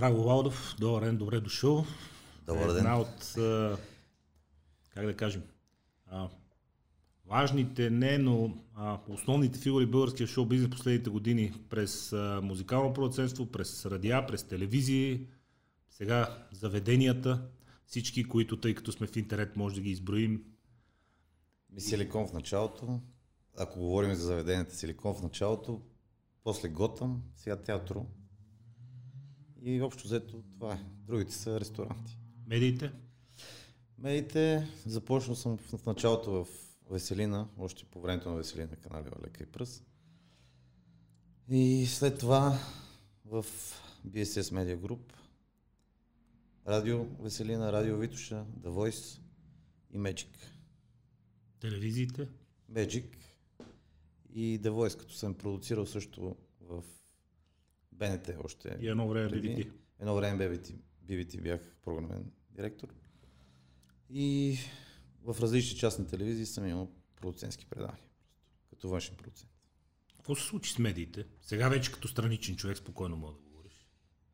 [0.00, 1.86] Драго Валдов, добър ден, добре дошъл.
[2.46, 2.76] Добър ден.
[2.76, 3.34] Една от,
[4.94, 5.42] как да кажем,
[7.26, 13.46] важните, не, но а, основните фигури българския шоу бизнес последните години през а, музикално продуцентство,
[13.46, 15.26] през радиа, през телевизии,
[15.90, 17.42] сега заведенията,
[17.86, 20.44] всички, които, тъй като сме в интернет, може да ги изброим.
[21.70, 23.00] Ми Силикон в началото,
[23.58, 25.82] ако говорим за заведенията Силикон в началото,
[26.44, 28.06] после Готъм, сега театро.
[29.62, 30.84] И общо взето това е.
[31.06, 32.18] Другите са ресторанти.
[32.46, 32.92] Медиите?
[33.98, 36.48] Медиите, започнал съм в началото в
[36.90, 39.82] Веселина, още по времето на Веселина канали Лека и Пръс.
[41.48, 42.58] И след това
[43.24, 43.46] в
[44.06, 45.12] BSS Media Group,
[46.68, 49.20] Радио Веселина, Радио Витуша, The Voice
[49.90, 50.28] и Magic.
[51.60, 52.28] Телевизиите?
[52.72, 53.16] Magic
[54.34, 56.84] и The Voice, като съм продуцирал също в
[58.00, 58.78] БНТ още.
[58.80, 59.48] И едно време преди.
[59.48, 59.70] BBT.
[60.00, 60.74] Едно време BBT,
[61.06, 62.88] BBT бях програмен директор.
[64.10, 64.56] И
[65.22, 69.50] в различни частни телевизии съм имал продуцентски предавания, просто, като външен продуцент.
[70.16, 71.26] Какво се случи с медиите?
[71.42, 73.86] Сега вече като страничен човек спокойно мога да говориш.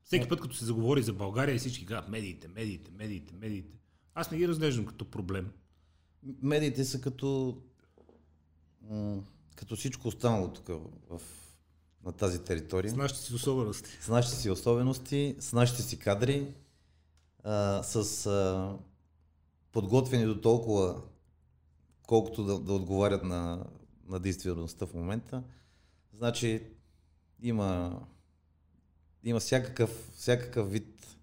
[0.02, 3.78] Всеки път, като се заговори за България и всички казват медиите, медиите, медиите, медиите.
[4.14, 5.52] Аз не ги разглеждам като проблем.
[6.42, 7.62] Медиите са като,
[9.56, 10.68] като всичко останало тук
[11.08, 11.20] в,
[12.06, 12.90] на тази територия.
[12.90, 13.98] С нашите си особености.
[14.00, 16.54] с нашите си особености, с нашите си кадри,
[17.44, 18.74] а, с а,
[19.72, 21.02] подготвени до толкова,
[22.06, 23.64] колкото да, да отговарят на,
[24.08, 25.42] на действителността в момента.
[26.16, 26.62] Значи
[27.42, 28.00] има,
[29.24, 31.16] има всякакъв, всякакъв вид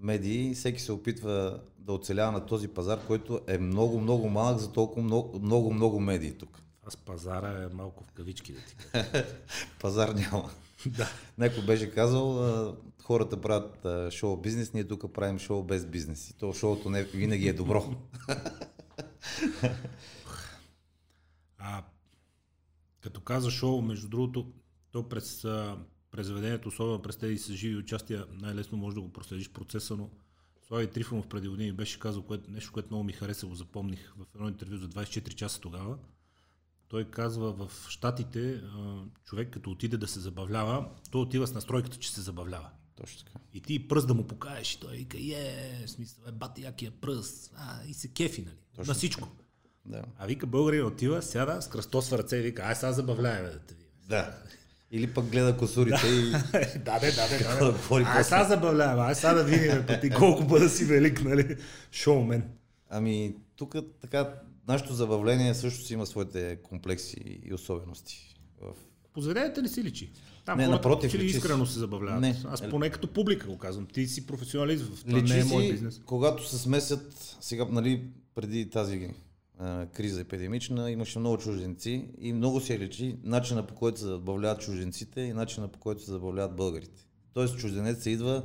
[0.00, 4.72] медии, всеки се опитва да оцелява на този пазар, който е много, много малък за
[4.72, 6.62] толкова много, много, много медии тук.
[6.88, 9.26] Аз пазара е малко в кавички да ти кажа.
[9.80, 10.50] Пазар няма.
[10.86, 11.08] да.
[11.38, 16.30] Някой беше казал, хората правят шоу бизнес, ние тук правим шоу без бизнес.
[16.30, 17.94] И то шоуто не винаги е добро.
[21.60, 21.82] А,
[23.00, 24.52] като каза шоу, между другото,
[24.90, 25.46] то през,
[26.18, 30.10] заведението, особено през тези с живи участия, най-лесно може да го проследиш процеса, но
[30.66, 34.26] Слави Трифонов преди години беше казал което, нещо, което много ми хареса, го запомних в
[34.34, 35.98] едно интервю за 24 часа тогава.
[36.88, 38.60] Той казва в Штатите,
[39.24, 42.68] човек като отиде да се забавлява, той отива с настройката, че се забавлява.
[42.96, 43.38] Точно така.
[43.54, 46.90] И ти пръст да му покажеш и той вика, е, в смисъл, е, бати якия
[46.90, 49.28] пръст, а, и се кефи, нали, Точно на всичко.
[49.86, 50.02] Да.
[50.18, 53.58] А вика българин отива, сяда, с кръстосва ръце и вика, ай сега забавляй, бе, да
[53.58, 53.90] те видим.
[54.08, 54.34] да.
[54.90, 56.30] Или пък гледа косурите и
[56.78, 60.44] да, да, да, да говори Ай сега забавлявай, ай сега да видим, бе, ти колко
[60.44, 61.56] бъда си велик, нали,
[61.92, 62.50] шоумен.
[62.90, 64.34] Ами, тук така,
[64.68, 68.36] нашето забавление също си има своите комплекси и особености.
[68.62, 68.72] В...
[69.12, 70.12] По заведенията не си личи.
[70.44, 72.20] Там Не, хората напротив, че ли искрено се забавляват.
[72.20, 72.36] Не.
[72.44, 73.86] Аз поне като публика го казвам.
[73.86, 76.00] Ти си професионалист в това, Личи не е мой бизнес.
[76.06, 78.02] когато се смесят, сега, нали,
[78.34, 79.10] преди тази
[79.58, 84.60] а, криза епидемична, имаше много чужденци и много се личи начина по който се забавляват
[84.60, 87.06] чужденците и начина по който се забавляват българите.
[87.32, 88.42] Тоест чужденец се идва,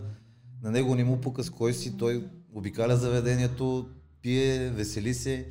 [0.64, 3.90] на него не му пука с кой си, той обикаля заведението,
[4.22, 5.48] пие, весели се,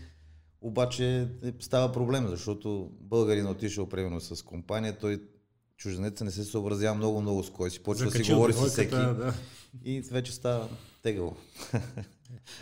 [0.62, 5.22] обаче е, става проблем, защото българин отишъл примерно с компания, той
[5.76, 9.34] чужденеца не се съобразява много-много с кой си, почва да си говори с всеки Да.
[9.84, 10.68] и вече става
[11.02, 11.36] тегаво.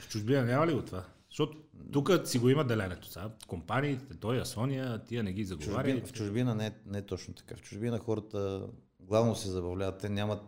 [0.01, 1.05] В чужбина няма ли го това?
[1.29, 1.57] Защото
[1.93, 3.09] тук си го има деленето.
[3.09, 3.31] Сега.
[3.47, 5.85] Компаниите, той, Асония, тия не ги заговаря.
[5.89, 7.57] Чужбина, в чужбина не, е- не е точно така.
[7.57, 8.67] В чужбина хората
[9.01, 9.99] главно се забавляват.
[9.99, 10.43] Те нямат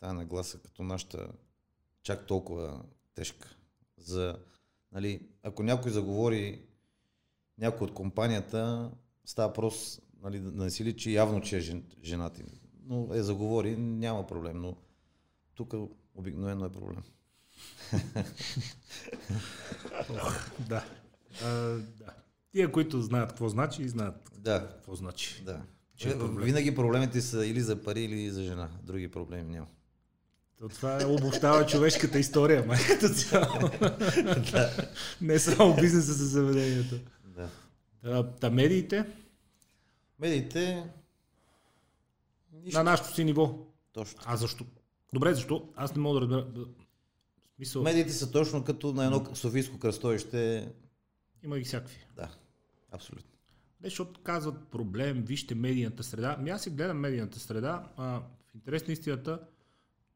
[0.00, 1.26] тая нагласа като нашата
[2.02, 2.82] чак толкова
[3.14, 3.48] тежка.
[3.98, 4.36] За,
[4.94, 6.62] нали, ако някой заговори
[7.58, 8.90] някой от компанията,
[9.24, 12.38] става въпрос нали, да не си личи явно, че е жен, женат.
[12.38, 12.46] им.
[12.86, 14.60] Но е заговори, няма проблем.
[14.60, 14.76] Но
[15.54, 15.74] тук
[16.14, 17.02] обикновено е проблем.
[20.68, 20.84] Да.
[21.44, 21.48] А,
[21.98, 22.14] да.
[22.52, 25.42] Тия, които знаят какво значи, знаят Да, какво значи.
[25.44, 25.62] да.
[25.96, 26.44] Че е Е, проблем.
[26.44, 28.70] Винаги проблемите са или за пари, или за жена.
[28.82, 29.66] Други проблеми няма.
[30.64, 33.70] То това е обобщава човешката история, майката цяло.
[35.20, 37.00] Не само бизнеса с заведението.
[37.24, 37.48] Да.
[38.02, 39.06] Та, та медиите
[40.18, 40.90] Медиите.
[42.52, 42.78] Нищо.
[42.78, 43.58] на нашото си ниво.
[43.92, 44.20] Точно.
[44.24, 44.64] А защо?
[45.12, 45.68] Добре, защо?
[45.76, 46.64] Аз не мога да разбера.
[47.52, 50.68] В смисъл, Медиите са точно като на едно Софийско кръстовище.
[51.44, 52.06] има и всякакви.
[52.16, 52.30] Да,
[52.90, 53.30] абсолютно.
[53.80, 56.36] Не, защото казват проблем, вижте медийната среда.
[56.38, 57.88] Ами аз си гледам медийната среда.
[57.96, 58.04] А,
[58.50, 59.40] в интерес на истината,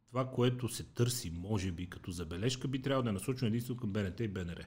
[0.08, 3.92] това, което се търси, може би, като забележка, би трябвало да е насочено единствено към
[3.92, 4.64] БНТ и БНР.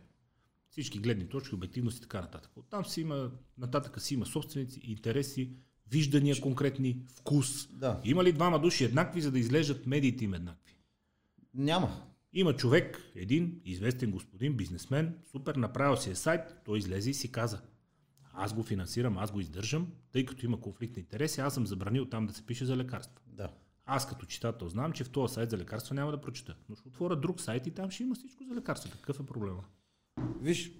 [0.69, 2.51] Всички гледни точки, обективност и така нататък.
[2.55, 5.53] Оттам си има, нататък си има собственици, интереси,
[5.91, 7.67] виждания конкретни, вкус.
[7.67, 8.01] Да.
[8.03, 10.75] Има ли двама души еднакви, за да изглеждат медиите им еднакви?
[11.53, 12.07] Няма.
[12.33, 17.31] Има човек, един известен господин, бизнесмен, супер, направил си е сайт, той излезе и си
[17.31, 17.61] каза,
[18.33, 22.05] аз го финансирам, аз го издържам, тъй като има конфликт на интереси, аз съм забранил
[22.05, 23.19] там да се пише за лекарства.
[23.27, 23.49] Да.
[23.85, 26.87] Аз като читател знам, че в този сайт за лекарства няма да прочета, но ще
[26.87, 28.91] отворя друг сайт и там ще има всичко за лекарства.
[28.91, 29.63] Какъв е проблема?
[30.41, 30.71] Виж,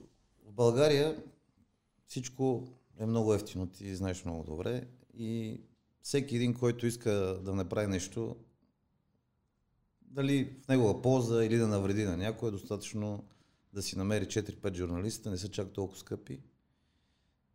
[0.44, 1.24] в България
[2.08, 2.68] всичко
[2.98, 5.62] е много ефтино, ти знаеш много добре и
[6.02, 7.12] всеки един, който иска
[7.42, 8.36] да направи нещо,
[10.02, 13.24] дали в негова полза или да навреди на някой, е достатъчно
[13.74, 16.40] да си намери 4-5 журналиста, не са чак толкова скъпи,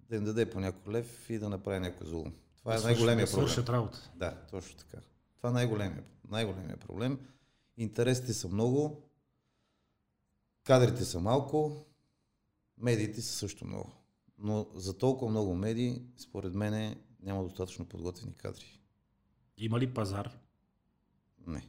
[0.00, 2.24] да им даде по някой лев и да направи някой зло.
[2.58, 3.48] Това е Да най-големия свършат- проблем.
[3.48, 4.10] свършат работа.
[4.16, 4.98] Да, точно така.
[5.46, 7.18] Това е най-големия, най-големия проблем.
[7.76, 9.02] Интересите са много,
[10.64, 11.86] кадрите са малко,
[12.78, 13.92] медиите са също много.
[14.38, 18.80] Но за толкова много медии, според мен, няма достатъчно подготвени кадри.
[19.56, 20.38] Има ли пазар?
[21.46, 21.68] Не.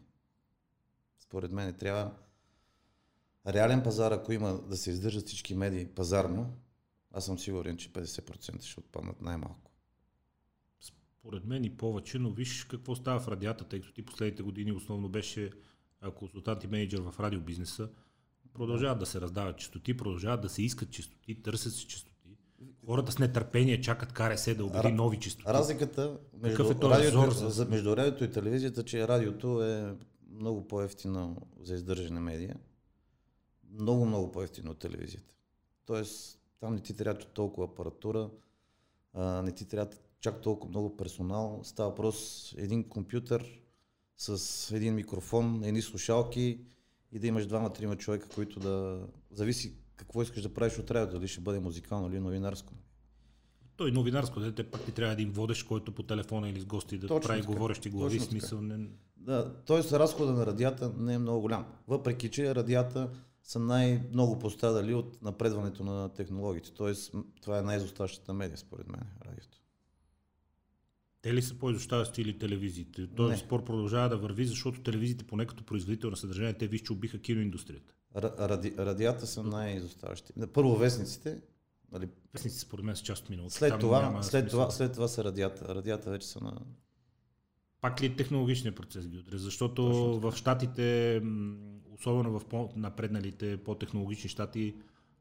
[1.18, 2.14] Според мен трябва
[3.48, 6.54] реален пазар, ако има да се издържат всички медии пазарно,
[7.12, 9.67] аз съм сигурен, че 50% ще отпаднат най-малко.
[11.28, 14.72] Според мен и повече, но виж какво става в радията, тъй като ти последните години
[14.72, 15.52] основно беше
[16.16, 17.90] консултант и менеджер в радиобизнеса.
[18.54, 22.38] Продължават да се раздават частоти, продължават да се искат частоти, търсят се частоти.
[22.86, 25.48] Хората с нетърпение чакат КРС да Ра- нови частоти.
[25.50, 27.66] Разликата между, Какъв е радиото, зор за- за...
[27.66, 29.96] между радиото и телевизията, че радиото е
[30.32, 32.56] много по-ефтино за издържане медия.
[33.80, 35.36] Много, много по-ефтино от телевизията.
[35.86, 38.30] Тоест, там не ти трябва толкова апаратура,
[39.14, 39.92] а, не ти трябва
[40.22, 41.60] чак толкова много персонал.
[41.64, 43.62] Става въпрос един компютър
[44.18, 46.60] с един микрофон, едни слушалки
[47.12, 49.08] и да имаш двама-трима човека, които да...
[49.32, 52.74] Зависи какво искаш да правиш от радиото, дали ще бъде музикално или новинарско.
[53.78, 57.08] Той новинарско дете пак ти трябва един водещ, който по телефона или с гости да
[57.08, 57.54] Точно прави така.
[57.54, 58.62] говорещи глави, смисъл.
[58.62, 58.88] Не...
[59.18, 60.00] Да, т.е.
[60.00, 61.66] разхода на радията не е много голям.
[61.88, 63.10] Въпреки, че радията
[63.44, 66.72] са най-много пострадали от напредването на технологиите.
[67.14, 69.57] М, това е най-изоставащата медия, според мен, радиото.
[71.22, 73.08] Те ли са по-изощаващи или телевизиите?
[73.08, 73.38] Този Не.
[73.38, 77.20] спор продължава да върви, защото телевизиите, поне като производител на съдържание, те виж, че убиха
[77.20, 77.94] киноиндустрията.
[78.16, 80.34] Ра- ради, радията са най-изоставащи.
[80.54, 81.42] Първо вестниците,
[81.92, 83.56] нали, Вестниците, според мен, са част от миналото.
[83.56, 84.60] след, Там това, няма след, смисъл.
[84.60, 85.76] това, след това са радията.
[85.76, 86.58] Радията вече са на...
[87.82, 89.38] Пак ли е технологичният процес ги удря?
[89.38, 89.84] Защото
[90.20, 91.22] в щатите,
[91.92, 94.76] особено в по-напредналите, по-технологични щати,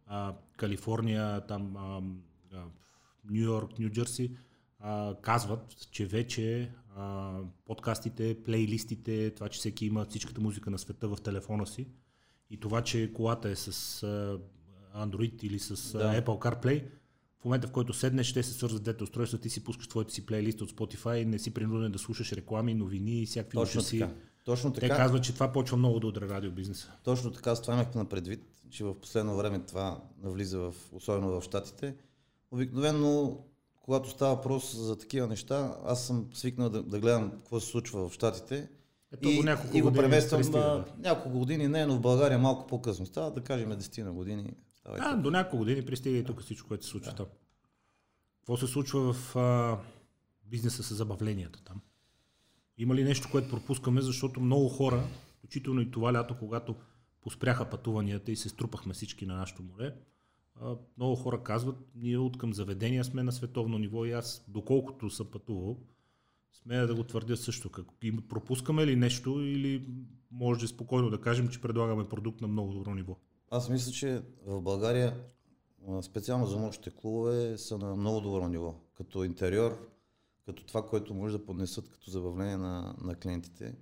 [0.06, 2.02] а, Калифорния, там, а,
[2.52, 2.64] а,
[3.30, 4.36] Нью Йорк, Нью Джерси,
[4.80, 11.08] а, казват, че вече а, подкастите, плейлистите, това, че всеки има всичката музика на света
[11.08, 11.86] в телефона си
[12.50, 14.38] и това, че колата е с а,
[15.06, 16.22] Android или с Да.
[16.22, 16.84] Apple CarPlay,
[17.40, 20.26] в момента в който седнеш, ще се свързват двете устройства, ти си пускаш твоите си
[20.26, 24.10] плейлист от Spotify и не си принуден да слушаш реклами, новини и всякакви Точно така.
[24.44, 24.96] Точно Те така.
[24.96, 26.92] казват, че това почва много да удря радиобизнеса.
[27.04, 31.40] Точно така, с това имах на предвид, че в последно време това навлиза в, особено
[31.40, 31.94] в Штатите.
[32.50, 33.38] Обикновено,
[33.86, 38.08] когато става въпрос за такива неща, аз съм свикнал да, да гледам какво се случва
[38.08, 38.68] в Штатите.
[39.12, 40.84] Ето и, го няколко и го премествам на да.
[40.98, 43.06] няколко години, не, но в България малко по-късно.
[43.06, 44.52] Става да кажем 10 на години.
[44.76, 47.26] Става и А, до няколко години пристига и тук всичко, което се случва там.
[48.40, 49.78] Какво се случва в а,
[50.44, 51.80] бизнеса с забавленията там?
[52.78, 55.04] Има ли нещо, което пропускаме, защото много хора,
[55.38, 56.76] включително и това лято, когато
[57.20, 59.94] поспряха пътуванията и се струпахме всички на нашото море,
[60.96, 65.26] много хора казват, ние от към заведения сме на световно ниво и аз, доколкото съм
[65.26, 65.78] пътувал,
[66.52, 67.70] смея да го твърдя също.
[67.70, 67.86] Как,
[68.28, 69.88] пропускаме ли нещо или
[70.30, 73.16] може спокойно да кажем, че предлагаме продукт на много добро ниво?
[73.50, 75.24] Аз мисля, че в България,
[76.02, 78.74] специално за нощните клубове, са на много добро ниво.
[78.94, 79.88] Като интериор,
[80.46, 83.74] като това, което може да поднесат като забавление на, на клиентите.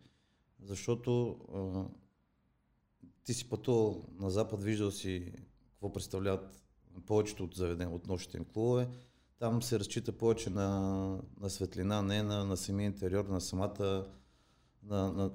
[0.62, 1.84] Защото а,
[3.24, 5.32] ти си пътувал на Запад, виждал си
[5.70, 6.63] какво представляват
[7.00, 8.88] повечето от заведения, от нощните клубове.
[9.38, 10.68] Там се разчита повече на,
[11.40, 14.06] на светлина, не на, на самия интериор, на самата
[14.82, 15.30] на, на,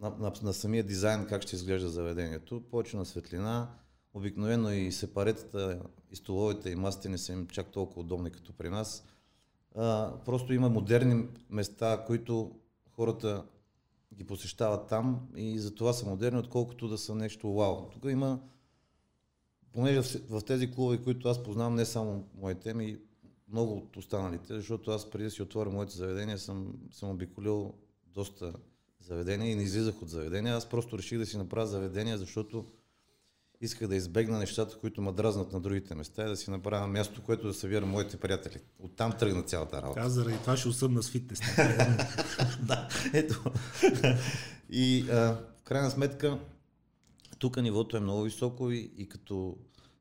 [0.00, 2.62] на, на, самия дизайн, как ще изглежда заведението.
[2.70, 3.70] Повече на светлина.
[4.14, 8.68] Обикновено и сепаретата, и столовете, и масите не са им чак толкова удобни като при
[8.68, 9.04] нас.
[9.76, 12.50] А, просто има модерни места, които
[12.90, 13.44] хората
[14.14, 17.88] ги посещават там и за това са модерни, отколкото да са нещо вау.
[17.92, 18.40] Тук има,
[19.72, 22.98] понеже в, в тези клубове, които аз познавам, не само моите, ми
[23.52, 27.74] много от останалите, защото аз преди да си отворя моите заведения съм, съм обиколил
[28.06, 28.52] доста
[29.00, 30.56] заведения и не излизах от заведения.
[30.56, 32.66] Аз просто реших да си направя заведения, защото
[33.60, 37.22] исках да избегна нещата, които ме дразнат на другите места и да си направя място,
[37.22, 38.60] което да събира моите приятели.
[38.78, 40.00] Оттам тръгна цялата работа.
[40.00, 41.40] Аз заради това ще усъмна с фитнес.
[42.62, 43.42] да, ето.
[44.70, 45.14] И а,
[45.58, 46.38] в крайна сметка,
[47.40, 49.56] тук нивото е много високо и, и като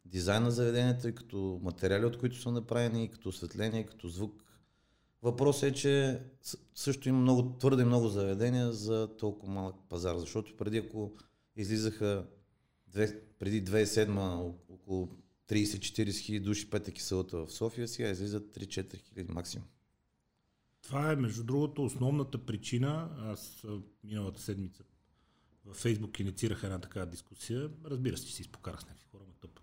[0.05, 4.08] дизайн на заведенията, и като материали, от които са направени, и като осветление, и като
[4.08, 4.43] звук.
[5.22, 6.22] Въпросът е, че
[6.75, 11.12] също има много, твърде много заведения за толкова малък пазар, защото преди ако
[11.55, 12.25] излизаха
[12.88, 15.10] две, преди 2007 около
[15.50, 19.67] 30-40 хиляди души пета киселата в София, сега излизат 3-4 хиляди максимум.
[20.81, 23.10] Това е, между другото, основната причина.
[23.19, 23.65] Аз
[24.03, 24.84] миналата седмица
[25.69, 27.69] във Фейсбук инициирах една такава дискусия.
[27.85, 29.59] Разбира се, че си изпокарах с някакви хора, но тъп.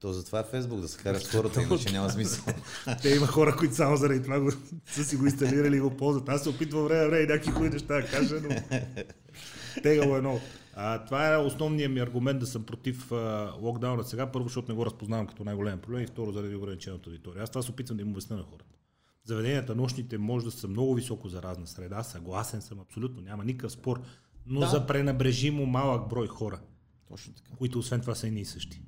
[0.00, 2.54] То затова е Фейсбук, да се караш с хората, иначе няма смисъл.
[3.02, 4.50] Те има хора, които само заради това го,
[4.86, 6.28] са си го инсталирали и го ползват.
[6.28, 8.56] Аз се опитвам време време някакви хуи неща да кажа, но
[9.82, 10.40] тегало е много.
[10.74, 14.32] А, това е основният ми аргумент да съм против а, локдауна сега.
[14.32, 17.42] Първо, защото не го разпознавам като най-голям проблем и второ, заради ограничената аудитория.
[17.42, 18.76] Аз това се опитвам да им обясня на хората.
[19.24, 24.00] Заведенията нощните може да са много високо заразна среда, съгласен съм абсолютно, няма никакъв спор,
[24.46, 24.66] но да.
[24.66, 26.60] за пренабрежимо малък брой хора.
[27.08, 27.56] Точно така.
[27.56, 28.82] Които освен това са и и същи.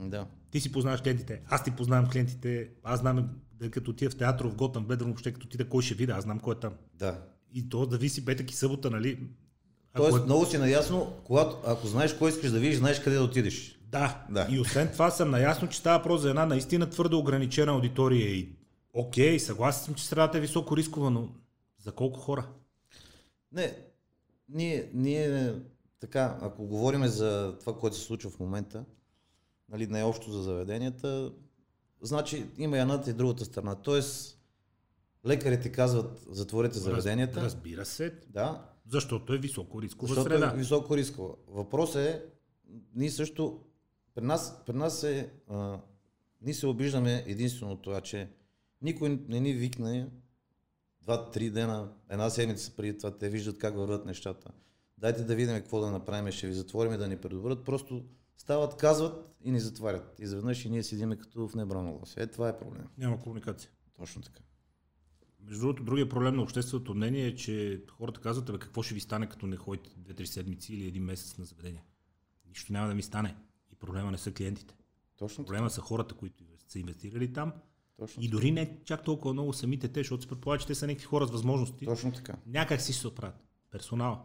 [0.00, 0.26] Да.
[0.50, 4.46] Ти си познаваш клиентите, аз ти познавам клиентите, аз знам да като отида в театър
[4.46, 6.72] в Готъм, Бедрон, въобще като отида кой ще видя, аз знам кой е там.
[6.94, 7.18] Да.
[7.52, 9.18] И то да виси петък и събота, нали?
[9.96, 10.24] Тоест, ако...
[10.24, 13.78] много си наясно, когато, ако знаеш кой искаш да видиш, знаеш къде да отидеш.
[13.82, 14.24] Да.
[14.30, 14.46] да.
[14.50, 18.30] И освен това съм наясно, че става просто за една наистина твърде ограничена аудитория.
[18.30, 18.48] И
[18.92, 21.28] окей, съгласен съм, че средата е високо рискова, но
[21.78, 22.46] за колко хора?
[23.52, 23.76] Не,
[24.48, 25.54] ние, ние
[26.00, 28.84] така, ако говорим за това, което се случва в момента,
[29.68, 31.32] нали, най-общо за заведенията,
[32.02, 33.74] значи има и едната и другата страна.
[33.74, 34.38] Тоест,
[35.26, 37.42] лекарите казват, затворете заведенията.
[37.42, 38.14] Разбира се.
[38.28, 38.70] Да.
[38.88, 40.52] Защото е високо рискова Защото среда.
[40.54, 41.34] е високо рискова.
[41.48, 42.22] Въпросът е,
[42.94, 43.60] ние също,
[44.14, 45.78] при нас, при нас е, а,
[46.42, 48.28] ние се обиждаме единствено това, че
[48.82, 50.08] никой не ни викне
[51.04, 54.50] два-три дена, една седмица преди това, те виждат как върват нещата.
[54.98, 57.64] Дайте да видим какво да направим, ще ви затворим да ни предобрят.
[57.64, 58.04] Просто
[58.36, 60.14] стават, казват и ни затварят.
[60.18, 62.20] И заведнъж и ние седиме като в небрана лоси.
[62.20, 62.86] Е, това е проблем.
[62.98, 63.70] Няма комуникация.
[63.96, 64.40] Точно така.
[65.40, 69.00] Между другото, другия проблем на общественото мнение е, че хората казват, бе, какво ще ви
[69.00, 71.84] стане, като не ходите 2-3 седмици или един месец на заведение.
[72.48, 73.36] Нищо няма да ми стане.
[73.72, 74.74] И проблема не са клиентите.
[75.16, 77.52] Точно проблема са хората, които са инвестирали там.
[77.98, 80.86] Точно и дори не чак толкова много самите те, защото се предполага, че те са
[80.86, 81.84] някакви хора с възможности.
[81.84, 82.34] Точно така.
[82.46, 83.36] Някак си се оправят.
[83.70, 84.22] Персонал.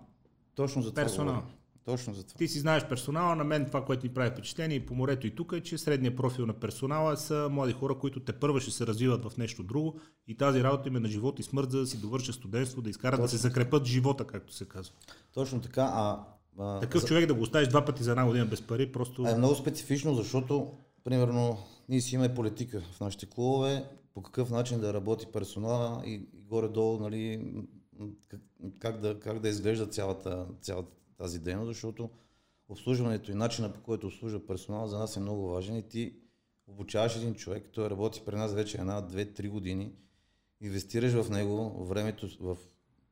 [0.55, 1.03] Точно за това.
[1.03, 1.43] Персонал.
[1.85, 2.37] Точно за това.
[2.37, 5.35] Ти си знаеш персонала, на мен това, което ми прави впечатление и по морето и
[5.35, 8.87] тук е, че средният профил на персонала са млади хора, които те първа ще се
[8.87, 11.87] развиват в нещо друго и тази работа им е на живот и смърт, за да
[11.87, 13.25] си довършат студентство, да изкарат Точно.
[13.25, 14.95] да се закрепят живота, както се казва.
[15.33, 15.91] Точно така.
[15.93, 16.25] А,
[16.59, 17.07] а, Такъв за...
[17.07, 19.27] човек да го оставиш два пъти за една година без пари, просто...
[19.27, 20.71] Е много специфично, защото,
[21.03, 21.57] примерно,
[21.89, 26.41] ние си имаме политика в нашите клубове, по какъв начин да работи персонала и, и
[26.41, 27.53] горе-долу, нали,
[28.27, 28.41] как,
[28.79, 32.09] как, да, как да изглежда цялата, цялата тази дейност, защото
[32.69, 36.13] обслужването и начина по който обслужва персонал за нас е много важен и ти
[36.67, 39.91] обучаваш един човек, той работи при нас вече една, две, три години,
[40.61, 42.57] инвестираш в него, времето, в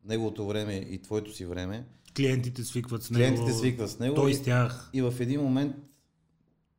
[0.05, 1.85] неговото време и твоето си време.
[2.15, 3.35] Клиентите свикват с него.
[3.35, 4.15] Клиентите свикват с него.
[4.15, 4.89] Той с тях.
[4.93, 5.75] И, и в един момент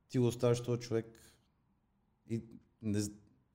[0.08, 1.06] ти го оставаш този човек
[2.30, 2.42] и
[2.82, 3.00] не,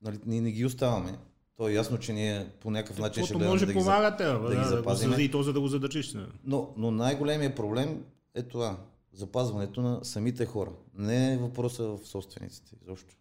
[0.02, 1.18] нали, ние не ги оставаме.
[1.56, 4.64] То е ясно, че ние по някакъв начин ще може да, помагате, да, да, ги
[4.64, 5.12] запазим.
[5.12, 6.16] Да, и то за да го задържиш.
[6.44, 8.04] Но, но най-големият проблем
[8.36, 8.78] е това.
[9.14, 10.72] Запазването на самите хора.
[10.94, 12.76] Не е въпроса в собствениците.
[12.82, 13.16] Изобщо.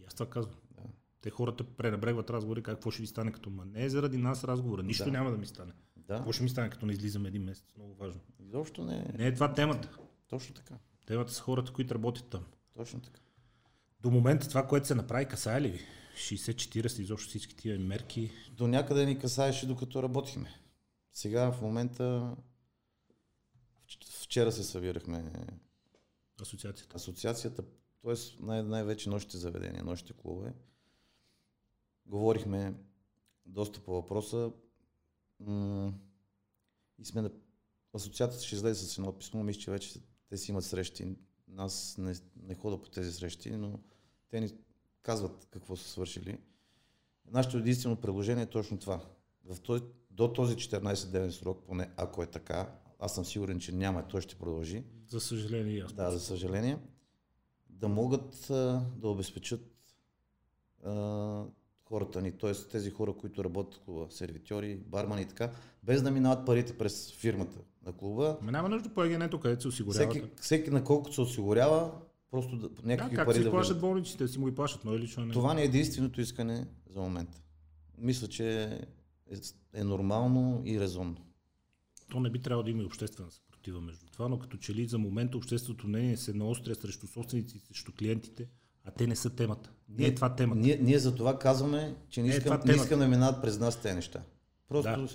[0.00, 0.54] И аз това казвам.
[0.70, 0.82] Да.
[1.20, 3.64] Те хората пренебрегват разговори, какво ще ви стане като ма.
[3.64, 4.82] Не е заради нас разговора.
[4.82, 5.10] Нищо да.
[5.10, 5.72] няма да ми стане.
[5.96, 6.16] Да.
[6.16, 7.64] Какво ще ми стане, като не излизаме един месец?
[7.76, 8.20] Много важно.
[8.40, 9.18] Изобщо не е.
[9.18, 9.88] Не е това темата.
[10.28, 10.74] Точно така.
[11.06, 12.44] Темата са хората, които работят там.
[12.76, 13.20] Точно така.
[14.00, 15.80] До момента това, което се направи, касае ли ви?
[16.16, 18.30] 60-40 изобщо всички тия мерки?
[18.50, 20.50] До някъде ни касаеше докато работихме.
[21.12, 22.36] Сега в момента
[24.22, 25.32] вчера се събирахме
[26.42, 26.96] Асоциацията.
[26.96, 27.62] Асоциацията,
[28.02, 28.14] т.е.
[28.40, 30.54] Най- най-вече нощите заведения, нощите клубове.
[32.06, 32.74] Говорихме
[33.46, 34.52] доста по въпроса
[35.40, 35.92] м-
[36.98, 37.30] и сме на...
[37.94, 40.00] Асоциацията ще излезе с едно писмо, мисля, че вече
[40.32, 41.16] те си имат срещи.
[41.56, 43.78] Аз не, не хода по тези срещи, но
[44.30, 44.50] те ни
[45.02, 46.38] казват какво са свършили.
[47.30, 49.00] Нашето единствено предложение е точно това.
[49.44, 54.08] В този, до този 14-дневен срок, поне ако е така, аз съм сигурен, че няма,
[54.08, 54.84] той ще продължи.
[55.08, 55.92] За съжаление, аз.
[55.92, 56.78] Да, за съжаление.
[57.70, 59.94] Да могат а, да обезпечат
[60.84, 61.44] а,
[61.92, 62.52] хората ни, т.е.
[62.52, 65.50] тези хора, които работят в клуба, сервитьори, бармани и така,
[65.82, 68.38] без да минават парите през фирмата на клуба.
[68.42, 70.10] Ме няма нужда по егенето, където се осигурява.
[70.10, 71.92] Всеки, всеки на колкото се осигурява,
[72.30, 74.98] Просто да, някакви да, пари си да плащат болниците, си му ги плащат, но е
[74.98, 75.32] лично не.
[75.32, 77.40] Това не е единственото искане за момента.
[77.98, 81.16] Мисля, че е, е нормално и резонно.
[82.10, 83.80] То не би трябвало да има и обществена съпротива.
[83.80, 87.92] между това, но като че ли за момента общественото мнение се наостря срещу собствениците, срещу
[87.98, 88.48] клиентите,
[88.84, 89.70] а те не са темата.
[89.88, 90.60] Не е това темата.
[90.60, 93.42] Ние, ние за това казваме, че не Не е искам, това не искам да минават
[93.42, 94.22] през нас тези неща.
[94.68, 95.08] Просто Да.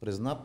[0.00, 0.38] през нас,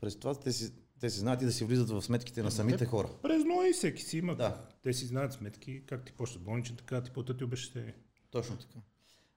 [0.00, 2.86] през това те си, те си знаят и да си влизат в сметките на самите
[2.86, 3.08] хора.
[3.22, 4.34] През ной всеки си има.
[4.36, 4.60] Да.
[4.82, 7.94] Те си знаят сметки, как ти почта болничен, така ти платят и обещатение.
[8.30, 8.78] Точно така.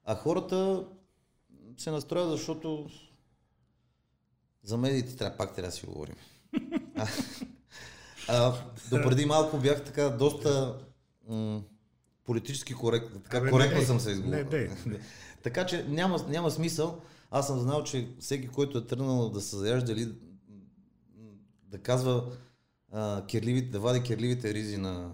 [0.04, 0.86] А хората
[1.76, 2.90] се настроят, защото
[4.62, 6.16] за медиите трябва, пак трябва да си говорим.
[8.28, 8.54] А,
[8.90, 10.78] допреди малко бях така доста
[11.28, 11.62] м-
[12.24, 13.20] политически коректно.
[13.20, 13.86] Така Абе, не коректно дей.
[13.86, 14.38] съм се изговорил.
[14.38, 14.70] Не дей.
[15.42, 17.00] така че няма, няма смисъл.
[17.30, 20.12] Аз съм знал, че всеки, който е тръгнал да се заяжда или
[21.72, 22.32] да казва
[22.92, 25.10] а, кирливите, да вади кирливите ризи на,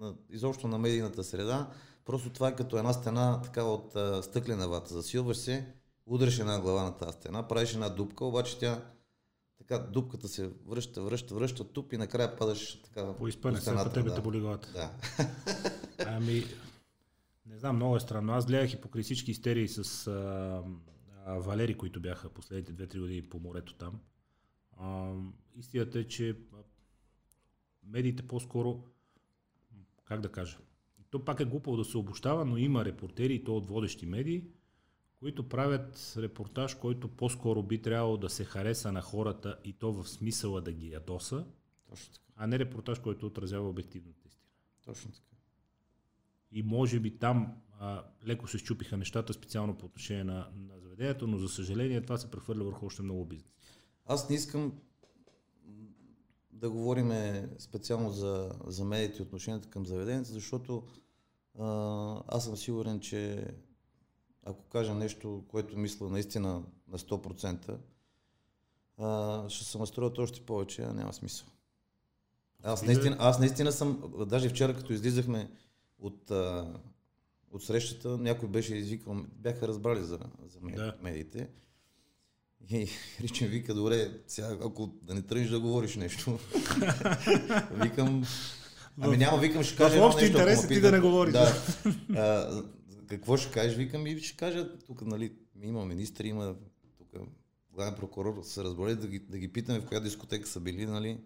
[0.00, 1.70] на, изобщо на медийната среда,
[2.04, 4.94] просто това е като една стена така от а, стъклена вата.
[4.94, 5.66] Засилваш се,
[6.06, 8.82] удряш една глава на тази стена, правиш една дупка, обаче тя
[9.68, 14.08] така дупката се връща, връща, връща туп и накрая падаш така По изпъне, по тебе
[14.08, 14.14] да.
[14.14, 14.72] те боли главата.
[14.72, 14.90] Да.
[16.06, 16.44] Ами,
[17.46, 18.32] не знам, много е странно.
[18.32, 20.62] Аз гледах и покрай всички истерии с а,
[21.26, 24.00] а, Валери, които бяха последните 2-3 години по морето там.
[24.76, 25.12] А,
[25.56, 26.36] истината е, че
[27.86, 28.84] медиите по-скоро,
[30.04, 30.58] как да кажа,
[31.10, 34.44] то пак е глупо да се обощава, но има репортери, и то от водещи медии,
[35.20, 40.08] които правят репортаж, който по-скоро би трябвало да се хареса на хората и то в
[40.08, 41.44] смисъла да ги ядоса,
[41.90, 42.24] Точно така.
[42.36, 44.50] а не репортаж, който отразява обективната истина.
[44.84, 45.36] Точно така.
[46.52, 51.26] И може би там а, леко се щупиха нещата, специално по отношение на, на заведението,
[51.26, 53.52] но за съжаление това се прехвърля върху още много бизнес.
[54.04, 54.72] Аз не искам
[56.52, 57.12] да говорим
[57.58, 60.86] специално за, за медиите и отношенията към заведенията, защото
[61.58, 63.48] а, аз съм сигурен, че
[64.46, 67.76] ако кажа нещо, което мисля наистина на 100%,
[68.98, 71.46] а, ще се настроят още повече, а няма смисъл.
[72.62, 75.50] Аз наистина, аз наистина съм, даже вчера като излизахме
[75.98, 76.72] от, а,
[77.52, 80.94] от срещата, някой беше извикал, бяха разбрали за, за мед- Да.
[81.02, 81.48] медиите.
[82.70, 82.88] И
[83.20, 86.38] Ричен вика, добре, сега ако да не тръгнеш да говориш нещо.
[87.72, 88.24] викам,
[89.00, 91.32] ами няма, викам, ще кажа в едно общ нещо, ако интерес ти да не говориш.
[91.32, 91.54] Да.
[92.10, 92.62] А,
[93.08, 93.76] какво ще кажеш?
[93.76, 96.54] Викам и ще кажа, тук нали, има министри, има
[96.98, 97.22] тук
[97.72, 101.18] главен прокурор, се разбрали да ги, да ги питаме в коя дискотека са били, нали,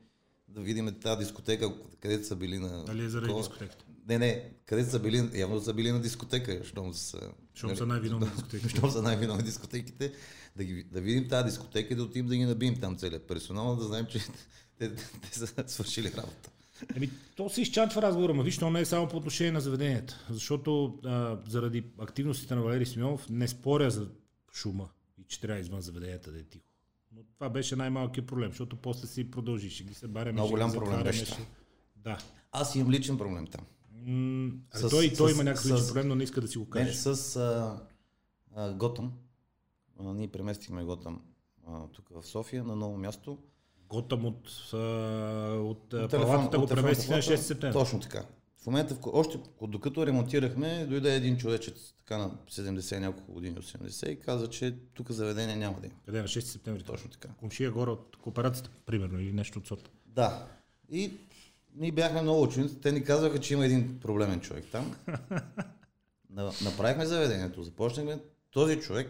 [0.49, 2.85] да видим тази дискотека, където са били на...
[2.85, 3.43] Дали е заради такова.
[3.43, 3.85] дискотеката?
[4.09, 7.21] Не, не, къде са били, явно са били на дискотека, щом са...
[7.55, 8.69] Щом са най-виновни дискотеки.
[8.69, 10.13] Щом са най-виновни дискотеките,
[10.57, 13.77] да, ги, да видим тази дискотека и да отидем да ги набием там целият персонал,
[13.77, 14.21] да знаем, че
[14.79, 16.51] те, те са свършили работа.
[16.97, 20.27] Еми, то се изчантва разговора, но виж, то не е само по отношение на заведенията.
[20.31, 24.09] Защото а, заради активностите на Валерий Симеонов не споря за
[24.53, 24.89] шума
[25.19, 26.65] и че трябва извън заведенията да е тихо.
[27.13, 30.73] Но това беше най-малкият проблем, защото после си продължи, ще ги се бареме, Много голям
[30.73, 31.47] проблем беше ще-.
[31.97, 32.19] Да.
[32.53, 33.67] Аз имам личен проблем там.
[33.95, 36.65] М, С- той, той с- има някакъв личен проблем, но не иска да си го
[36.65, 36.95] Не, каже.
[36.95, 37.81] с а,
[38.57, 39.13] а, Готъм.
[40.01, 41.21] А, ние преместихме Готъм
[41.69, 43.39] а, тук в София на ново място.
[43.91, 47.43] Готъм от, от, от Телефон- палатата го от преместих на 6 плата.
[47.43, 47.73] септември.
[47.73, 48.25] Точно така.
[48.63, 54.09] В момента, в, още докато ремонтирахме, дойде един човечец, така на 70 няколко години, 80
[54.09, 55.97] и каза, че тук заведение няма да има.
[56.07, 56.83] Къде е на 6 септември?
[56.83, 57.29] Точно така.
[57.31, 59.91] Комшия горе от кооперацията, примерно, или нещо от сорта.
[60.07, 60.47] Да.
[60.91, 61.13] И
[61.75, 62.81] ние бяхме много учени.
[62.81, 64.97] Те ни казваха, че има един проблемен човек там.
[66.31, 68.19] На- Направихме заведението, започнахме.
[68.51, 69.09] Този човек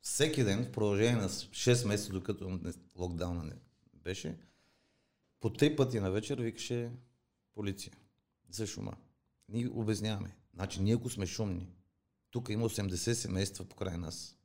[0.00, 2.58] всеки ден, в продължение на 6 месеца, докато
[2.98, 3.52] локдауна не
[4.08, 4.36] беше,
[5.40, 6.90] по три пъти на вечер викаше
[7.54, 7.92] полиция
[8.50, 8.92] за шума.
[9.48, 10.36] Ние обясняваме.
[10.54, 11.68] Значи ние ако сме шумни,
[12.30, 14.36] тук има 80 семейства покрай нас.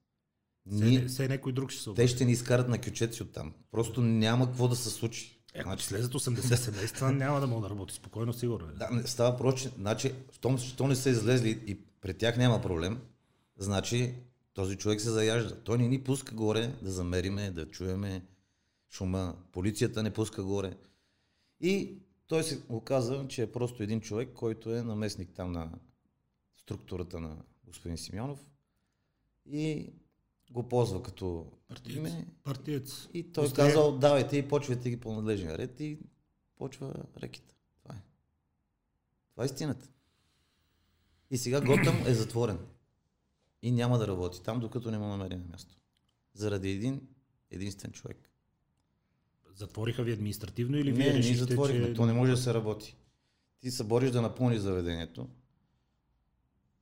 [0.66, 2.08] Ние, все някой друг ще се те обади.
[2.08, 3.54] ще ни изкарат на кючеци оттам.
[3.72, 5.40] Просто няма какво да се случи.
[5.54, 8.70] Е, Ако Значи, слезат 80 семейства, няма да мога да работи спокойно, сигурно.
[8.70, 8.74] е.
[8.74, 9.72] Да, не, става проще.
[9.78, 13.02] Значи, щом, що не са излезли и пред тях няма проблем,
[13.58, 14.14] значи
[14.54, 15.56] този човек се заяжда.
[15.56, 18.26] Той не ни пуска горе да замериме, да чуеме
[18.94, 19.38] шума.
[19.52, 20.78] Полицията не пуска горе.
[21.62, 25.72] И той се оказа, че е просто един човек, който е наместник там на
[26.58, 28.46] структурата на господин Симеонов
[29.46, 29.90] и
[30.52, 31.98] го ползва като Партиец.
[31.98, 32.28] име.
[32.44, 33.08] Партиец.
[33.14, 36.00] И той Пусте- казал, давайте и почвайте ги по надлежния ред и
[36.56, 37.56] почва рекета.
[37.84, 38.02] Това е.
[39.32, 39.90] Това е истината.
[41.32, 42.60] И сега Готъм е затворен.
[43.62, 45.76] И няма да работи там, докато не му намери на място.
[46.34, 47.08] Заради един
[47.52, 48.30] единствен човек.
[49.56, 51.88] Затвориха ви административно или не, вие решихте, затворихме.
[51.88, 51.94] че...
[51.94, 52.96] То не може да се работи.
[53.60, 55.28] Ти се бориш да напълниш заведението.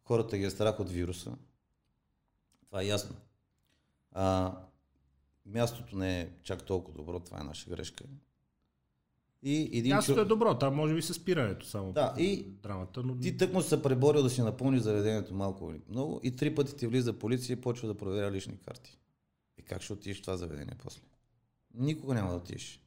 [0.04, 1.38] Хората ги е страх от вируса.
[2.66, 3.16] Това е ясно.
[4.12, 4.56] А,
[5.46, 8.04] мястото не е чак толкова добро, това е наша грешка.
[9.44, 11.92] И един Мястото чу- е добро, там може би с спирането само.
[11.92, 13.20] Да, и драмата, но...
[13.20, 16.76] Ти тък му се преборил да си напълни заведението малко или много и три пъти
[16.76, 18.98] ти влиза полиция и почва да проверя лични карти.
[19.58, 21.02] И как ще отидеш в това заведение после?
[21.76, 22.82] Никога няма да отидеш.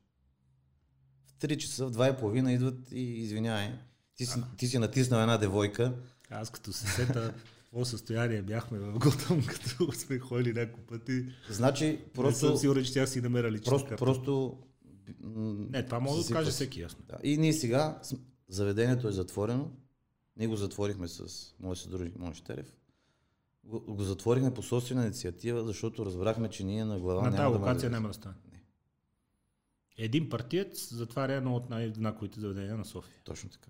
[1.27, 3.73] В 3 часа, в 2 и половина идват и извинявай.
[4.16, 5.94] Ти си, ти си натиснал една девойка.
[6.31, 7.35] Аз като се сета
[7.75, 11.27] какво състояние бяхме в Готъм, като сме ходили няколко пъти.
[11.51, 12.47] Значи, Просто...
[12.47, 14.05] Не съм сигурен, че тя си намеря лична просто, карта.
[14.05, 14.59] просто
[15.70, 16.55] Не, това може да каже се.
[16.55, 17.05] всеки, ясно.
[17.09, 17.16] Да.
[17.23, 18.01] И ние сега,
[18.49, 19.70] заведението е затворено.
[20.37, 21.25] Ние го затворихме с
[21.61, 22.77] моят съдружник Мон Щерев.
[23.64, 27.59] Го, го затворихме по собствена инициатива, защото разбрахме, че ние на глава На няма тази
[27.59, 28.35] локация да няма да стане.
[29.96, 33.14] Един партиец затваря едно от най-знаковите заведения на София.
[33.24, 33.68] Точно така.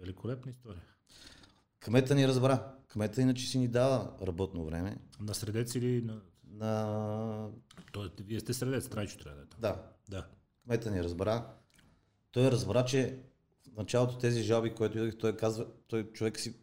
[0.00, 0.82] Великолепна история.
[1.80, 2.72] Кмета ни разбра.
[2.88, 4.96] Кмета иначе си ни дава работно време.
[5.20, 6.20] На средец или на...
[6.52, 7.48] На...
[7.92, 9.60] Тоест, вие сте средец, Трайчо трябва да е там.
[9.60, 10.26] Да, Да.
[10.64, 11.46] кмета ни разбра.
[12.32, 13.18] Той разбра, че
[13.72, 16.56] в началото тези жалби, които идвах, той казва, той човек си,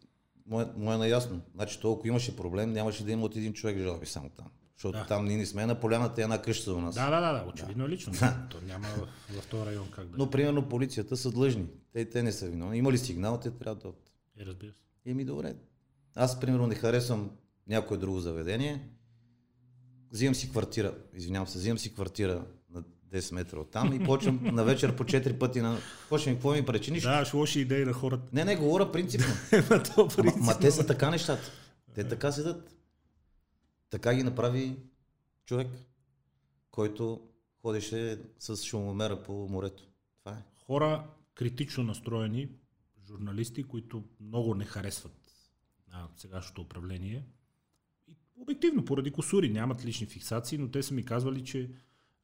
[0.46, 1.40] му е, му е наясно.
[1.54, 4.46] Значи толкова имаше проблем, нямаше да има от един човек жалби само там.
[4.78, 5.06] Защото Да.
[5.06, 6.94] там ние не сме на поляната, е една къща у нас.
[6.94, 8.12] Да, да, да, да, очевидно е лично.
[8.50, 10.18] То няма в, в този район как да е.
[10.18, 11.66] Но примерно полицията са длъжни.
[11.92, 12.78] Те, те не са виновни.
[12.78, 13.88] Има ли сигнал, те трябва да...
[13.88, 14.78] от- Е, разбира се.
[15.06, 15.54] Еми добре.
[16.14, 17.30] Аз примерно не харесвам
[17.68, 18.88] някое друго заведение.
[20.10, 24.40] Взимам си квартира, извинявам се, взимам си квартира на 10 метра от там и почвам
[24.44, 25.78] на вечер по 4 пъти на...
[26.08, 27.00] Почвам, какво ми пречи?
[27.00, 28.28] Да, лоши идеи на хората.
[28.32, 29.26] Не, не, говоря принципно.
[30.36, 31.42] Ма те са така нещата.
[31.94, 32.74] Те така седат.
[33.90, 34.76] Така ги направи
[35.44, 35.68] човек,
[36.70, 37.28] който
[37.62, 39.88] ходеше с шумомера по морето.
[40.18, 40.42] Това е.
[40.66, 42.48] Хора критично настроени,
[43.06, 45.32] журналисти, които много не харесват
[45.92, 47.26] на сегашното управление.
[48.36, 51.70] Обективно, поради косури, нямат лични фиксации, но те са ми казвали, че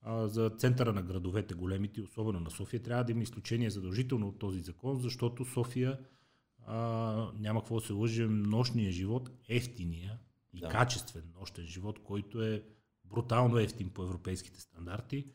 [0.01, 4.39] а, за центъра на градовете големите, особено на София, трябва да има изключение задължително от
[4.39, 5.99] този закон, защото София
[6.67, 6.77] а,
[7.39, 10.19] няма какво да се лъжим, нощния живот, ефтиния
[10.55, 10.67] и Да.
[10.67, 10.73] да.
[10.73, 12.63] качествен нощен живот, който е
[13.05, 15.27] брутално ефтин по европейските стандарти.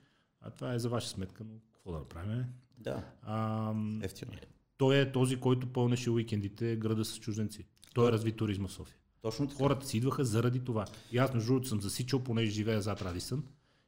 [0.42, 2.46] А това е за ваша сметка, но какво да направим?
[2.78, 4.32] Да, А, ефтино.
[4.34, 4.42] е.
[4.78, 7.66] той е този, който пълнеше уикендите града с чужденци.
[7.94, 8.96] Той е разви туризма в София.
[9.22, 9.58] Точно така.
[9.58, 10.86] Хората си идваха заради това.
[11.12, 13.44] И аз, между другото, съм засичал, понеже живея зад Радисън,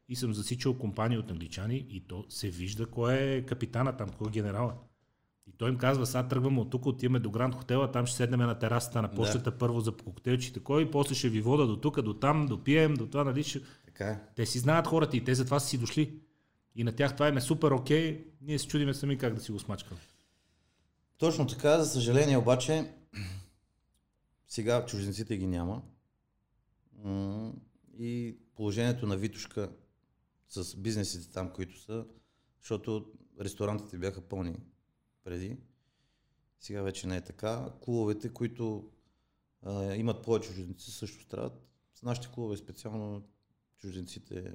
[0.10, 4.28] и съм засичал компания от англичани и то се вижда кой е капитана там, кой
[4.28, 4.74] е генерала.
[5.48, 8.40] И той им казва, сега тръгваме от тук, отиваме до Гранд Хотела, там ще седнем
[8.40, 12.14] на терасата на почтата първо за коктейлчите, кой, после ще ви вода до тук, до
[12.14, 13.44] там, до пием, до това, нали?
[13.44, 13.62] Ще...
[13.86, 14.20] Така е.
[14.36, 16.20] Те си знаят хората и те затова са си дошли.
[16.76, 19.52] И на тях това им е супер окей, ние се чудиме сами как да си
[19.52, 20.00] го смачкаме.
[21.18, 22.94] Точно така, за съжаление обаче,
[24.48, 25.82] сега чужденците ги няма.
[27.98, 29.72] И положението на Витушка
[30.50, 32.06] с бизнесите там, които са,
[32.60, 33.06] защото
[33.42, 34.56] ресторантите бяха пълни
[35.24, 35.58] преди.
[36.60, 37.70] Сега вече не е така.
[37.82, 38.90] Клубовете, които
[39.64, 41.68] а, имат повече чужденци, също страдат.
[41.94, 43.24] С нашите клубове специално
[43.78, 44.54] чужденците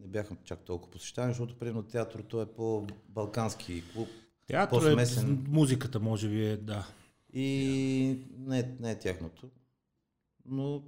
[0.00, 4.08] не бяха чак толкова посещани, защото примерно театрото е по-балкански клуб.
[4.46, 6.88] Театър е, музиката може би е, да.
[7.32, 9.50] И не, е- не е тяхното.
[10.44, 10.82] Но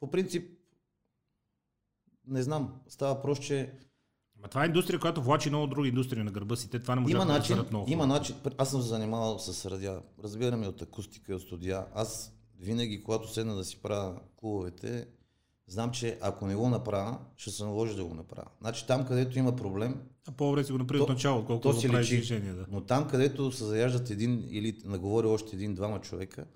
[0.00, 0.58] по принцип
[2.26, 2.80] не знам.
[2.88, 3.72] Става въпрос, че
[4.42, 6.70] Ма това е индустрия, която влачи много други индустрии на гърба си.
[6.70, 7.90] Те това не може има да начин, много.
[7.90, 8.36] има начин.
[8.58, 10.00] Аз съм се занимавал с радиа.
[10.24, 11.86] Разбираме от акустика и от студия.
[11.94, 15.06] Аз винаги, когато седна да си правя клубовете,
[15.66, 18.48] знам, че ако не го направя, ще се наложи да го направя.
[18.60, 21.86] Значи там, където има проблем, А по-добре си го направи от начало, то колкото си
[21.86, 22.22] да правиш личи.
[22.22, 22.52] решение.
[22.52, 22.66] Да.
[22.70, 26.46] Но там, където се заяждат един или наговори още един-двама човека,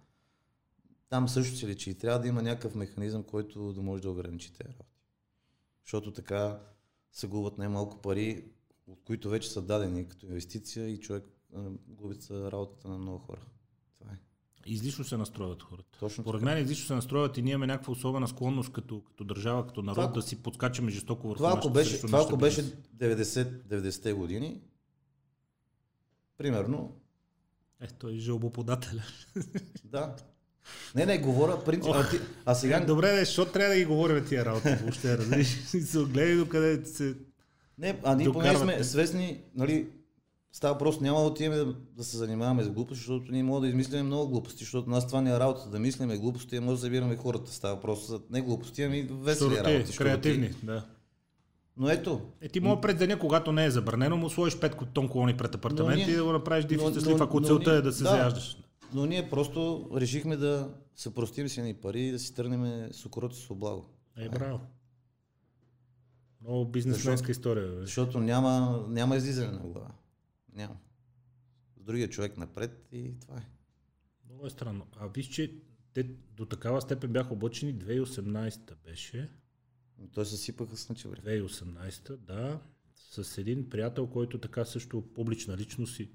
[1.08, 1.90] там също се лечи.
[1.90, 5.00] И трябва да има някакъв механизъм, който да може да ограничи тези работи.
[5.84, 6.58] Защото така
[7.14, 8.44] се губят най-малко пари,
[8.86, 11.24] от които вече са дадени като инвестиция и човек
[11.88, 13.40] губи се работата на много хора.
[13.92, 14.16] Това е.
[14.66, 15.98] Излишно се настроят хората.
[16.00, 16.54] Точно Според така.
[16.54, 19.94] мен излишно се настроят и ние имаме някаква особена склонност като, като държава, като народ
[19.96, 22.82] Това- да си подскачаме жестоко върху Това ако беше, това, ако беше бизнеси.
[22.94, 24.60] 90, 90-те години,
[26.36, 26.96] примерно,
[27.80, 29.02] Е, той е жалбоподателя.
[29.84, 30.16] да.
[30.94, 31.92] Не, не, говоря принцип.
[31.94, 35.18] А, ти, а сега Е, Добре, де, защо трябва да ги говорим тия работи въобще,
[35.18, 35.48] разбираш?
[35.74, 37.14] И се огледай до къде се...
[37.78, 39.86] Не, а ние поне сме свестни, нали,
[40.52, 43.68] става просто няма да отиваме да, да се занимаваме с глупости, защото ние можем да
[43.68, 46.80] измисляме много глупости, защото нас това не е работа да мислиме глупости, а може да
[46.80, 47.52] събираме хората.
[47.52, 49.64] Става просто за не глупости, ами весели работи.
[49.70, 49.96] Сороти, щуротии.
[49.96, 50.84] креативни, да.
[51.76, 55.08] Но ето, Е, ти мога пред деня, когато не е забранено, му сложиш пет тон
[55.08, 57.82] колони пред апартамент ние- и да го направиш но- щастлив, но- ако но целта е
[57.82, 58.08] да се да.
[58.10, 58.56] заяждаш.
[58.94, 63.06] Но ние просто решихме да се простим си ни пари и да си тръгнем с
[63.06, 63.86] укроти с облаго.
[64.16, 64.60] Е, браво.
[66.40, 67.68] Много бизнесменска история.
[67.68, 67.80] Бе.
[67.80, 69.90] Защото няма, няма излизане на глава.
[70.52, 70.76] Няма.
[71.76, 73.46] С другия човек напред и това е.
[74.26, 74.86] Много е странно.
[74.96, 75.54] А виж, че
[75.94, 76.02] те
[76.36, 79.30] до такава степен бяха облъчени 2018 беше.
[80.12, 81.40] Той се сипаха с начевре.
[81.40, 82.60] 2018, да.
[82.94, 86.10] С един приятел, който така също публична личност си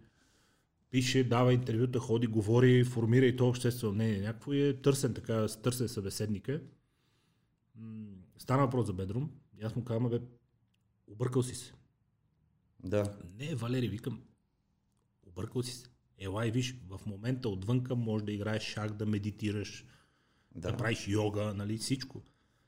[0.90, 4.22] пише, дава интервюта, ходи, говори, формира и то обществено мнение.
[4.22, 6.62] Някакво е търсен така, търсен събеседника.
[8.38, 9.32] Стана въпрос за Бедрум.
[9.62, 10.20] И аз му казвам, бе,
[11.08, 11.74] объркал си се.
[12.84, 13.18] Да.
[13.40, 14.22] Не, Валери, викам,
[15.28, 15.88] объркал си се.
[16.18, 19.86] Елай, виж, в момента отвънка може да играеш шах, да медитираш,
[20.56, 22.24] да, да правиш йога, нали, всичко.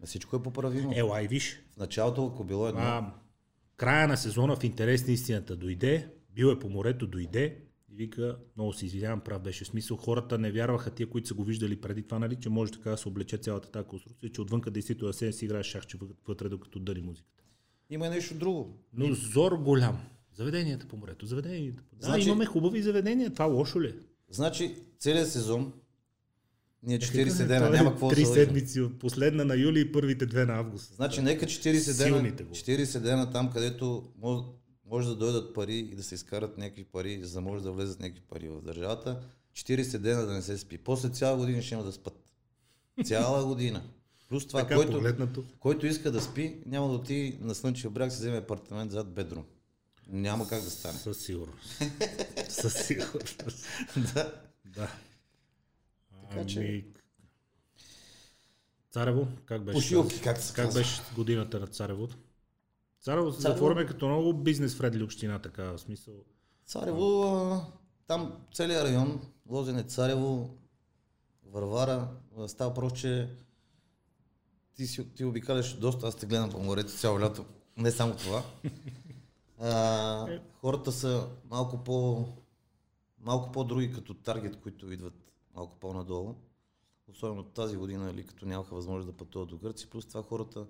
[0.06, 0.92] Всичко е поправимо.
[0.96, 1.64] Елай, виж.
[1.74, 2.82] В началото, ако било едно...
[2.82, 3.14] А,
[3.78, 8.38] края на сезона в интерес на истината дойде, бил е по морето, дойде и вика,
[8.58, 9.98] много се извинявам, прав беше смисъл.
[9.98, 12.98] Хората не вярваха тия, които са го виждали преди това, нали, че може така да
[12.98, 16.80] се облече цялата тази конструкция, че отвънка действително да се си играе шахче вътре, докато
[16.80, 17.44] дъри музиката.
[17.90, 18.78] Има нещо друго.
[18.94, 19.98] Но зор голям.
[20.34, 21.26] Заведенията по морето.
[21.26, 21.84] Заведенията.
[21.94, 23.34] Да, значи, имаме хубави заведения.
[23.34, 23.88] Това лошо ли?
[23.88, 23.94] Е?
[24.30, 25.74] Значи, целият сезон
[26.84, 30.46] ние 40 е, дена, няма какво Три седмици от последна на юли и първите две
[30.46, 30.94] на август.
[30.96, 34.04] Значи, нека 40 дена, 40 дена там, където
[34.92, 38.00] може, да дойдат пари и да се изкарат някакви пари, за да може да влезат
[38.00, 39.22] някакви пари в държавата.
[39.54, 40.78] 40 дена да не се спи.
[40.78, 42.34] После цяла година ще има да спят.
[43.06, 43.84] Цяла година.
[44.30, 45.28] Плюс това, така, който,
[45.60, 49.46] който иска да спи, няма да отиде на Слънчев бряг, се вземе апартамент зад бедрум.
[50.08, 50.98] Няма как да стане.
[51.00, 51.82] Със сигурност.
[52.50, 53.44] Със сигурност.
[54.14, 54.34] да.
[54.66, 54.92] Да.
[56.30, 56.60] Така че...
[56.60, 56.86] Ами...
[58.92, 59.74] Царево, как беше?
[59.74, 62.10] Пошилки, как Как беше годината на Царево?
[63.02, 66.14] Царево се заформя като много бизнес фредли община, така в смисъл.
[66.66, 67.62] Царево,
[68.08, 70.58] там целият район, Лозене, Царево,
[71.46, 72.08] Варвара,
[72.48, 73.30] става просто, че
[74.76, 77.46] ти, си, ти обикаляш доста, аз те гледам по морето цяло лято.
[77.78, 78.44] Не само това.
[79.60, 82.28] А, хората са малко по
[83.20, 86.36] малко по-други като таргет, които идват малко по-надолу.
[87.12, 89.90] Особено тази година, или като нямаха възможност да пътуват до Гърция.
[89.90, 90.66] Плюс това хората,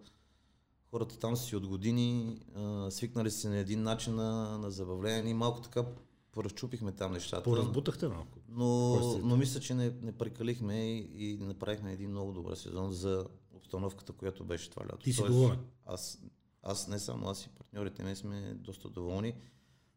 [0.92, 5.24] хората там си от години а, свикнали се на един начин на, на забавление.
[5.24, 5.86] Ние малко така
[6.32, 7.44] поразчупихме там нещата.
[7.44, 8.38] Поразбутахте малко.
[8.50, 13.26] Но, но мисля, че не, не прекалихме и, и направихме един много добър сезон за
[13.54, 14.98] обстановката, която беше това лято.
[14.98, 15.60] Ти си доволен?
[15.86, 16.22] Аз,
[16.64, 19.34] аз не само, аз и партньорите ми сме доста доволни.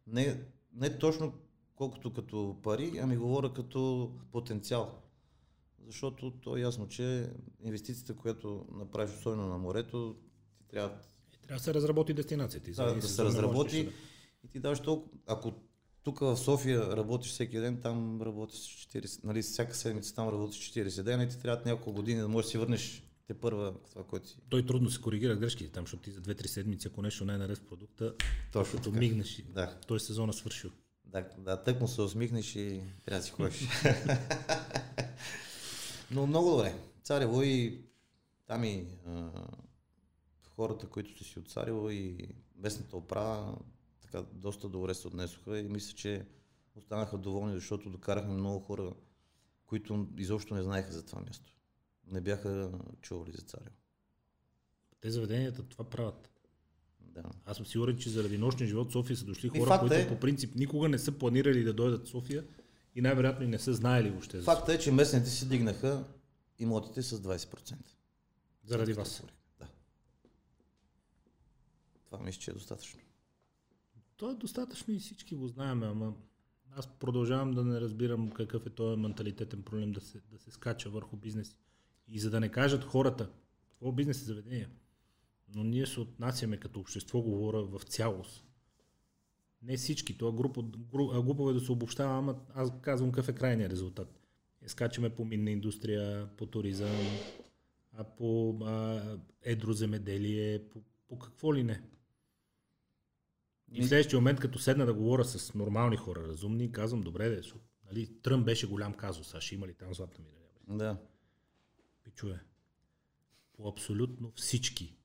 [0.07, 0.41] Не,
[0.73, 1.33] не точно
[1.77, 4.95] колкото като пари, ами говоря като потенциал.
[5.87, 7.31] Защото то е ясно, че
[7.63, 10.17] инвестицията, която направиш особено на морето,
[10.65, 10.91] ти трябва...
[11.43, 12.71] Трябва да се разработи дестинацията.
[12.71, 13.89] Да, да се разработи
[14.45, 15.19] и ти даваш толкова...
[15.27, 15.53] Ако
[16.03, 21.03] тук в София работиш всеки ден, там работиш 40, нали, всяка седмица там работиш 40
[21.03, 24.29] дена и ти трябва няколко години да можеш да си върнеш те първа това, което
[24.29, 24.37] си.
[24.49, 27.39] Той трудно се коригира грешките там, защото ти за 2-3 седмици, ако нещо не е
[27.39, 28.15] наред с продукта,
[28.53, 29.79] Точно като мигнеш, да.
[29.87, 30.71] той сезона свършил.
[31.05, 33.69] Да, да, тък му се усмихнеш и трябва да си ходиш.
[36.11, 36.75] Но много добре.
[37.03, 37.81] Царево и
[38.47, 39.31] там и а,
[40.57, 43.59] хората, които сте си от Царево и местната оправа,
[44.01, 46.27] така доста добре се отнесоха и мисля, че
[46.77, 48.93] останаха доволни, защото докарахме много хора,
[49.67, 51.55] които изобщо не знаеха за това място
[52.13, 53.77] не бяха чували за Царево.
[55.01, 56.31] Те заведенията това правят.
[57.01, 57.23] Да.
[57.45, 60.21] Аз съм сигурен, че заради нощния живот в София са дошли хора, които е, по
[60.21, 62.45] принцип никога не са планирали да дойдат в София
[62.95, 64.39] и най-вероятно и не са знаели въобще.
[64.39, 66.05] За Факт е, че местните си дигнаха
[66.59, 67.75] имотите с 20%.
[68.65, 69.23] Заради вас?
[69.27, 69.33] Да.
[72.15, 73.01] Това мисля, че е достатъчно.
[74.17, 76.15] То е достатъчно и всички го знаем, ама
[76.71, 80.91] аз продължавам да не разбирам какъв е този менталитетен проблем да се, да се скача
[80.91, 81.57] върху бизнеси.
[82.09, 83.31] И за да не кажат хората,
[83.79, 84.69] това бизнес е заведение,
[85.55, 88.45] но ние се отнасяме като общество, говоря в цялост.
[89.63, 90.63] Не всички, това група,
[91.23, 94.21] глупаво е да се обобщава, ама аз казвам какъв е крайният резултат.
[94.63, 97.07] Е, скачаме по минна индустрия, по туризъм,
[97.93, 99.03] а по а,
[99.43, 101.83] едроземеделие, по, по какво ли не.
[103.73, 107.43] И в следващия момент, като седна да говоря с нормални хора, разумни, казвам, добре, де,
[107.87, 110.39] нали, Тръм беше голям казус, а ще има ли там златна мина?
[112.05, 112.41] Да чуе.
[113.53, 114.97] По абсолютно всички,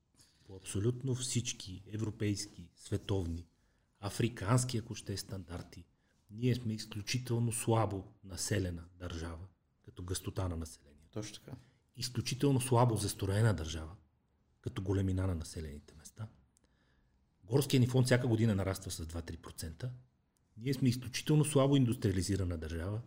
[0.44, 3.48] по абсолютно всички европейски, световни,
[4.00, 5.86] африкански, ако ще е стандарти,
[6.32, 9.48] ние сме изключително слабо населена държава,
[9.82, 11.10] като гъстота на населението.
[11.12, 11.58] Точно така.
[11.96, 13.96] Изключително слабо застроена държава,
[14.62, 15.94] като големина на населените.
[17.50, 19.90] Горския ни фонд всяка година нараства с 2-3%.
[20.58, 23.02] Ние сме изключително слабо индустриализирана държава,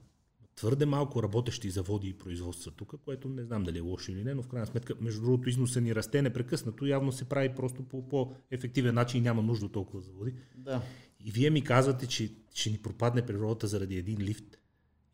[0.56, 4.34] твърде малко работещи заводи и производства тук, което не знам дали е лошо или не,
[4.34, 8.08] но в крайна сметка, между другото, износа ни расте непрекъснато, явно се прави просто по
[8.08, 10.34] по-ефективен начин и няма нужда толкова заводи.
[10.56, 10.82] Да.
[11.20, 14.58] И вие ми казвате, че ще ни пропадне природата заради един лифт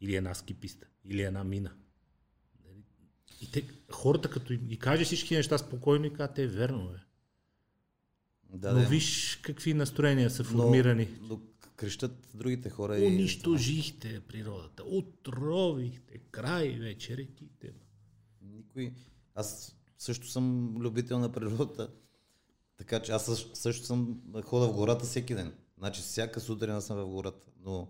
[0.01, 1.71] или една ски писта, или една мина.
[3.41, 7.08] И те, хората като и каже всички неща спокойно и казват, е верно е.
[8.53, 8.87] Да, Но да.
[8.87, 11.09] виж какви настроения са формирани.
[11.21, 11.41] Но, но
[11.77, 13.07] крещат другите хора и...
[13.07, 17.73] Унищожихте природата, отровихте, край вече реките.
[18.43, 18.93] Никой...
[19.35, 21.91] Аз също съм любител на природата,
[22.77, 25.55] така че аз също- също съм хода в гората всеки ден.
[25.79, 27.51] Значи всяка сутрин аз съм в гората.
[27.61, 27.89] Но,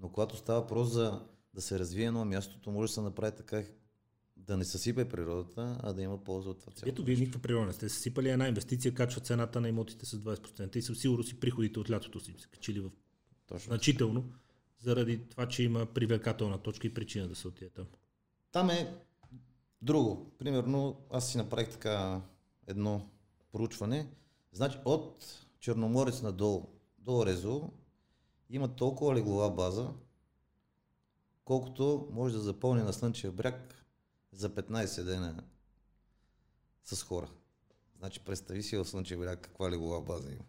[0.00, 1.20] но когато става въпрос за
[1.54, 3.62] да се развие едно мястото, може да се направи така
[4.46, 6.92] да не съсипе природата, а да има полза от това цялото.
[6.92, 10.76] Ето вие никаква природа не сте съсипали една инвестиция, качва цената на имотите с 20%
[10.76, 12.90] и със сигурност и приходите от лятото си се качили в
[13.46, 13.70] Точно.
[13.70, 14.24] значително,
[14.78, 17.86] заради това, че има привлекателна точка и причина да се отиде там.
[18.52, 18.94] Там е
[19.82, 20.32] друго.
[20.38, 22.20] Примерно, аз си направих така
[22.66, 23.08] едно
[23.52, 24.08] проучване.
[24.52, 25.24] Значи от
[25.60, 26.66] Черноморец надолу
[26.98, 27.70] до Резо
[28.50, 29.90] има толкова леглова база,
[31.44, 33.85] колкото може да запълни на Слънчев бряг
[34.36, 35.44] за 15 дена
[36.84, 37.30] с хора.
[37.98, 40.44] Значи представи си в Слънчев бряг каква леглова база има.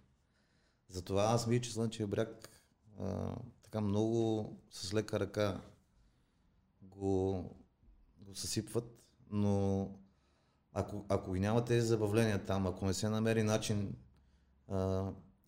[0.90, 2.50] Затова аз мисля, че Слънчев бряг
[3.00, 5.62] а, така много с лека ръка
[6.82, 7.44] го,
[8.18, 9.90] го съсипват, но
[10.74, 13.96] ако, ако ги няма тези забавления там, ако не се намери начин,
[14.68, 14.78] а,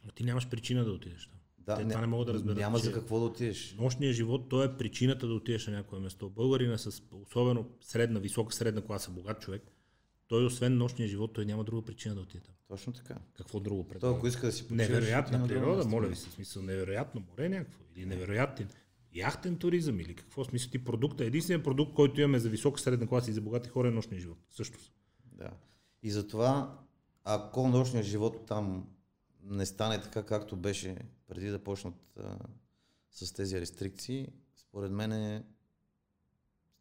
[0.06, 1.39] Но ти нямаш причина да отидеш там.
[1.70, 3.76] Да, Те това не могат да разберат, няма че- за какво да отидеш.
[3.80, 6.30] Нощният живот, той е причината да отидеш на някое место.
[6.30, 9.64] Българина с особено средна, висока средна класа, богат човек,
[10.28, 12.54] той освен нощния живот, той няма друга причина да отиде там.
[12.68, 13.16] Точно така.
[13.34, 14.18] Какво друго Той, предлага?
[14.18, 17.80] ако иска да си почиваш, Невероятна природа, моля ви се, в смисъл невероятно море някакво,
[17.96, 18.68] или невероятен
[19.14, 21.26] яхтен туризъм, или какво смисъл ти продукта.
[21.26, 24.38] Единственият продукт, който имаме за висока средна класа и за богати хора е нощния живот.
[24.52, 24.80] Също.
[25.32, 25.50] Да.
[26.04, 26.78] И затова,
[27.24, 28.88] ако нощният живот там
[29.44, 30.98] не стане така, както беше
[31.30, 32.38] преди да почнат а,
[33.12, 35.44] с тези рестрикции, според мен е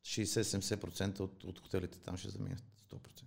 [0.04, 2.64] 60-70% от, от хотелите там ще заминат.
[2.92, 3.22] 100%.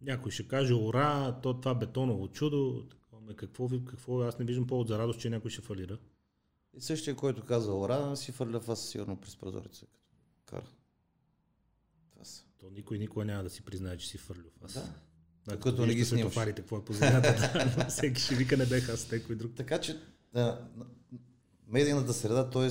[0.00, 4.88] Някой ще каже, ура, то това бетоново чудо, такова, какво, какво, аз не виждам повод
[4.88, 5.98] за радост, че някой ще фалира.
[6.74, 10.70] И същия, който каза Ора, си фърля вас сигурно през прозореца, като кара.
[12.12, 12.44] Това са.
[12.58, 14.74] То никой никога няма да си признае, че си фърлил в аз.
[14.74, 14.94] Да.
[15.48, 16.34] Да, Докато не ги снимаш.
[16.34, 19.52] Фарите, какво е по земята, да, всеки ще вика, не бех аз, някой друг.
[19.56, 20.00] Така че
[20.34, 20.68] да,
[21.68, 22.68] медийната среда, т.е.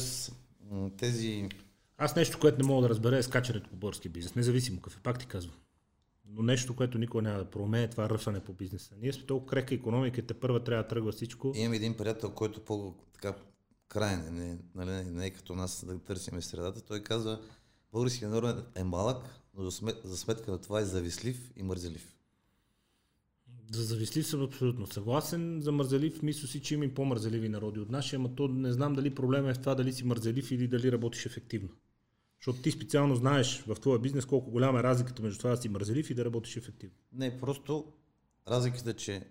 [0.97, 1.49] тези
[1.97, 5.01] Аз нещо, което не мога да разбера е скачането по български бизнес, независимо какъв е,
[5.03, 5.55] пак ти казвам.
[6.25, 8.95] Но нещо, което никога няма да промене, това е ръфане по бизнеса.
[9.01, 11.53] Ние сме толкова крехка економика, те първа трябва да тръгва всичко.
[11.55, 13.33] Имам един приятел, който по така
[13.87, 16.81] крайен, е, не, нали, не, не е като нас да търсим средата.
[16.81, 17.41] Той казва,
[17.91, 19.23] българският народ е малък,
[19.57, 22.18] но за, смет, за сметка на това е завистлив и мързелив.
[23.71, 25.61] За завистлив съм абсолютно съгласен.
[25.61, 28.93] За мързелив мисля си, че има и по-мързеливи народи от нашия, ама то не знам
[28.93, 31.69] дали проблема е в това дали си мързелив или дали работиш ефективно.
[32.39, 35.69] Защото ти специално знаеш в твоя бизнес колко голяма е разликата между това да си
[35.69, 36.95] мързелив и да работиш ефективно.
[37.11, 37.93] Не, просто
[38.47, 39.27] разликата е, че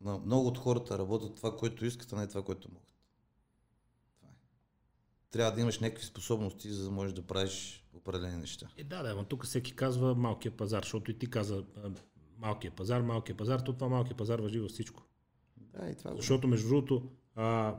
[0.00, 2.94] на много от хората работят това, което искат, а не това, което могат.
[4.16, 4.36] Това е.
[5.30, 8.68] Трябва да имаш някакви способности, за да можеш да правиш определени неща.
[8.76, 11.64] Е, да, да, но тук всеки казва малкия пазар, защото и ти каза
[12.38, 15.02] малкия пазар, малкия пазар, то това малкия пазар въжи във всичко.
[15.56, 17.76] Да, и това Защото, между другото, а,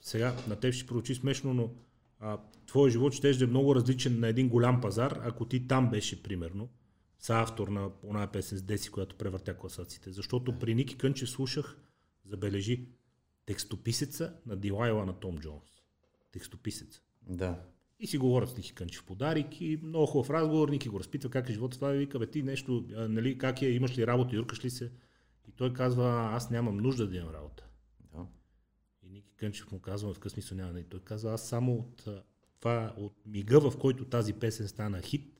[0.00, 1.70] сега на теб ще проучи смешно, но
[2.20, 5.90] а, твоя живот ще да е много различен на един голям пазар, ако ти там
[5.90, 6.68] беше, примерно,
[7.18, 10.12] са автор на една песен с Деси, която превъртя класациите.
[10.12, 11.78] Защото при Ники Кънчев слушах,
[12.24, 12.88] забележи,
[13.46, 15.64] текстописеца на Дилайла на Том Джонс.
[16.32, 17.02] Текстописеца.
[17.28, 17.60] Да.
[18.00, 20.68] И си говорят с Ники Кънчев подарик и много хубав разговор.
[20.68, 21.76] Ники го разпитва как е живота.
[21.76, 24.70] Това и вика, бе ти нещо, а, нали, как е, имаш ли работа, юркаш ли
[24.70, 24.92] се?
[25.48, 27.66] И той казва, аз нямам нужда да имам работа.
[28.14, 28.26] да.
[29.02, 30.80] И Ники Кънчев му казва, в какъв смисъл няма.
[30.80, 32.08] И той казва, аз само от,
[32.60, 35.39] това, от мига, в който тази песен стана хит,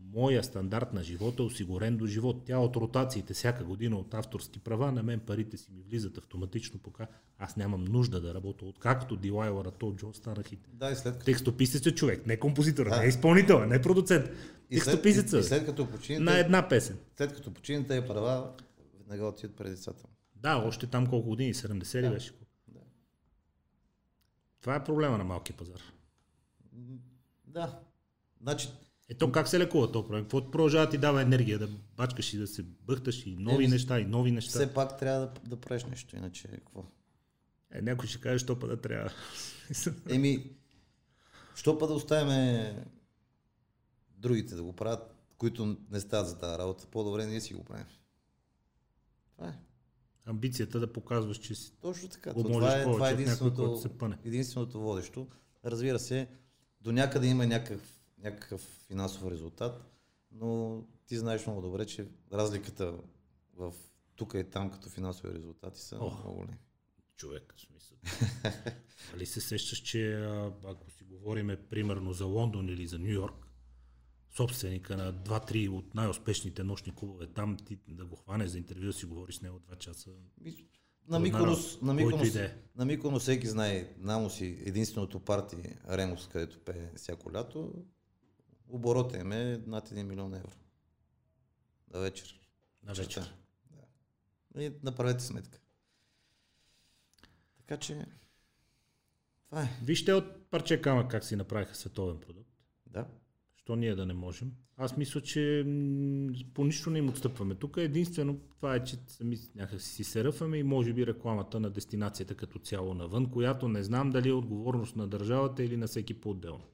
[0.00, 2.42] моя стандарт на живота е осигурен до живот.
[2.46, 6.80] Тя от ротациите всяка година от авторски права, на мен парите си ми влизат автоматично,
[6.80, 7.06] пока
[7.38, 8.64] аз нямам нужда да работя.
[8.66, 10.68] Откакто Дилайла Ратол Джон стана хит.
[10.72, 13.00] Да, и след като Текстописец е човек, не композитор, Да.
[13.00, 14.26] не изпълнител, не продуцент.
[14.70, 15.36] И Текстописеца.
[15.36, 16.98] и, и след като почине, на една песен.
[17.16, 18.52] след като почине тези права,
[18.98, 20.04] веднага отиват пред децата.
[20.36, 22.10] Да, още там колко години, 70 ли Да.
[22.10, 22.32] беше?
[24.60, 25.80] Това е проблема на малкия пазар.
[27.46, 27.78] Да.
[28.42, 28.68] Значи,
[29.10, 30.22] Ето как се лекува този проблем?
[30.22, 33.72] Какво продължава да ти дава енергия да бачкаш и да се бъхташ и нови Еми,
[33.72, 34.50] неща и нови неща?
[34.50, 36.84] все пак трябва да, да правиш нещо, иначе какво?
[37.70, 39.10] Е, някой ще каже, що па да трябва.
[40.08, 40.50] Еми,
[41.54, 42.76] що па да оставяме
[44.18, 46.86] другите да го правят, които не стават за тази работа.
[46.86, 47.86] По-добре ние си го правим.
[49.36, 49.54] Това е.
[50.26, 52.32] амбицията да показваш, че си Точно така.
[52.32, 54.18] Го То това е, това е някой, единственото, се пъне.
[54.24, 55.26] единственото водещо.
[55.64, 56.28] Разбира се,
[56.80, 59.90] до някъде има някакъв, някакъв финансов резултат,
[60.32, 62.94] но ти знаеш много добре, че разликата
[63.54, 63.74] в
[64.16, 66.24] тук и там като финансови резултати са Ох.
[66.24, 66.58] много големи.
[67.16, 67.54] човек.
[67.56, 67.96] В смисъл.
[69.14, 70.14] Али се сещаш, че
[70.64, 73.46] ако си говориме примерно за Лондон или за Нью Йорк,
[74.36, 78.92] собственика на 2-3 от най-успешните нощни клубове, там ти да го хванеш за интервю, да
[78.92, 80.10] си говориш с него 2 часа.
[80.44, 80.66] И
[81.08, 85.56] На Миконос, на Миконос, и да на Миконос всеки знае, намо си единственото парти
[85.90, 87.72] Ремус, където пее всяко лято,
[88.70, 90.56] оборота им е над 1 милион евро.
[91.94, 92.40] На вечер.
[92.82, 93.08] На вечер.
[93.08, 93.32] Черта.
[94.54, 94.62] Да.
[94.64, 95.60] И направете сметка.
[97.56, 98.06] Така че,
[99.46, 99.68] това е.
[99.82, 102.50] Вижте от парче камък как си направиха световен продукт.
[102.86, 103.06] Да.
[103.56, 104.52] Що ние да не можем?
[104.76, 105.64] Аз мисля, че
[106.54, 107.54] по нищо не им отстъпваме.
[107.54, 111.70] Тук единствено това е, че сами някак си се ръфаме и може би рекламата на
[111.70, 116.20] дестинацията като цяло навън, която не знам дали е отговорност на държавата или на всеки
[116.20, 116.64] по-отделно.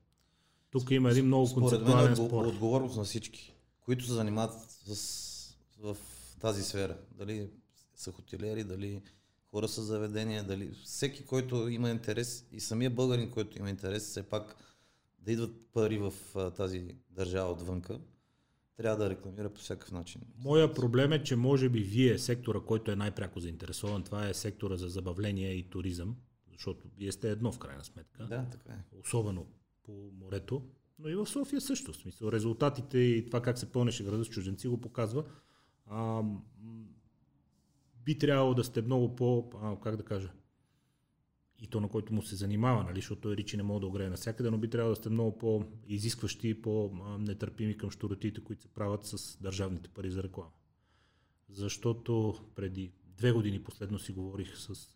[0.71, 2.45] Тук има един много Според мен е концептуален отго- спор.
[2.47, 5.97] отговорност на всички, които се занимават с, в
[6.41, 6.97] тази сфера.
[7.11, 7.51] Дали
[7.95, 9.03] са хотелиери, дали
[9.51, 14.23] хора с заведения, дали всеки, който има интерес и самия българин, който има интерес, все
[14.23, 14.57] пак
[15.19, 18.01] да идват пари в а, тази държава отвънка,
[18.77, 20.21] трябва да рекламира по всякакъв начин.
[20.39, 24.77] Моя проблем е, че може би вие, сектора, който е най-пряко заинтересован, това е сектора
[24.77, 26.17] за забавление и туризъм,
[26.53, 28.27] защото вие сте едно в крайна сметка.
[28.27, 28.99] Да, така е.
[29.01, 29.47] особено
[29.87, 30.63] по морето,
[30.99, 31.93] но и в София също.
[31.93, 35.25] В смисъл, резултатите и това как се пълнеше града с чужденци го показва.
[35.87, 36.23] А,
[38.05, 40.33] би трябвало да сте много по, а, как да кажа,
[41.59, 44.09] и то на който му се занимава, нали, защото той ричи не мога да огрее
[44.09, 49.05] навсякъде, но би трябвало да сте много по-изискващи и по-нетърпими към щуротите, които се правят
[49.05, 50.51] с държавните пари за реклама.
[51.49, 54.89] Защото преди две години последно си говорих с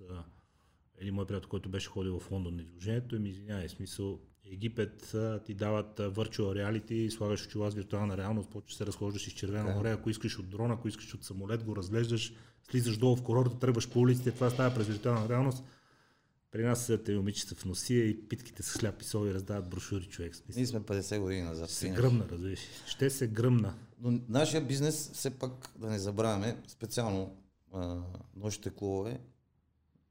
[0.98, 4.20] един мой приятел, който беше ходил в Лондон на изложението и ми извинявай, смисъл
[4.52, 9.70] Египет ти дават virtual reality, слагаш очила с виртуална реалност, почваш се разхождаш из червено
[9.70, 12.34] море, ако искаш от дрона, ако искаш от самолет, го разглеждаш,
[12.70, 15.64] слизаш долу в курорта, тръгваш по улиците, това става през виртуална реалност.
[16.50, 20.04] При нас са те момичета в носия и питките с хляб и соли раздават брошури,
[20.04, 20.36] човек.
[20.36, 20.60] Смисъл.
[20.60, 21.68] Ние сме 50 години назад.
[21.68, 22.60] Ще се гръмна, разбираш.
[22.86, 23.74] Ще се гръмна.
[24.00, 27.36] Но нашия бизнес, все пак да не забравяме, специално
[27.72, 27.98] а,
[28.36, 29.20] нощите клубове,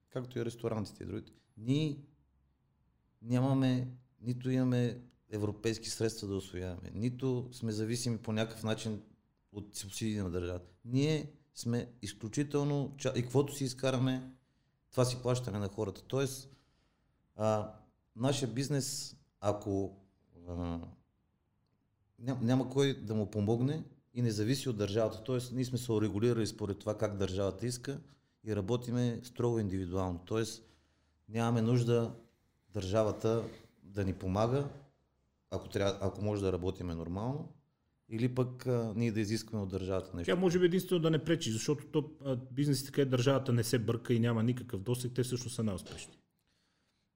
[0.10, 1.98] както и ресторантите и другите, ние
[3.22, 3.88] нямаме,
[4.22, 9.02] нито имаме европейски средства да освояваме, нито сме зависими по някакъв начин
[9.52, 10.72] от субсидии на държавата.
[10.86, 14.32] Ние сме изключително, и каквото си изкараме,
[14.92, 16.02] това си плащаме на хората.
[16.02, 16.50] Тоест,
[17.36, 17.74] а,
[18.16, 19.98] нашия бизнес, ако
[20.48, 20.80] а,
[22.20, 25.24] няма кой да му помогне и не зависи от държавата.
[25.24, 28.00] Тоест, ние сме се урегулирали според това как държавата иска
[28.44, 30.20] и работиме строго индивидуално.
[30.26, 30.64] Тоест,
[31.30, 32.16] нямаме нужда
[32.74, 33.44] държавата
[33.90, 34.70] да ни помага,
[35.52, 37.54] ако, трябва, ако може да работиме нормално,
[38.10, 40.32] или пък а, ние да изискваме от държавата нещо.
[40.32, 43.80] Тя може би единствено да не пречи, защото то, а, бизнесите, където държавата не се
[43.80, 46.14] бърка и няма никакъв досег, те всъщност са най-успешни.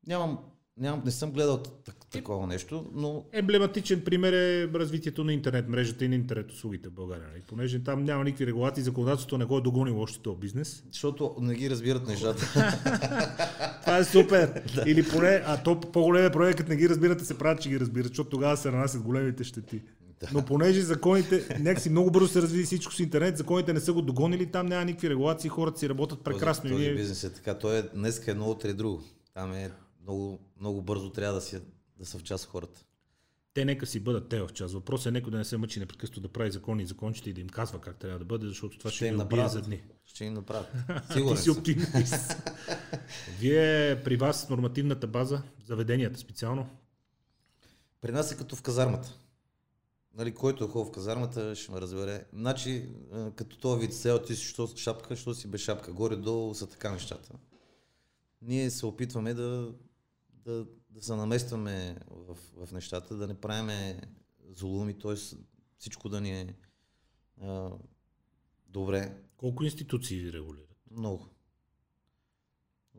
[0.07, 0.39] Нямам,
[0.77, 6.05] нямам, не съм гледал так, такова нещо, но Емблематичен пример е развитието на интернет мрежата
[6.05, 7.27] и на интернет услугите в България.
[7.31, 7.41] нали?
[7.47, 10.83] Понеже там няма никакви регулации, законодателството не го е догонило още този бизнес.
[10.91, 12.45] защото не ги разбират нещата.
[13.81, 14.63] Това е супер.
[14.85, 18.07] Или поне, а то по-големия проект, като не ги разбирате, се правят, че ги разбират,
[18.07, 19.81] защото тогава се нанасят големите щети.
[20.33, 24.01] Но понеже законите, някакси много бързо се разви всичко с интернет, законите не са го
[24.01, 26.69] догонили, там няма никакви регулации, хората си работят прекрасно.
[26.69, 27.53] Този, и този бизнес е така.
[27.53, 29.03] Той е днес е едно, утре е друго.
[29.33, 29.71] Там е
[30.03, 31.61] много, много бързо трябва да, си,
[31.97, 32.85] да са в час хората.
[33.53, 34.73] Те нека си бъдат те в час.
[34.73, 37.41] Въпросът е някой да не се мъчи непрекъснато да прави закони и закончите и да
[37.41, 39.51] им казва как трябва да бъде, защото това ще, Ще им направят.
[39.51, 39.83] за дни.
[40.05, 40.71] Ще им направят.
[41.07, 42.35] Ти Сигурен си оптимист.
[43.39, 46.69] Вие при вас нормативната база, заведенията специално,
[48.01, 49.17] При нас е като в казармата.
[50.17, 52.25] Нали, който е хубав в казармата, ще ме разбере.
[52.33, 55.93] Значи, а, като този вид сел, ти си що с шапка, що си без шапка.
[55.93, 57.33] Горе-долу са така нещата.
[58.41, 59.71] Ние се опитваме да,
[60.45, 64.01] да, да се наместваме в, в нещата, да не правиме
[64.49, 65.15] зулуми, т.е.
[65.77, 66.55] всичко да ни е
[67.41, 67.69] а,
[68.67, 69.17] добре.
[69.37, 70.75] колко институции ви регулират?
[70.91, 71.29] Много.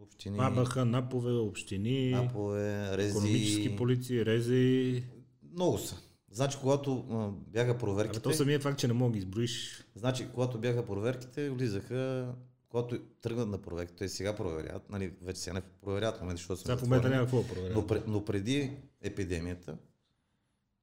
[0.01, 3.11] Общини, АБХ, НАПове, общини, апове, рези.
[3.11, 5.05] економически полиции, рези.
[5.53, 5.97] Много са.
[6.30, 8.20] Значи, когато а, бяха Абе, проверките...
[8.20, 9.84] то самия факт, че не мога да изброиш.
[9.95, 12.34] Значи, когато бяха проверките, влизаха,
[12.75, 16.61] когато тръгнат на проверките, те сега проверяват, нали, вече сега не проверяват в момента, защото
[16.61, 17.75] Сега в момента няма какво да проверя.
[17.75, 19.77] но, пред, но преди епидемията,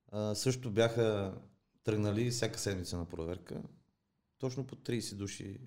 [0.07, 1.35] а, също бяха
[1.83, 3.61] тръгнали всяка седмица на проверка,
[4.39, 5.57] точно по 30 души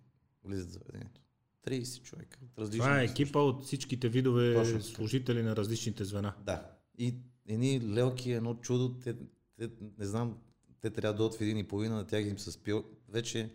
[0.44, 1.20] влизат в заведението.
[1.66, 2.38] 30 човека.
[2.58, 6.34] Различни Това е екипа от всичките видове Точно служители на различните звена.
[6.42, 6.70] Да.
[6.98, 7.14] И
[7.48, 9.16] едни лелки, едно чудо, те,
[9.56, 10.38] те, не знам,
[10.80, 12.84] те трябва да дойдат в един и половина, на тях им се спил.
[13.08, 13.50] Вече,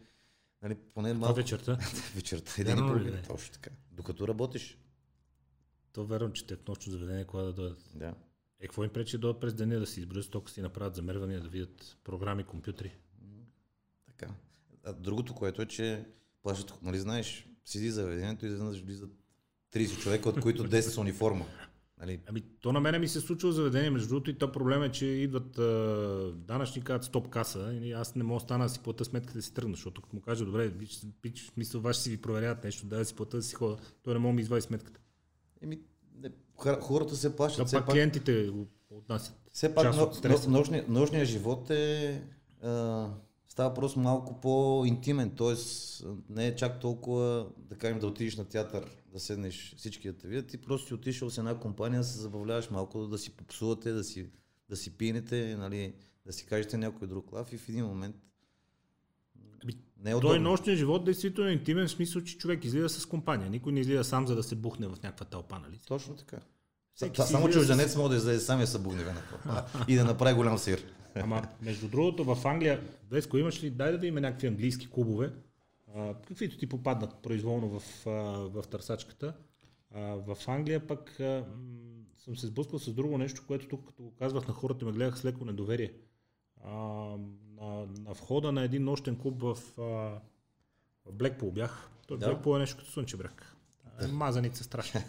[0.61, 1.77] нали, поне малко вечерта.
[2.15, 3.17] вечерта, един и Вярно ли половина.
[3.17, 3.21] е?
[3.21, 3.69] Точно така.
[3.91, 4.77] Докато работиш.
[5.93, 7.89] То верно, че те в нощно заведение, кога да дойдат.
[7.95, 8.13] Да.
[8.59, 11.41] Е, какво им пречи да дойдат през деня да си изберат стока си, направят замервания,
[11.41, 12.95] да видят програми, компютри.
[14.05, 14.33] Така.
[14.83, 16.05] А другото, което е, че
[16.41, 19.11] плащат, нали знаеш, седи заведението и изведнъж влизат
[19.73, 21.45] 30 човека, от които 10 са униформа.
[21.99, 24.91] Нали, Ами, то на мене ми се случва заведение, между другото, и то проблем е,
[24.91, 28.79] че идват а, данъчни, казват стоп каса, и аз не мога да стана да си
[28.79, 32.09] плата сметката да си тръгна, защото като му кажа, добре, виж, пич, мисля, ваши си
[32.09, 34.61] ви проверяват нещо, да, си плата да си хода, той не мога да ми извади
[34.61, 34.99] сметката.
[35.61, 35.79] еми,
[36.21, 37.57] не, хора- хората се плащат.
[37.63, 39.35] Да, Все пак пак, клиентите го отнасят.
[39.53, 42.21] все пак но, от но, нощния, нощния живот е,
[42.63, 43.07] а,
[43.47, 45.55] става просто малко по-интимен, т.е.
[46.29, 50.27] не е чак толкова, да кажем, да отидеш на театър, да седнеш всички да те
[50.27, 53.91] видят, ти просто си отишъл с една компания, да се забавляваш малко, да си попсувате,
[53.91, 54.29] да си,
[54.69, 55.93] да си пинете, нали,
[56.25, 58.15] да си кажете някой друг лав и в един момент
[59.63, 60.39] Ами, не е Той удобно.
[60.41, 63.49] нощният живот действително е интимен в смисъл, че човек излиза с компания.
[63.49, 65.79] Никой не излиза сам, за да се бухне в някаква тълпа, нали?
[65.87, 66.37] Точно така.
[66.93, 69.95] Всеки Само излиза с- чужденец може да излезе сам и да се една тълпа и
[69.95, 70.83] да направи голям сир.
[71.15, 72.81] Ама, между другото, в Англия,
[73.11, 75.31] Веско, имаш ли, дай да видим някакви английски клубове,
[75.95, 78.11] а, каквито ти попаднат произволно в, а,
[78.49, 79.33] в търсачката.
[79.91, 84.03] А, в Англия пък а, м, съм се сблъскал с друго нещо, което тук, като
[84.03, 85.93] го казвах на хората, ме гледах с леко недоверие.
[86.63, 86.73] А,
[87.55, 89.81] на, на входа на един нощен клуб в, а,
[91.05, 91.89] в Блекпул бях.
[92.07, 92.27] Той Да.
[92.27, 93.55] Блекпул е нещо като слънче бряг.
[94.11, 95.03] Мазаница страшна.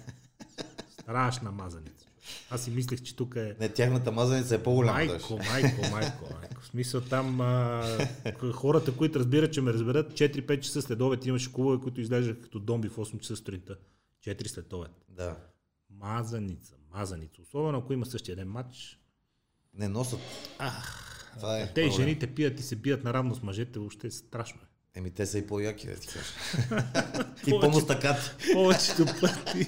[0.91, 2.10] Страшна мазаница.
[2.51, 4.99] Аз си мислех, че тук е Не, тяхната мазаница е по-голяма.
[4.99, 5.11] даже.
[5.11, 6.63] Майко, майко, майко, майко.
[6.63, 7.83] В смисъл там а,
[8.53, 12.59] хората, които разбират, че ме разберат, 4-5 часа след обед имаше клубове, които изглеждаха като
[12.59, 13.77] домби в 8 часа сутринта.
[14.27, 14.91] 4 след обед.
[15.09, 15.37] Да.
[15.91, 17.43] Мазаница, мазаница.
[17.43, 18.99] Особено ако има същия ден матч.
[19.75, 20.21] Не носят.
[21.37, 21.97] Това е Те и проблем.
[21.97, 24.61] жените пият и се бият наравно с мъжете, въобще е страшно.
[24.95, 26.27] Еми те са и по-яки, да ти кажа.
[27.47, 28.31] и по-мустакати.
[28.53, 29.67] Повечето пъти.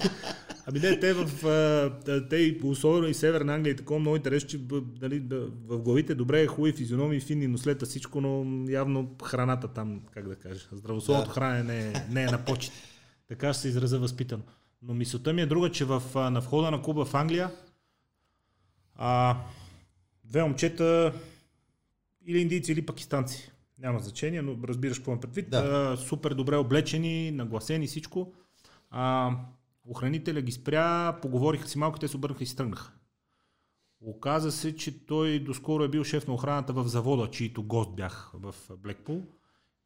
[0.65, 4.57] Ами не, те в, а, те особено и Северна Англия и такова много интересно, че
[4.57, 10.27] да, в главите добре е хубави физиономии, финни нослета, всичко, но явно храната там, как
[10.27, 11.33] да кажа, здравословното Да.
[11.33, 12.73] хранене не е, не е на почет.
[13.27, 14.43] Така ще се израза възпитано.
[14.81, 17.51] Но мисълта ми е друга, че в, на входа на клуба в Англия
[18.95, 19.37] а,
[20.23, 21.13] две момчета
[22.25, 23.51] или индийци, или пакистанци.
[23.79, 25.49] Няма значение, но разбираш какво имам предвид.
[25.49, 25.57] Да.
[25.57, 28.33] А, супер добре облечени, нагласени всичко.
[28.89, 29.31] А,
[29.89, 32.93] охранителя ги спря, поговориха си малко, те се обърнаха и си тръгнаха.
[34.01, 38.31] Оказа се, че той доскоро е бил шеф на охраната в завода, чието гост бях
[38.33, 39.23] в Блекпул.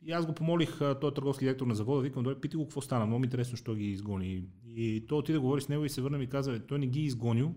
[0.01, 2.81] И аз го помолих, той е търговски директор на завода, викам, добре, питай го какво
[2.81, 4.43] стана, много ми е интересно, що ги изгони.
[4.65, 6.87] И той отиде да говори с него и се върна и каза, «Бе, той не
[6.87, 7.55] ги е изгонил,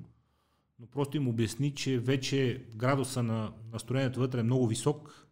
[0.78, 5.30] но просто им обясни, че вече градуса на настроението вътре е много висок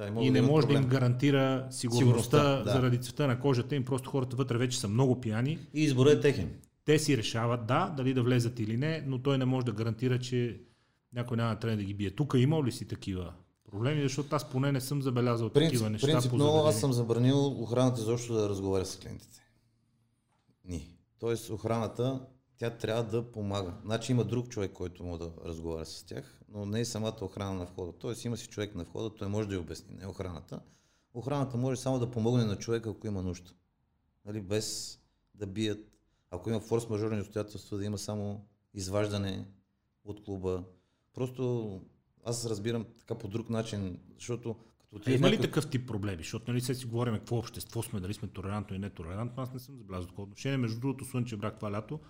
[0.00, 0.90] Да, и не имат може да им проблем.
[0.90, 2.70] гарантира сигурността, Сигурността, да.
[2.72, 3.84] заради цвета на кожата им.
[3.84, 5.58] Просто хората вътре вече са много пияни.
[5.74, 6.50] И изборът е техен.
[6.84, 10.18] Те си решават, да, дали да влезат или не, но той не може да гарантира,
[10.18, 10.60] че
[11.12, 12.10] някой няма да трябва да ги бие.
[12.10, 13.32] Тук имал ли си такива
[13.70, 18.00] проблеми, защото аз поне не съм забелязал Принцип, такива неща принципно аз съм забранил охраната
[18.00, 19.42] изобщо да разговаря с клиентите.
[20.64, 20.88] Ни.
[21.18, 22.20] Тоест охраната,
[22.60, 23.74] тя трябва да помага.
[23.84, 27.54] Значи има друг човек, който може да разговаря с тях, но не е самата охрана
[27.54, 27.92] на входа.
[27.92, 30.60] Тоест има си човек на входа, той може да я обясни, не охраната.
[31.14, 33.50] Охраната може само да помогне на човека, ако има нужда.
[34.26, 34.98] Нали, без
[35.34, 35.78] да бият.
[36.30, 38.44] Ако има форс-мажорни обстоятелства, да има само
[38.74, 39.44] изваждане
[40.04, 40.64] от клуба.
[41.14, 41.80] Просто
[42.24, 45.86] аз разбирам така по друг начин, защото като А отидеш има ли някой- такъв тип
[45.88, 46.16] проблеми?
[46.18, 49.42] Защото нали се си говорим какво общество сме, дали сме толерантно или нетолерантно.
[49.42, 50.56] Аз не съм забелязал такова отношение.
[50.58, 52.00] Между другото, Слънчев брак това лято,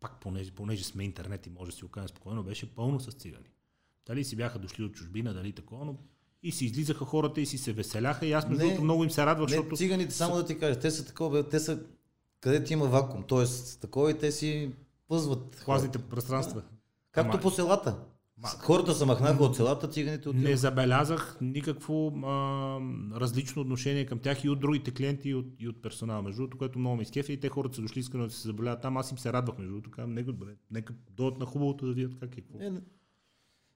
[0.00, 3.44] пак понеже, понеже сме интернет и може да си окажем спокойно, беше пълно с цигани.
[4.06, 5.96] Дали си бяха дошли от чужбина, дали такова, но
[6.42, 9.26] и си излизаха хората и си се веселяха и аз между другото много им се
[9.26, 11.82] радвах, Не, защото циганите, само да ти кажа, те са такова, те са
[12.40, 13.44] където има вакуум, т.е.
[13.80, 14.72] такова и те си
[15.08, 15.62] пъзват.
[15.64, 16.62] класните пространства.
[17.12, 17.98] Както Ама- по селата.
[18.36, 20.44] Ма- Хората се махнаха от селата, циганите отиват.
[20.44, 22.30] Не забелязах никакво а,
[23.14, 26.22] различно отношение към тях и от другите клиенти и от, и от персонала.
[26.22, 28.82] Между другото, което много ме изкефи и те хората са дошли искрено да се заболяват
[28.82, 28.96] там.
[28.96, 32.18] Аз им се радвах, между другото, казвам, нека, добре, нека дойдат на хубавото да видят
[32.20, 32.40] как е.
[32.40, 32.58] Какво.
[32.60, 32.80] Не.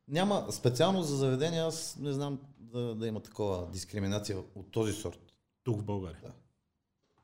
[0.08, 5.20] Няма специално за заведения, аз не знам да, да има такова дискриминация от този сорт.
[5.64, 6.20] Тук в България.
[6.22, 6.32] Да.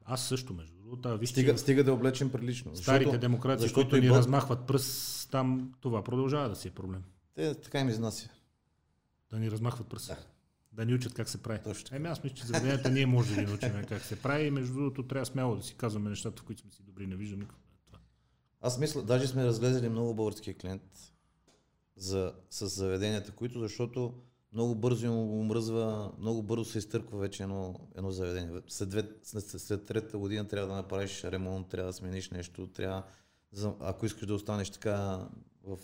[0.05, 1.19] Аз също, между другото.
[1.19, 2.77] Вижте, Стига, стига да е облечен прилично.
[2.77, 6.73] старите защото демокрации, защото които ни Бог- размахват пръст, там това продължава да си е
[6.73, 7.03] проблем.
[7.37, 8.29] Те така им изнася.
[9.31, 10.07] Да ни размахват пръст.
[10.07, 10.17] Да.
[10.73, 11.61] да ни учат как се прави.
[11.65, 11.97] Точно.
[11.97, 14.75] Еми аз мисля, че заведенията ние може да ги научим как се прави и между
[14.75, 17.07] другото трябва смело да си казваме нещата, в които сме си добри.
[17.07, 17.63] Не виждам никакво.
[18.61, 21.13] Аз мисля, даже сме разгледали много българския клиент
[21.97, 24.15] за, с заведенията, които, защото
[24.53, 28.61] много бързо им омръзва, много бързо се изтърква вече едно, едно заведение.
[28.69, 33.03] След, две, след, след третата година трябва да направиш ремонт, трябва да смениш нещо, трябва,
[33.53, 35.29] за, ако искаш да останеш така
[35.67, 35.79] в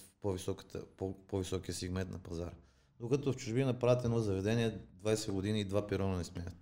[1.28, 2.52] по-високия сегмент на пазара.
[3.00, 6.54] Докато в чужбина правят едно заведение 20 години и два пирона не сменят.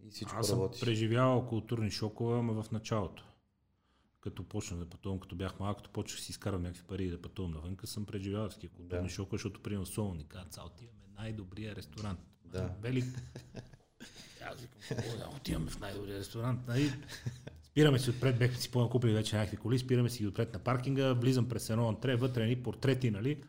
[0.00, 0.80] И всичко Аз съм работи.
[0.80, 3.24] преживявал културни шокове, ама в началото.
[4.20, 7.22] Като почнах да пътувам, като бях малък, като почнах си изкарвам някакви пари и да
[7.22, 9.08] пътувам навънка, съм преживявал такива културни Да.
[9.08, 12.20] шокове, защото примерно Солони казват, «Са, отиваме най-добрия ресторант.
[12.44, 12.74] Да.
[12.80, 13.04] Велик.
[14.50, 16.66] Аз викам, «Какво да, отиваме в най-добрия ресторант.
[16.68, 16.92] Нали?
[17.70, 21.12] Спираме си отпред, бехме си по-накупили вече някакви коли, спираме си ги отпред на паркинга,
[21.12, 23.42] влизам през едно антре, вътре ни портрети, нали?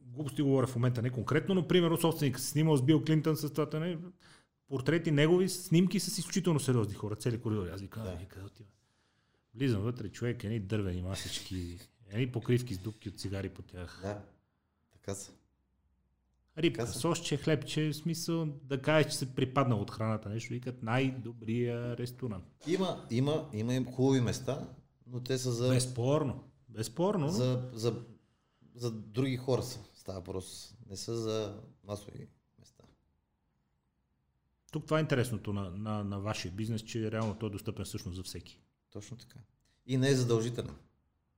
[0.00, 3.50] Глупости говоря в момента не конкретно, но примерно собственика се снимал с Бил Клинтън с
[3.52, 3.98] това, нали?
[4.68, 7.70] портрети негови, снимки с изключително сериозни хора, цели коридори.
[7.70, 8.10] Аз викам, Да.
[8.10, 8.26] да.
[8.28, 8.68] къде отива?
[9.54, 11.78] Влизам вътре, човек, едни дървени масички,
[12.10, 13.98] едни покривки с дупки от цигари по тях.
[14.02, 14.22] Да,
[14.92, 15.32] така са.
[16.58, 21.96] Рибка, сосче, хлебче, в смисъл да кажеш, че се припаднал от храната, нещо, викат най-добрия
[21.96, 22.44] ресторант.
[22.66, 24.68] Има, има, има им хубави места,
[25.06, 26.44] но те са за, Безспорно.
[26.68, 27.28] Безспорно.
[27.28, 27.70] За...
[27.72, 28.02] за,
[28.74, 29.80] за, други хора са.
[29.94, 30.74] Става въпрос.
[30.90, 32.28] Не са за масови
[32.58, 32.84] места.
[34.72, 38.16] Тук това е интересното на, на, на вашия бизнес, че реално той е достъпен всъщност
[38.16, 38.60] за всеки.
[38.90, 39.38] Точно така.
[39.86, 40.76] И не е задължителен.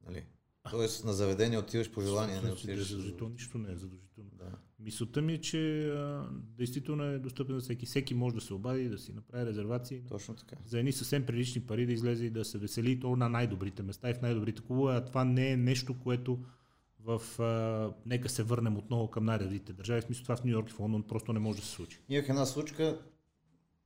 [0.06, 0.24] Нали?
[0.70, 2.88] Тоест на заведение отиваш по желание, не е отиваш.
[2.88, 4.30] задължително, нищо не е задължително.
[4.32, 4.58] Да.
[4.86, 6.28] Мисълта ми е, че а,
[6.58, 7.86] действително е достъпен за всеки.
[7.86, 10.02] Всеки може да се обади, да си направи резервации.
[10.08, 10.56] Точно така.
[10.64, 14.10] За едни съвсем прилични пари да излезе и да се весели то на най-добрите места
[14.10, 14.96] и в най-добрите клубове.
[14.96, 16.38] А това не е нещо, което
[17.00, 17.40] в...
[17.40, 20.00] А, нека се върнем отново към най-развитите държави.
[20.00, 22.00] В смисъл това в Нью Йорк и в Лондон просто не може да се случи.
[22.08, 23.00] Имах една случка,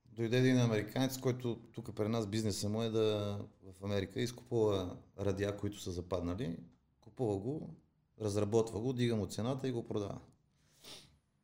[0.05, 3.37] дойде един американец, който тук при нас бизнеса му е да
[3.79, 6.57] в Америка изкупува радиа, които са западнали,
[6.99, 7.75] купува го,
[8.21, 10.19] разработва го, дига му цената и го продава.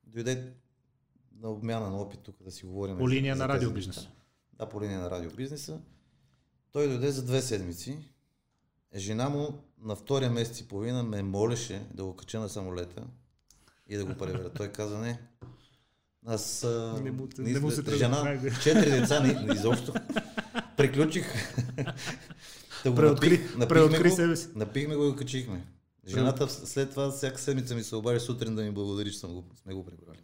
[0.07, 0.53] Дойде
[1.33, 2.97] на обмяна на опит тук да си говорим.
[2.97, 4.07] По за- линия за на радиобизнеса.
[4.53, 5.79] Да, по линия на радиобизнеса.
[6.71, 7.97] Той дойде за две седмици.
[8.95, 9.49] Жена му
[9.79, 13.03] на втория месец и половина ме молеше да го кача на самолета
[13.87, 14.49] и да го превера.
[14.49, 15.19] Той каза не.
[16.25, 16.63] Аз
[16.97, 19.93] Не му- не не му се жена, четири деца, не, не изобщо.
[20.77, 21.33] Приключих.
[22.83, 24.47] Да го Преоткри- напих- напихме преоткри го, себе си.
[24.55, 25.65] Напихме го и го качихме.
[26.07, 29.45] Жената след това всяка седмица ми се обади сутрин да ми благодари, че съм го,
[29.61, 30.19] сме го прибрали.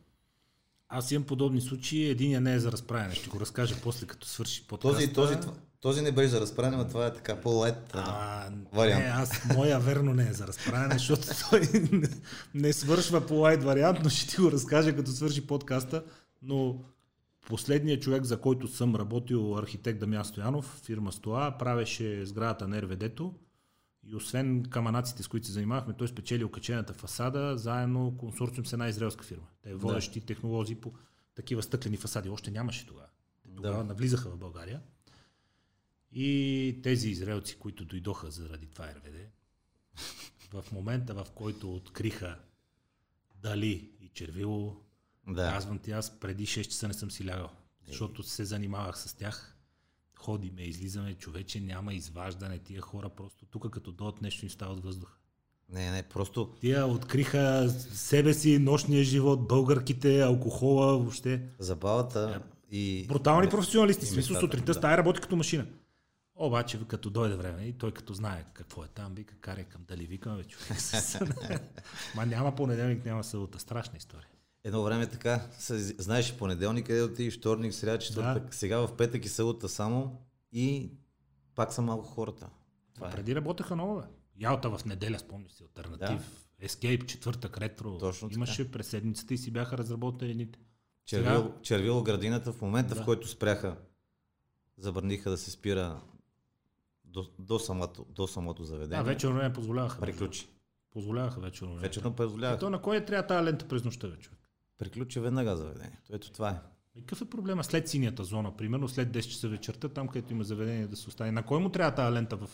[0.90, 2.10] Аз имам подобни случаи.
[2.10, 3.16] Единия не е за разправяне.
[3.16, 4.96] Ще го разкажа после, като свърши подкаста.
[4.96, 5.38] Този, този,
[5.82, 7.94] този не беше за разправяне, но това е така по-лайт.
[8.74, 9.04] Вариант.
[9.04, 11.62] Не, аз, моя верно не е за разправяне, защото той
[11.92, 12.10] не,
[12.54, 16.04] не свършва по лайт вариант, но ще ти го разкажа като свърши подкаста.
[16.42, 16.84] Но
[17.48, 23.34] последният човек, за който съм работил, архитект Дамян Стоянов, фирма Стоа, правеше сградата на РВД-то.
[24.06, 28.88] И освен каманаците, с които се занимавахме, той спечели окачената фасада, заедно консорциум с една
[28.88, 29.48] израелска фирма.
[29.62, 30.94] Те е водещи технологии по
[31.36, 32.30] такива стъклени фасади.
[32.30, 33.08] Още нямаше тогава.
[33.44, 33.84] Те Тогава Да.
[33.84, 34.82] навлизаха в България.
[36.12, 39.30] И тези израелци, които дойдоха заради това РВД,
[40.54, 42.40] в момента в който откриха
[43.36, 44.76] Дали и Червило,
[45.28, 45.52] Да.
[45.54, 47.50] казвам ти, аз преди 6 часа не съм си лягал,
[47.88, 49.53] защото се занимавах с тях.
[50.24, 54.84] Ходиме, излизаме, човече, няма изваждане, тия хора просто тук като дойдат нещо им става от
[54.84, 55.18] въздуха.
[55.70, 61.42] Не, не, просто Тия откриха себе си, нощния живот, българките, алкохола, въобще.
[61.60, 63.06] забавата и...
[63.08, 64.06] Брутални професионалисти.
[64.06, 64.74] смисъл сутринта да.
[64.74, 65.66] стая работи като машина.
[66.36, 70.06] Обаче, като дойде време и той като знае какво е там, вика, карай към дали,
[70.06, 70.78] викам, бе, човек.
[72.16, 73.60] Ма няма понеделник, няма събота.
[73.60, 74.28] Страшна история.
[74.64, 75.48] Едно време така,
[75.98, 80.92] знаеш понеделник, къде отидеш, вторник, сряда, четвъртък, сега в петък и събота само и
[81.56, 82.50] пак са малко хората.
[82.96, 83.12] Това е.
[83.12, 84.08] Преди работеха много, бе.
[84.40, 86.46] Ялта в неделя, спомняш си, альтернатив.
[86.64, 87.98] Escape, четвъртък, ретро.
[87.98, 88.36] Точно така.
[88.36, 90.60] Имаше през седмицата и си бяха разработени едните.
[91.06, 93.02] Червил, червило градината в момента, Да.
[93.02, 93.78] в който спряха,
[94.78, 96.02] забраниха да се спира
[97.06, 99.00] до, до, самото, до самото заведение.
[99.00, 100.00] А, вечерно време позволяваха.
[100.02, 100.48] Приключи.
[100.92, 101.76] Позволяваха вечерно.
[101.76, 102.60] Вечерно позволяваха.
[102.60, 104.40] То на кой е трябва тази лента през нощта, човек?
[104.78, 106.14] Приключи веднага заведението.
[106.16, 106.56] Ето това е.
[106.96, 110.44] И Какъв е проблема след синята зона, примерно след 10 часа вечерта, там където има
[110.44, 111.32] заведение да се остане?
[111.32, 112.50] На кой му трябва тази лента в,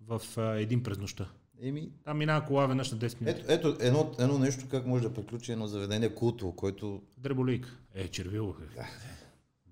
[0.00, 1.28] в а, един през нощта?
[1.60, 3.44] Еми, Там минава кола веднъж на 10 минути.
[3.48, 7.02] ето, ето едно, едно нещо, как може да приключи едно заведение култово, което...
[7.18, 7.78] Дреболик.
[7.94, 8.54] Е, червило.
[8.78, 8.82] Е.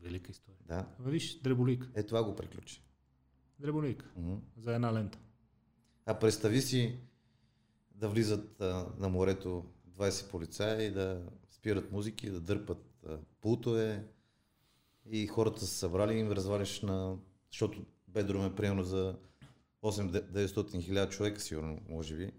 [0.02, 0.58] Велика история.
[0.66, 1.90] Да, Ама виж, дреболик.
[1.94, 2.82] е това го приключи.
[3.58, 4.10] Дреболик.
[4.16, 4.34] Мгм.
[4.56, 5.18] За една лента.
[6.06, 6.98] А представи си
[7.94, 9.64] да влизат а, на морето
[9.98, 11.22] 20 полицаи и да
[11.64, 14.04] спират музики, да дърпат а, пултове
[15.10, 17.16] и хората са събрали и им разваляш на...
[17.50, 19.16] Защото бедрум е примерно за
[19.82, 22.30] 8-900 хиляди човека, сигурно, може би.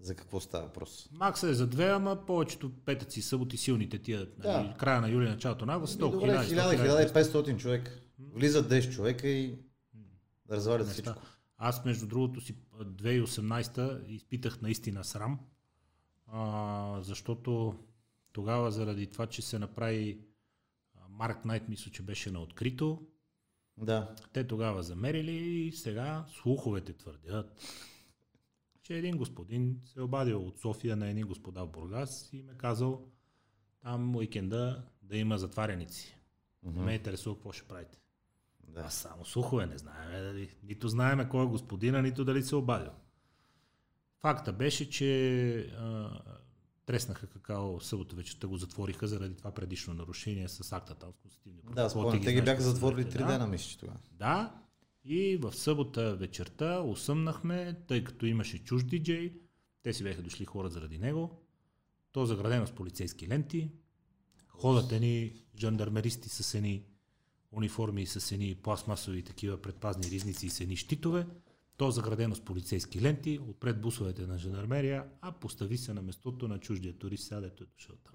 [0.00, 1.08] За какво става въпрос?
[1.12, 4.60] Макса е за две, ама повечето петъци, съботи, силните тия, Да.
[4.62, 8.00] нали, края на юли, началото на август, Ами, толкова добре, 1000, 1000-1500 човека.
[8.18, 9.58] Влизат 10 човека и
[10.50, 11.02] развалят неща.
[11.02, 11.22] всичко.
[11.58, 15.40] Аз, между другото, си 2018 изпитах наистина срам,
[16.26, 17.74] а, защото
[18.32, 20.20] тогава, заради това, че се направи
[21.08, 23.06] Марк Найт, мисля, че беше на открито,
[23.76, 24.14] Да.
[24.32, 27.60] те тогава замерили и сега слуховете твърдят,
[28.82, 32.54] че един господин се е обадил от София на един господа в Бургас и ме
[32.54, 33.08] казал
[33.80, 36.16] там уикенда да има затваряници.
[36.62, 37.98] Не ме интересува какво ще правите.
[38.68, 38.80] да.
[38.80, 40.54] А само слухове не знаем дали.
[40.62, 42.90] Нито знаеме кой е господина, нито дали се е обадил.
[44.20, 46.10] Факта беше, че а,
[46.86, 51.62] треснаха какао събота вечерта го затвориха заради това предишно нарушение с акта там с конститутивния
[51.74, 52.24] Да, спомням.
[52.24, 53.32] Те ги бяха затворили знаете, 3 да.
[53.32, 53.98] дена, мисля, че тогава.
[54.12, 54.62] Да,
[55.04, 59.32] и в събота вечерта усъмнахме, тъй като имаше чуж диджей,
[59.82, 61.42] те си бяха дошли хора заради него,
[62.12, 63.70] то заградено с полицейски ленти,
[64.48, 66.84] ходят едни жандармеристи с едни
[67.52, 71.26] униформи с едни пластмасови такива предпазни ризници и с едни щитове,
[71.82, 76.58] то заградено с полицейски ленти, отпред бусовете на жандармерия, а постави се на местото на
[76.58, 78.14] чуждия турист, сега дето е дошъл там.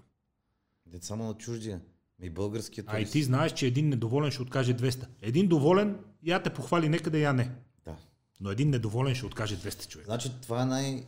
[0.86, 1.80] Дет само на чуждия.
[2.18, 3.12] Ми българският А и турист.
[3.12, 5.06] ти знаеш, че един недоволен ще откаже 200.
[5.22, 7.50] Един доволен, я те похвали некъде, я не.
[7.84, 7.96] Да.
[8.40, 10.06] Но един недоволен ще откаже 200 човека.
[10.06, 11.06] Значи това е най-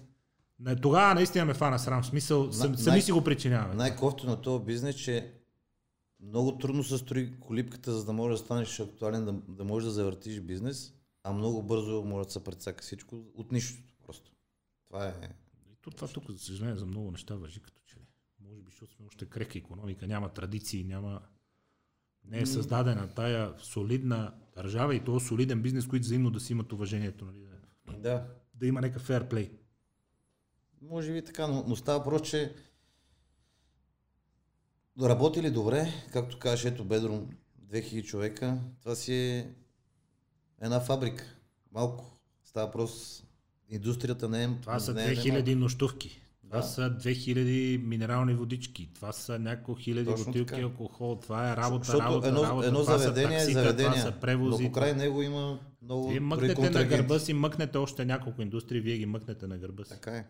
[0.58, 2.02] Не, тогава наистина ме фана срам.
[2.02, 3.74] В Смисъл, най- сами си го причиняваме.
[3.74, 5.32] най-кофто на този бизнес, че
[6.20, 9.90] много трудно се строи колипката, за да можеш да станеш актуален, да, да можеш да
[9.92, 14.32] завъртиш бизнес, а много бързо може да се прецака всичко от нищото просто.
[14.86, 15.14] Това е...
[15.72, 18.06] И то това тук, за съжаление, за много неща въжи като че ли.
[18.40, 21.20] Може би, защото сме още крехка економика, няма традиции, няма...
[22.24, 26.72] Не е създадена тая солидна държава и то солиден бизнес, които взаимно да си имат
[26.72, 27.46] уважението, нали,
[27.98, 29.50] да, Да, има някакъв фейрплей.
[30.82, 32.54] може би така, но, но става просто, че
[35.02, 37.30] работили добре, както кажеш, ето Бедрум,
[37.66, 39.54] 2000 човека, това си е
[40.60, 41.24] една фабрика.
[41.72, 42.04] Малко.
[42.44, 43.26] Става просто,
[43.68, 44.48] индустрията не е...
[44.62, 46.20] Това са не е 2000 нощувки.
[46.42, 46.66] Това Да.
[46.66, 48.88] са 2000 минерални водички.
[48.94, 50.62] Това са няколко хиляди Точно бутилки така.
[50.62, 51.18] алкохол.
[51.22, 52.66] Това е работа, Защото работа, едно, работа.
[52.66, 54.64] едно това заведение са е таксита, заведение, това са превози.
[54.64, 58.96] но покрай него има много Вие мъкнете на гърба си, мъкнете още няколко индустрии, вие
[58.98, 59.90] ги мъкнете на гърба си.
[59.90, 60.26] Така е.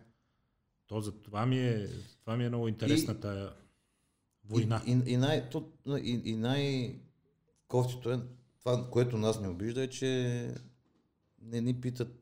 [0.87, 1.87] То за това ми е,
[2.21, 3.53] това ми е много интересната
[4.45, 4.81] война.
[4.87, 6.95] И, и, и, най, то, и, и най
[7.67, 8.19] кофтито е,
[8.63, 10.55] това, което нас не обижда е, че
[11.41, 12.21] не ни питат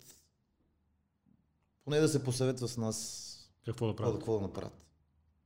[1.89, 4.15] поне да се посъветва с нас Какво да правят?
[4.15, 4.85] какво да направят.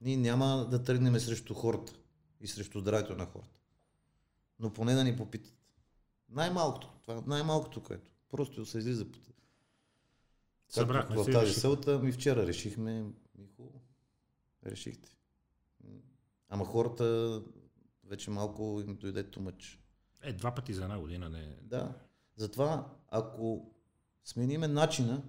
[0.02, 1.94] Ние няма да тръгнем срещу хората
[2.41, 3.60] и срещу здравето на хората.
[4.60, 5.54] Но поне да ни попитат.
[6.30, 6.89] Най-малкото.
[7.02, 8.12] Това е най-малкото, което.
[8.30, 9.20] Просто се излиза по
[10.70, 13.04] Събрахме в тази селта ми вчера решихме.
[13.38, 13.82] Ми хубаво.
[14.66, 15.16] Решихте.
[16.50, 17.41] Ама хората
[18.04, 19.80] вече малко им дойде тумъч.
[20.24, 21.93] Е, два пъти за една година не Да.
[22.36, 23.71] Затова, ако
[24.24, 25.24] смениме начина,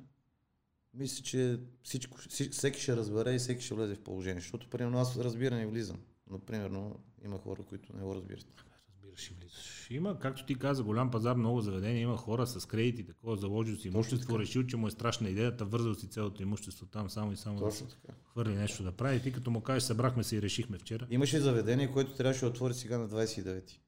[0.94, 4.40] мисля, че всичко, вси- всеки ще разбере и всеки ще влезе в положение.
[4.40, 5.96] Защото, примерно, аз разбирам и влизам.
[6.30, 8.46] Но, примерно, има хора, които не го разбират.
[8.88, 9.86] разбираш и влизаш.
[9.90, 13.88] Има, както ти каза, голям пазар, много заведения, има хора с кредити, такова, заложил си
[13.88, 17.58] имущество, решил, че му е страшна идеята, вързал си цялото имущество там, само и само
[17.58, 18.12] да Точно така.
[18.24, 19.22] хвърли нещо да прави.
[19.22, 21.06] Ти като му кажеш, събрахме се и решихме вчера.
[21.10, 23.80] Имаше заведение, което трябваше да отвори сега на 29-ти.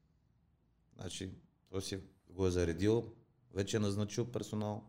[1.00, 1.30] Значи,
[1.70, 1.98] той си
[2.30, 3.04] го е заредил,
[3.54, 4.82] вече е назначил персонал.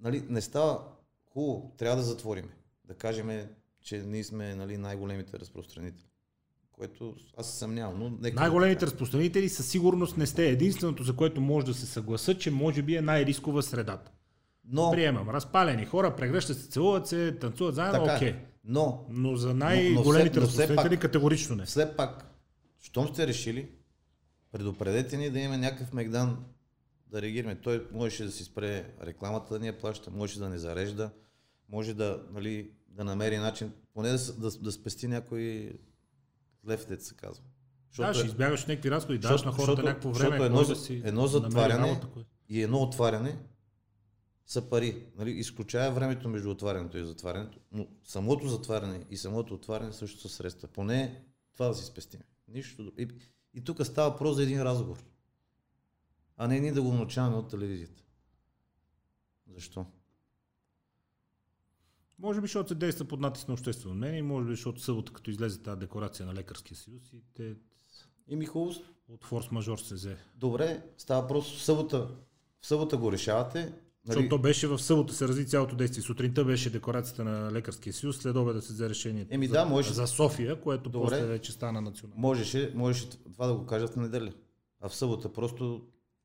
[0.00, 0.82] Нали, не става
[1.26, 2.48] хубаво, трябва да затвориме.
[2.84, 3.48] Да кажем,
[3.80, 6.06] че ние сме нали, най-големите разпространители.
[6.72, 8.40] Което аз се съмнявам, но нека...
[8.40, 10.48] Най-големите разпространители със сигурност не сте.
[10.48, 14.10] Единственото, за което може да се съгласа, че може би е най-рискова средата.
[14.64, 15.30] Но, Приемам.
[15.30, 18.28] Разпалени хора, прегръщат се, целуват се, танцуват заедно, така окей.
[18.28, 18.44] е.
[18.64, 21.64] Но, Но за най-големите но разпространители пак- категорично не.
[21.64, 22.34] все пак,
[22.82, 23.70] щом сте решили,
[24.52, 26.44] предупредете ни да имаме някакъв мегдан
[27.06, 27.60] да реагираме.
[27.60, 31.10] Той можеше да си спре рекламата да ни я плаща, може да не зарежда,
[31.68, 35.72] може да, нали, да намери начин, поне да, да, да спести някой
[36.68, 37.44] лев, дет се казва.
[37.96, 40.64] Да, ще е- избягаш някакви разходи, даваш на защото- хората някакво време, защото едно кой
[40.66, 43.38] за- да си едно затваряне работа, и едно отваряне
[44.46, 45.06] са пари.
[45.16, 50.28] Нали, изключая времето между отварянето и затварянето, но самото затваряне и самото отваряне също са
[50.28, 50.68] средства.
[50.68, 52.20] Поне това да си спестим.
[52.48, 52.82] Нищо.
[52.82, 52.96] друго.
[53.54, 55.04] И, тук става про за един разговор.
[56.36, 58.02] А не ние да го научаваме от телевизията.
[59.46, 59.86] Защо?
[62.18, 65.30] Може би, защото се действа под натиск на обществено мнение, може би, защото събота, като
[65.30, 67.56] излезе тази декларация на Лекарския съюз и те
[68.28, 68.80] И ми хубаво.
[69.08, 70.16] от форс-мажор се взе.
[70.34, 72.08] Добре, става просто в събота.
[72.60, 73.72] В събота го решавате.
[74.04, 74.16] Нали...
[74.16, 76.02] Нали, Защото то беше в събота се разви цялото действие.
[76.02, 79.82] Сутринта беше декларацията на Лекарския съюз, след обеда да се взе решението Еми за, да,
[79.82, 81.08] за София, което Добре.
[81.10, 82.20] после вече стана национално.
[82.20, 84.32] можеше, можеше това да го кажат в неделя.
[84.80, 85.82] А в събота просто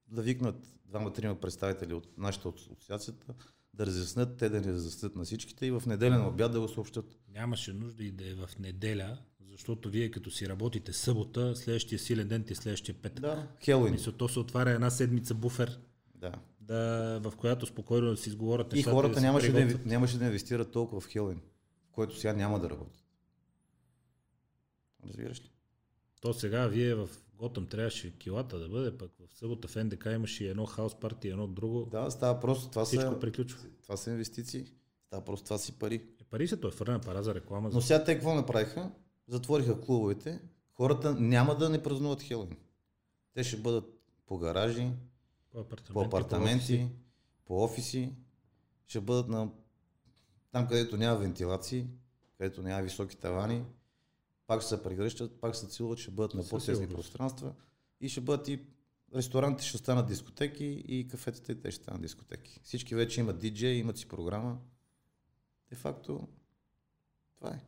[0.08, 0.56] да викнат
[0.86, 3.34] двама-трима представители от нашата асоциацията,
[3.74, 6.68] да разяснят, те да ни разяснят на всичките и в неделя на обяд да го
[6.68, 7.18] съобщат.
[7.34, 9.18] Нямаше нужда и да е в неделя,
[9.52, 13.22] защото вие като си работите събота, следващия силен ден ти е следващия петък.
[13.22, 13.92] Да, Хелуин.
[13.92, 15.80] Мисля, то се отваря една седмица буфер,
[16.16, 16.32] Да.
[16.68, 18.96] Да, в която спокойно да си изговорят И нещата.
[18.96, 21.42] хората да нямаше да, нямаше да инвестират толкова в Хелуин,
[21.90, 23.04] в което сега няма да работят.
[25.08, 25.52] Разбираш ли?
[26.22, 30.44] То сега вие в Готъм трябваше килата да бъде, пък в събота в НДК имаше
[30.44, 31.86] и едно хаус парти, едно друго.
[31.86, 32.70] Да, става просто.
[32.70, 33.60] Това Всичко са, приключва.
[33.84, 34.66] това са инвестиции.
[35.08, 35.96] Става просто това си пари.
[35.96, 37.70] Е, пари се той фърна пара за реклама.
[37.74, 38.92] Но сега те какво направиха?
[39.28, 40.42] Затвориха клубовете.
[40.74, 42.58] Хората няма да не празнуват Хелуин.
[43.34, 43.86] Те ще бъдат
[44.26, 44.92] по гаражи,
[45.56, 45.94] По апартаменти.
[45.94, 46.90] по апартаменти,
[47.46, 48.14] по офиси.
[48.88, 49.52] Ще бъдат на
[50.52, 51.88] там, където няма вентилации,
[52.38, 53.66] където няма високи тавани.
[54.48, 57.54] Пак ще се прегръщат, пак се целуват, ще бъдат на по-тесни пространства.
[58.02, 58.60] И ще бъдат и
[59.16, 62.60] ресторантите ще станат дискотеки и кафетата и те ще станат дискотеки.
[62.64, 64.58] Всички вече имат диджей, имат си програма.
[65.70, 66.28] Де факто,
[67.36, 67.62] това е.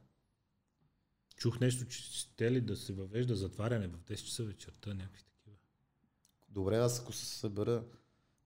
[1.36, 5.24] Чух нещо, че ще ли да се въвежда затваряне в 10 часа вечерта, някакви.
[6.58, 7.84] Добре, аз ако се събера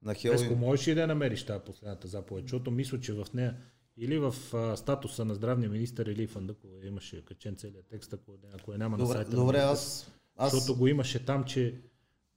[0.02, 2.44] на Песко, Хелуин, можеш ли да намериш тази последната заповед?
[2.44, 3.58] Защото мисля, че в нея
[3.98, 8.72] или в а, статуса на здравния министр или Фандъкова имаше качен целият текст, ако, ако
[8.72, 9.32] я няма на добре, сайта.
[9.32, 11.82] добре на аз, аз Защото го имаше там, че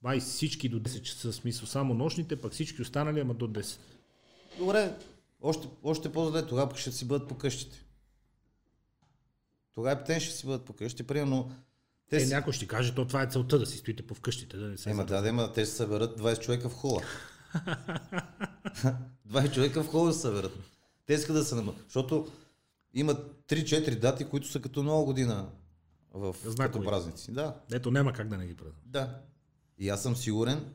[0.01, 3.79] май всички до 10 часа, смисъл само нощните, пък всички останали, ама до 10.
[4.57, 4.97] Добре,
[5.41, 7.85] още, още по-зле, тогава ще си бъдат по къщите.
[9.73, 11.51] Тогава и те ще си бъдат по къщите, примерно.
[12.09, 14.67] Те Е, някой ще каже, то това е целта да си стоите по вкъщите, да
[14.67, 17.01] не се Ема да, да, ема те ще съберат 20 човека в хола.
[19.29, 20.51] 20 човека в хола ще съберат.
[21.05, 21.79] Те искат да се намалят.
[21.83, 22.27] Защото
[22.93, 25.49] имат 3-4 дати, които са като нова година
[26.13, 26.57] в Знакови.
[26.73, 27.31] като празници.
[27.31, 28.81] Да, Ето няма как да не ги празнуват.
[28.85, 29.21] да.
[29.77, 30.73] И аз съм сигурен,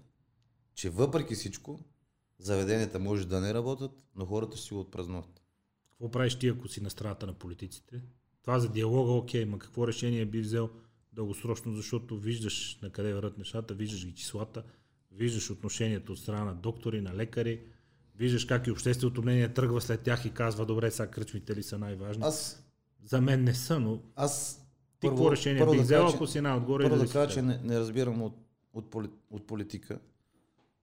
[0.74, 1.80] че въпреки всичко,
[2.38, 5.42] заведенията може да не работят, но хората ще си го отпразнуват.
[5.90, 8.02] Какво правиш ти, ако си на страната на политиците?
[8.42, 10.70] Това за диалога, окей, ма какво решение би взел
[11.12, 14.62] дългосрочно, защото виждаш на къде върват нещата, виждаш ги числата,
[15.12, 17.60] виждаш отношението от страна на доктори, на лекари,
[18.16, 21.78] виждаш как и общественото мнение тръгва след тях и казва, добре, сега кръчмите ли са
[21.78, 22.22] най-важни.
[22.26, 22.64] Аз,
[23.04, 24.64] За мен не са, но аз
[25.00, 26.84] ти какво решение би да взел, ако си най-отгоре?
[26.84, 28.34] Първо и да си кажа, че не, не разбирам от,
[28.72, 29.98] от, поли, от политика.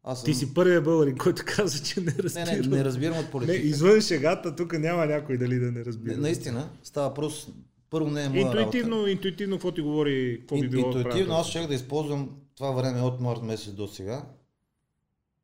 [0.03, 0.25] Аз съм...
[0.25, 2.45] Ти си първият българин, който каза, че не Не, разбира.
[2.45, 3.57] не, не разбирам от Не, политика.
[3.57, 6.13] извън шегата, тук няма някой дали да не разбира.
[6.13, 7.47] Не, наистина, става въпрос,
[7.89, 11.49] първо не е моя Интуитивно, интуитивно, какво ти говори, какво би Ин, било интуитивно аз
[11.49, 14.25] ще да използвам това време от март месец до сега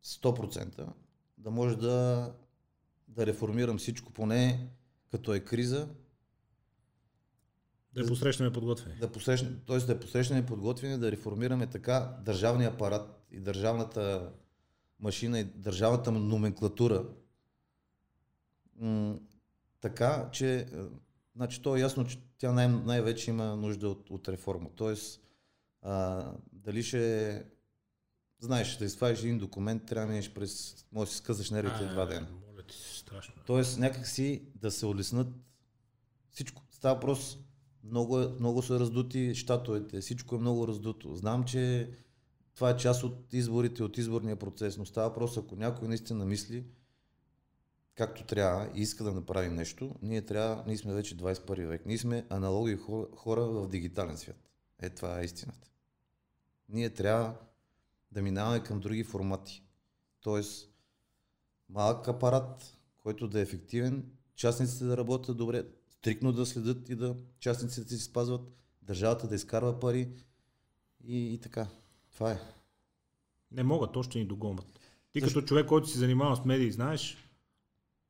[0.05, 0.85] 100%
[1.37, 2.31] да може да,
[3.07, 4.67] да реформирам всичко, поне
[5.11, 5.87] като е криза,
[7.93, 8.97] Да я посрещаме подготвени.
[8.99, 9.77] да посрещнем, т.е.
[9.77, 14.31] да посрещнем подготвени, да реформираме така държавния апарат и държавната
[14.99, 17.05] машина и държавната номенклатура,
[18.75, 19.15] м-
[19.81, 20.65] така, че е,
[21.35, 24.69] значи, то е ясно, че тя най- най-вече има нужда от, от реформа.
[24.75, 25.21] Тоест,
[25.81, 27.45] а, дали ще
[28.39, 32.05] знаеш, да извадиш един документ, трябва да минеш през, може да си скъсаш нервите два
[32.05, 32.27] дена.
[32.47, 33.33] Моля ти се, страшно.
[33.45, 35.27] Тоест някакси да се улеснат
[36.31, 36.63] всичко.
[36.71, 37.37] Става въпрос,
[37.83, 41.15] много, е, много са раздути щатовете, всичко е много раздуто.
[41.15, 41.91] Знам, че
[42.55, 46.63] това е част от изборите, от изборния процес, но става въпрос, ако някой наистина мисли
[47.95, 51.97] както трябва и иска да направи нещо, ние трябва, ние сме вече 21 век, ние
[51.97, 54.49] сме аналоги хора, хора в дигитален свят.
[54.81, 55.69] Е, това е истината.
[56.69, 57.35] Ние трябва
[58.11, 59.63] да минаваме към други формати.
[60.21, 60.69] Тоест,
[61.69, 67.15] малък апарат, който да е ефективен, частниците да работят добре, стрикно да следят и да
[67.39, 68.41] частниците си спазват,
[68.81, 70.09] държавата да изкарва пари
[71.03, 71.67] и, и така.
[72.13, 72.39] Това е.
[73.51, 74.79] Не могат, то ще ни догонват.
[75.11, 75.39] Ти Защо?
[75.39, 77.22] като човек, който си занимава с медии, знаеш,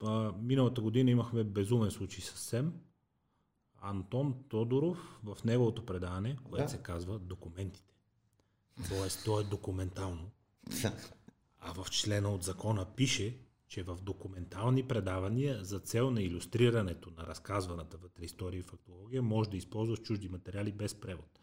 [0.03, 2.73] а, миналата година имахме безумен случай с СЕМ.
[3.81, 6.69] Антон Тодоров в неговото предаване, което Да.
[6.69, 7.93] се казва Документите.
[8.89, 10.31] Тоест, то е документално.
[11.59, 13.37] А в члена от закона пише,
[13.67, 19.49] че в документални предавания за цел на иллюстрирането на разказваната вътре история и фактология може
[19.49, 21.39] да използваш чужди материали без превод.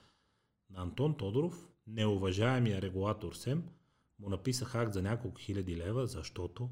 [0.71, 3.65] На Антон Тодоров, неуважаемия регулатор СЕМ,
[4.19, 6.71] му написах акт за няколко хиляди лева, защото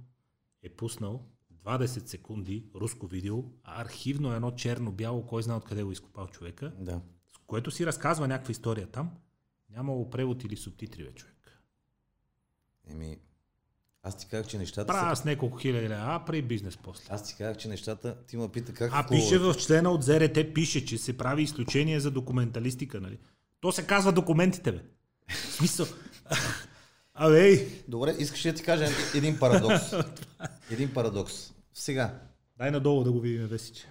[0.62, 1.26] е пуснал
[1.64, 7.00] 20 секунди руско видео, архивно едно черно-бяло, кой знае откъде го изкопал човека, Да.
[7.34, 9.10] с което си разказва някаква история там,
[9.70, 11.62] нямало превод или субтитри, бе, човек.
[12.90, 13.18] Еми,
[14.02, 15.22] аз ти казах, че нещата Правя са...
[15.22, 17.04] с няколко хиляди лева, а прави бизнес после.
[17.10, 18.16] Аз ти казах, че нещата...
[18.26, 18.90] Ти ме пита как...
[18.94, 19.06] А е.
[19.08, 23.18] пише в члена от ЗРТ, пише, че се прави изключение за документалистика, нали?
[23.60, 24.82] То се казва документите, бе.
[25.28, 25.86] В смисъл.
[27.20, 29.92] Абе, ей, Добре, искаш да ти кажа един парадокс?
[30.70, 31.52] един парадокс.
[31.74, 32.20] Сега,
[32.58, 33.86] дай надолу да го видим, Весич.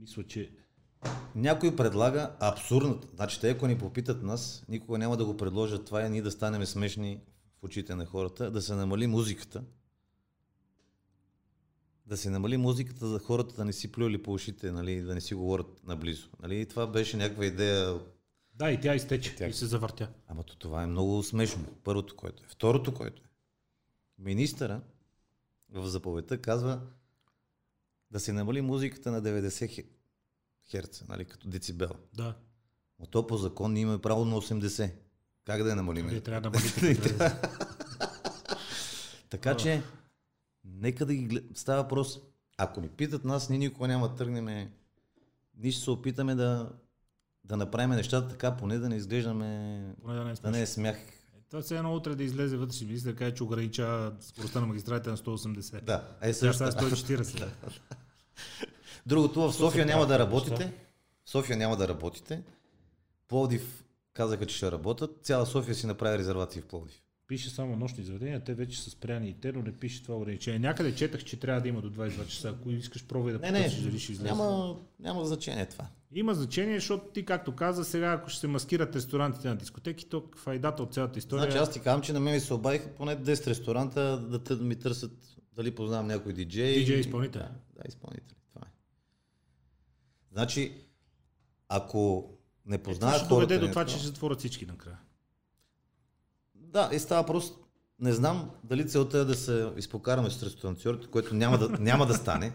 [0.00, 0.50] Мисля, че...
[1.34, 3.08] някой предлага абсурдното.
[3.14, 6.30] Значи те, ако ни попитат нас, никога няма да го предложат това и ние да
[6.30, 7.20] станем смешни
[7.60, 9.62] в очите на хората, да се намали музиката.
[12.06, 15.20] Да се намали музиката за хората да не си плюли по ушите, нали, да не
[15.20, 16.28] си говорят наблизо.
[16.42, 16.66] Нали?
[16.66, 18.00] Това беше някаква идея
[18.56, 20.08] Да, и тя изтече Тя- и се завъртя.
[20.26, 21.64] Ама то това е много смешно.
[21.84, 22.48] Първото, което е.
[22.48, 23.26] Второто, което е.
[24.18, 24.80] Министъра
[25.70, 26.80] в заповедта казва
[28.10, 29.86] да се намали музиката на 90 хе-
[30.64, 31.90] херца, нали, като децибел.
[32.14, 32.34] Да.
[32.98, 34.90] Но то по закон имаме право на 80.
[35.44, 36.06] Как да я намалим?
[36.06, 37.30] Вие трябва да намалите.
[39.30, 39.82] Така че,
[40.64, 41.44] нека да ги глед...
[41.54, 42.20] Става въпрос.
[42.56, 44.70] Ако ни питат нас, ние никога няма да тръгнем.
[45.56, 46.72] Ние ще се опитаме да,
[47.48, 49.80] да направим нещата така, поне да не изглеждаме...
[50.02, 50.96] Поне да не е Да не е смях.
[51.50, 55.10] Това все едно утре да излезе вътрешен министр да каже, че ограничава скоростта на магистралите
[55.10, 55.82] на 180.
[55.82, 56.72] Да, е Сега също.
[56.72, 57.38] са 140.
[57.38, 57.50] да.
[59.06, 60.72] Другото, в София се няма да работите.
[61.24, 62.42] В София няма да работите.
[63.28, 63.84] Пловдив
[64.14, 65.10] казаха, че ще работят.
[65.22, 67.02] Цяла София си направи резервации в Пловдив.
[67.28, 70.58] Пише само нощни заведения, те вече са спряни и те, но не пише това ограничение.
[70.58, 72.48] Някъде четах, че трябва да има до 22 часа.
[72.48, 74.30] Ако искаш, пробвай да потърсиш дали ще излезе.
[74.30, 75.86] няма, няма значение това.
[76.14, 80.24] Има значение, защото ти, както каза, сега ако ще се маскират ресторантите на дискотеки, то
[80.36, 81.42] файдата от цялата история...
[81.42, 84.54] Значи аз ти казвам, че на мен ми се обадиха поне 10 ресторанта да, те,
[84.54, 85.12] ми търсят
[85.52, 86.78] дали познавам някой диджей.
[86.78, 87.42] Диджей изпълнител.
[87.42, 88.36] Да, да, изпълнители.
[88.54, 88.70] Това е.
[90.32, 90.72] Значи,
[91.68, 92.30] ако
[92.66, 94.98] не Е, това ще доведе до това, че ще затворят всички накрая.
[96.72, 97.58] Да, и става просто.
[97.98, 102.14] Не знам дали целта е да се изпокараме с ресторантьорите, което няма да, няма да
[102.14, 102.52] стане.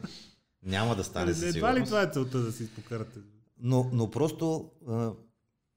[0.63, 1.89] Няма да стане със Едва ли сигурност.
[1.89, 3.19] това е целта да се изпокарате?
[3.59, 5.11] Но, но просто а,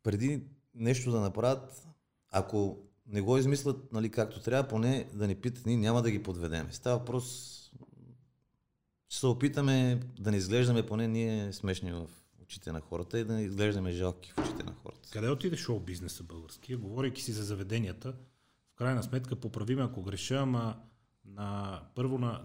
[0.02, 0.42] преди
[0.74, 1.86] нещо да направят,
[2.30, 6.22] ако не го измислят нали, както трябва, поне да ни питат, ние няма да ги
[6.22, 6.68] подведем.
[6.70, 7.50] Става въпрос,
[9.08, 12.06] ще се опитаме да не изглеждаме поне ние смешни в
[12.44, 15.08] очите на хората и да не изглеждаме жалки в очите на хората.
[15.12, 16.78] Къде отиде шоу бизнеса българския?
[16.78, 18.14] Говорейки си за заведенията,
[18.74, 20.76] в крайна сметка поправиме ако греша, ама
[21.24, 22.40] на, първо на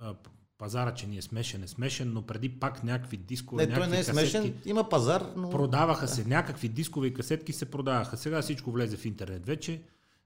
[0.00, 0.14] а,
[0.58, 3.96] пазара, че ни е смешен, е смешен, но преди пак някакви дискове, Не, той някакви
[3.96, 5.50] не е смешен, касетки, има пазар, но...
[5.50, 8.16] продаваха се, някакви дискове и касетки се продаваха.
[8.16, 9.82] Сега всичко влезе в интернет вече.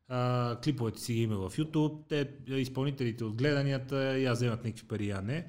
[0.08, 5.08] А, клиповете си ги има в YouTube, те, изпълнителите от гледанията, я вземат някакви пари,
[5.08, 5.46] я не.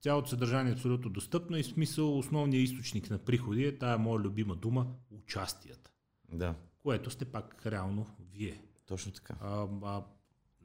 [0.00, 4.20] Цялото съдържание е абсолютно достъпно и в смисъл основният източник на приходи е тая моя
[4.20, 5.90] любима дума участията,
[6.32, 8.62] Да, което сте пак реално вие.
[8.86, 9.34] точно така.
[9.40, 10.02] А, а,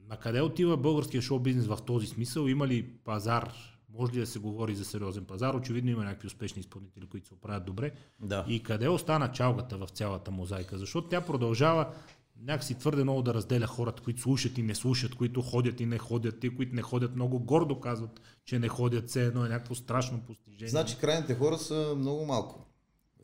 [0.08, 2.46] на къде отива българския шоу бизнес в този смисъл?
[2.46, 3.52] Има ли пазар?
[3.88, 5.54] Може ли да се говори за сериозен пазар?
[5.54, 7.92] Очевидно има някакви успешни изпълнители, които се оправят добре.
[8.20, 8.44] Да.
[8.48, 10.78] И къде остана чалгата в цялата мозайка?
[10.78, 11.94] Защото тя продължава
[12.40, 15.98] някакси твърде много да разделя хората, които слушат и не слушат, които ходят и не
[15.98, 19.74] ходят, те, които не ходят много гордо казват, че не ходят, все едно е някакво
[19.74, 20.68] страшно постижение.
[20.68, 22.66] Значи крайните хора са много малко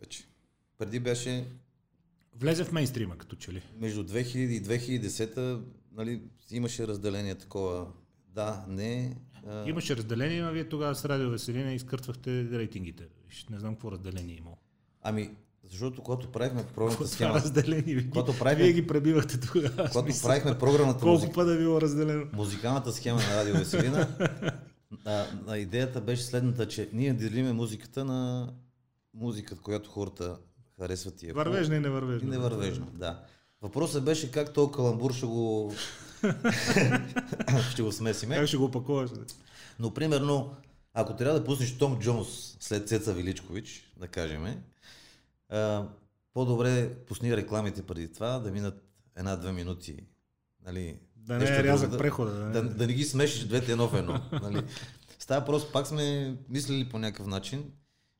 [0.01, 0.25] вече.
[0.79, 1.47] Преди беше
[2.35, 3.63] Влезе в мейнстрима, като че ли.
[3.79, 5.61] между 2000 и 2010
[5.93, 7.87] нали, имаше разделение такова.
[8.29, 9.17] Да, не.
[9.47, 13.09] А, Имаше разделение, а вие тогава с Радио Веселина изкъртвахте рейтингите.
[13.51, 14.57] Не знам какво разделение е имало.
[15.03, 15.31] Ами,
[15.71, 17.95] защото когато правихме програмната схема, разделение.
[17.95, 19.89] Вие, Когато правихме- вие ги пребивахте тогава.
[19.91, 22.25] когато правихме програмната Колко музика, пъти е било разделено?
[22.33, 24.09] музикалната схема на Радио Веселина,
[25.05, 28.49] а, а, идеята беше следната, че ние делиме музиката на
[29.14, 30.37] музиката, която хората
[30.79, 31.81] харесват и е Вървежна и И
[32.25, 32.87] невървежна.
[32.93, 33.21] да.
[33.62, 35.73] Въпросът беше как този каламбур ще го...
[37.71, 38.35] ще го смесиме.
[38.37, 39.11] Как ще го опакуваш?
[39.79, 40.51] Но примерно,
[40.95, 44.57] ако трябва да пуснеш Том Джонс след Цеца Величкович, да кажем,
[45.51, 45.89] а,
[46.35, 48.85] по-добре пусни рекламите преди това, да минат
[49.17, 50.07] една-две минути.
[50.63, 52.33] Нали, Да не е рязък да- прехода.
[52.33, 52.69] Да, да, не.
[52.69, 54.21] да не ги смешиш двете едно в едно.
[54.33, 54.63] Нали.
[55.19, 57.73] Става просто, пак сме мислили по някакъв начин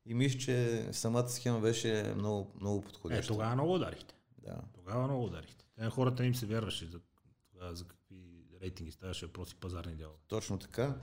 [0.05, 3.27] и мисля, че самата схема беше много, много Е, подходяща.
[3.27, 4.15] тогава много ударихте.
[4.37, 4.61] Да.
[4.73, 5.65] Тогава много ударихте.
[5.75, 6.99] Те хората им се вярваше за,
[7.45, 8.15] тогава за какви
[8.61, 10.17] рейтинги ставаше въпроси пазарни дялове.
[10.27, 10.95] Точно така.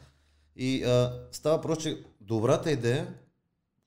[0.57, 3.15] И а, става просто, че добрата идея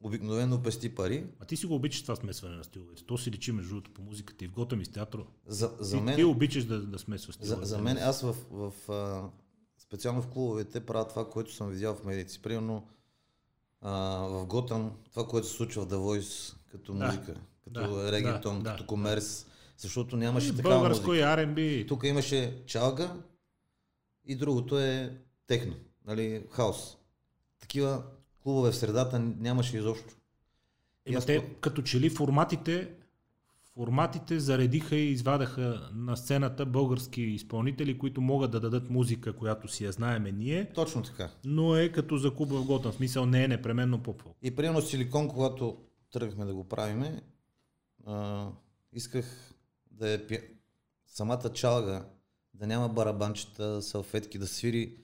[0.03, 1.25] обикновено пести пари.
[1.39, 3.03] А ти си го обичаш това смесване на стиловете.
[3.05, 5.25] То си личи между другото по музиката и в Готъм и с театро.
[5.47, 7.67] За, за ти, мен, ти обичаш да, да смесваш за, стиловете.
[7.67, 9.29] за мен аз в, в а,
[9.77, 12.41] специално в клубовете правят това, което съм видял в медици.
[12.41, 12.87] Примерно
[13.81, 13.91] а,
[14.27, 17.05] в Готъм, това, което се случва в The Voice като Да.
[17.05, 18.87] музика, като Да, регетон, да, като да.
[18.87, 19.47] комерс,
[19.77, 21.25] защото нямаше И такава Българско музика.
[21.41, 21.87] и R&B.
[21.87, 23.15] Тук имаше чалга
[24.25, 25.75] и другото е техно,
[26.05, 26.97] нали, хаос.
[27.59, 28.03] Такива
[28.43, 30.15] клубове в средата нямаше изобщо.
[31.05, 32.91] Ема аз те, като че ли форматите,
[33.73, 39.85] форматите заредиха и извадаха на сцената български изпълнители, които могат да дадат музика, която си
[39.85, 41.29] я знаеме ние, Точно така.
[41.45, 42.91] но е като за клуб в Готън.
[42.91, 45.77] В смисъл не е непременно поп И примерно силикон, когато
[46.11, 47.21] тръгнахме да го правиме,
[48.05, 48.47] а,
[48.93, 49.53] исках
[49.91, 50.39] да е пи...
[51.07, 52.05] самата чалга,
[52.53, 54.95] да няма барабанчета, салфетки, да свири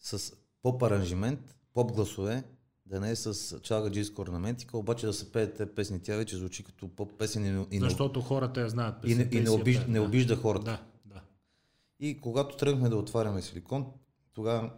[0.00, 2.44] с поп-аранжимент, поп-гласове,
[2.92, 6.00] да не е с чалгаджийска орнаментика, обаче да се пеят те песни.
[6.02, 8.94] Тя вече звучи като поп-песен и, не- и, не- Защото хората я знаят.
[9.04, 10.04] и, не, песента и не, обиж, пеят, не да.
[10.04, 10.64] обижда хората.
[10.64, 10.82] Да,
[11.14, 11.20] да.
[12.00, 13.86] И когато тръгнахме да отваряме силикон,
[14.32, 14.70] тогава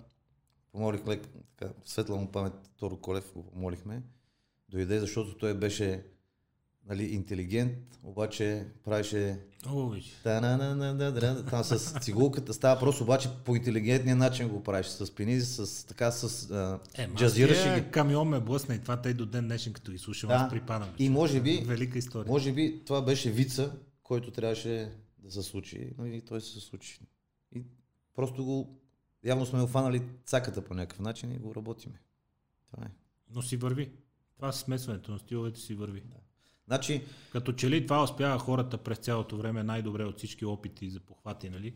[0.73, 4.03] помолих лек, така, светла му памет Торо Колев го помолихме,
[4.69, 6.05] дойде, защото той беше
[6.89, 7.73] нали, интелигент,
[8.03, 9.41] обаче правеше
[11.51, 16.11] там с цигулката става просто, обаче по интелигентния начин го правиш, с пени, с така
[16.11, 17.91] с а, е, джазираше ги.
[17.91, 20.35] камион ме блъсна и това тъй до ден днешен, като ги слушам, Да.
[20.35, 20.89] аз припадам.
[20.99, 22.33] И може би, Велика история.
[22.33, 23.73] може би това беше вица,
[24.03, 27.01] който трябваше да се случи, нали, и той се случи.
[27.57, 27.63] И
[28.15, 28.81] просто го,
[29.25, 32.01] явно сме офанали цаката по някакъв начин и го работиме.
[32.71, 32.91] Това е.
[33.35, 33.91] Но си върви.
[34.37, 36.03] Това смесването на стиловете си върви.
[36.67, 41.01] Значи, Като че ли това успява хората през цялото време най-добре от всички опити за
[41.01, 41.75] похвати, нали?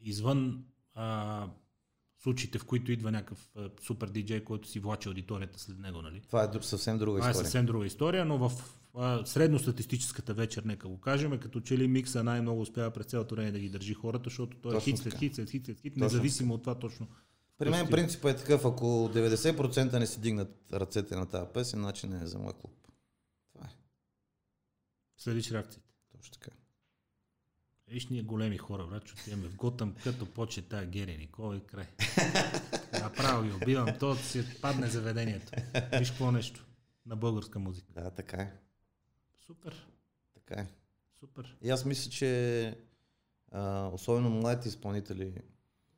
[0.00, 0.64] Извън
[0.94, 1.48] а,
[2.22, 6.20] случаите, в които идва някакъв а, супер диджей, който си влачи аудиторията след него, нали?
[6.20, 7.44] това е съвсем друга Това е история.
[7.44, 8.52] съвсем друга история, но в
[8.94, 13.52] а, средностатистическата вечер, нека го кажем, като че ли микса най-много успява през цялото време
[13.52, 16.54] да ги държи хората, защото той е хит след хит, след хит, след хит, независимо
[16.54, 17.06] от това точно.
[17.58, 22.06] При мен принципът е такъв, ако 90% не си дигнат ръцете на тази песен, значи
[22.06, 22.72] не е за мой клуб.
[25.16, 25.88] Следиш реакциите.
[26.12, 26.50] Точно така.
[27.88, 31.86] Виж ние големи хора, брат, отиваме в Готъм, като поче тая Гери Никола и край.
[32.92, 35.52] Направо ги убивам, то си падне заведението.
[35.98, 36.66] Виж какво нещо
[37.06, 37.92] на българска музика.
[37.92, 38.52] Да, така е.
[39.46, 39.86] Супер,
[40.34, 40.66] Така е.
[41.20, 41.56] супер.
[41.62, 42.78] И аз мисля, че
[43.52, 45.34] а, особено младите изпълнители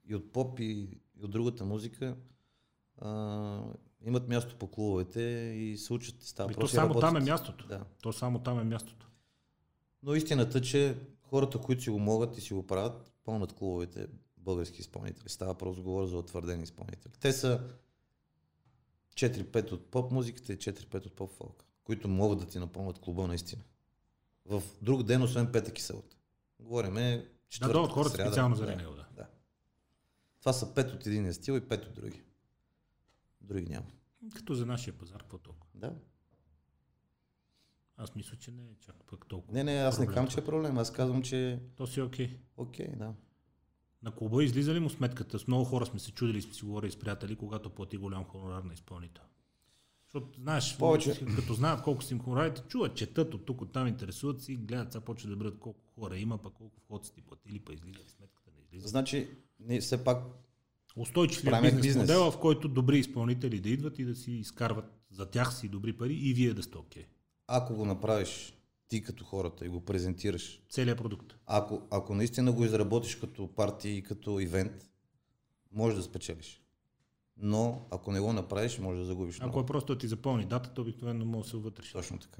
[0.05, 0.64] и от поп и,
[1.16, 2.16] и от другата музика
[2.99, 3.61] а,
[4.05, 5.21] имат място по клубовете
[5.57, 6.23] и се учат.
[6.23, 7.29] и Става Ами, то само там е работят.
[7.29, 7.66] мястото.
[7.66, 7.85] Да.
[8.03, 9.07] То само там е мястото.
[10.03, 14.80] Но истината, че хората, които си го могат и си го правят, пълнат клубовете български
[14.80, 15.28] изпълнители.
[15.28, 17.12] Става просто говоря за утвърдени изпълнители.
[17.20, 17.61] Те са
[19.14, 23.26] 4-5 от поп музиката и 4-5 от поп фолка, които могат да ти напълнат клуба
[23.26, 23.62] наистина.
[24.44, 26.16] В друг ден, освен петък и събота.
[26.61, 28.30] Говориме Да, четвъртък, дойдат хората сряда.
[28.30, 29.07] специално заради него, да.
[29.16, 29.26] да.
[30.40, 32.22] Това са 5 от единия стил и 5 от други.
[33.40, 33.86] Други няма.
[34.34, 35.66] Като за нашия пазар, какво толкова?
[35.74, 35.94] Да.
[38.01, 39.55] Аз мисля, че не е чак пък толкова.
[39.55, 40.78] Не, не, аз не казвам, че е проблем.
[40.78, 42.38] Аз казвам, че То си е окей.
[42.57, 43.14] окей, да.
[44.03, 45.38] На клуба излиза ли му сметката?
[45.38, 48.62] С много хора сме се чудили, сме си говорили с приятели, когато плати голям хонорар
[48.62, 49.24] на изпълнител.
[50.05, 51.26] Защото, знаеш, Повече.
[51.36, 54.92] като знаят колко си им хонорарите, чуват, четат от тук, от там, интересуват си, гледат,
[54.92, 57.99] сега почва да бъдат колко хора има, па колко вход са ти платили, па излиза
[57.99, 58.88] ли сметката, не излиза.
[58.88, 59.28] Значи,
[59.61, 60.24] ние все пак
[60.96, 62.02] Устойчив ли е бизнес, бизнес.
[62.02, 65.93] модела, в който добри изпълнители да идват и да си изкарват за тях си добри
[65.93, 67.06] пари и вие да сте окей.
[67.49, 68.55] Ако го направиш
[68.89, 71.35] ти като хората и го презентираш, Целият продукт.
[71.47, 74.91] ако, ако наистина го изработиш като партия и като ивент,
[75.73, 76.62] може да спечелиш.
[77.37, 79.61] Но ако не го направиш, може да загубиш Ако много.
[79.61, 81.93] е просто да ти запълни датата, обикновено може да се вътреши.
[81.93, 82.39] Точно така.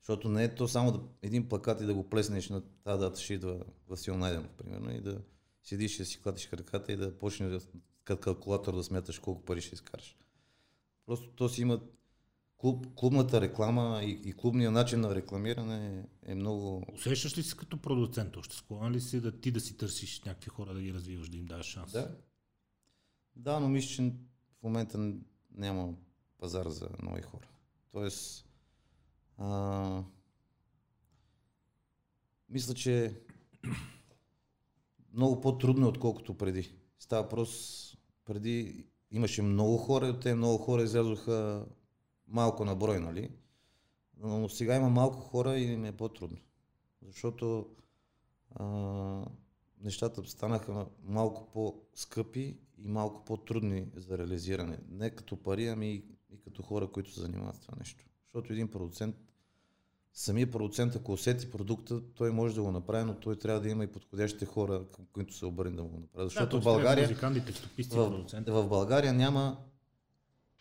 [0.00, 3.20] Защото не е то само да, един плакат и да го плеснеш на тази дата
[3.20, 5.20] ще идва Васил Найденов, примерно, и да
[5.62, 7.60] седиш и да си клатиш краката и да почнеш да,
[8.04, 10.16] като калкулатор да смяташ колко пари ще изкараш.
[11.06, 11.80] Просто то си има
[12.58, 16.82] клуб, клубната реклама и, и клубния начин на рекламиране е, много...
[16.94, 18.36] Усещаш ли се като продуцент?
[18.36, 21.36] Още склонен ли си да ти да си търсиш някакви хора да ги развиваш, да
[21.36, 21.92] им даваш шанс?
[21.92, 22.16] Да.
[23.36, 24.12] Да, но мисля, че
[24.60, 25.12] в момента
[25.54, 25.94] няма
[26.38, 27.48] пазар за нови хора.
[27.90, 28.48] Тоест,
[29.36, 30.02] а,
[32.48, 33.20] мисля, че
[35.12, 36.74] много по-трудно е, отколкото преди.
[36.98, 37.84] Става въпрос,
[38.24, 41.66] преди имаше много хора тези много хора излязоха
[42.28, 43.30] малко на брой, нали?
[44.16, 46.38] Но сега има малко хора и им е по-трудно.
[47.06, 47.66] Защото
[48.50, 48.64] а,
[49.80, 54.78] нещата станаха малко по-скъпи и малко по-трудни за реализиране.
[54.90, 58.04] Не като пари, ами и, и като хора, които се занимават с това нещо.
[58.24, 59.16] Защото един продуцент
[60.18, 63.84] самия продуцент, ако усети продукта, той може да го направи, но той трябва да има
[63.84, 66.28] и подходящите хора, към които се обърне да го направи.
[66.28, 67.40] Защото да, в България, музиканти,
[67.90, 69.56] в, в България няма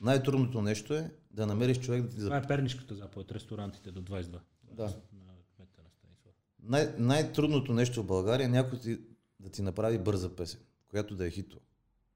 [0.01, 4.39] най-трудното нещо е да намериш човек да ти Това е пернишката заповед, ресторантите до 22.
[4.73, 4.83] Да.
[4.83, 6.33] На кмета на Станислав.
[6.63, 8.99] Най- най-трудното нещо в България е някой ти,
[9.39, 11.59] да ти направи бърза песен, която да е хито.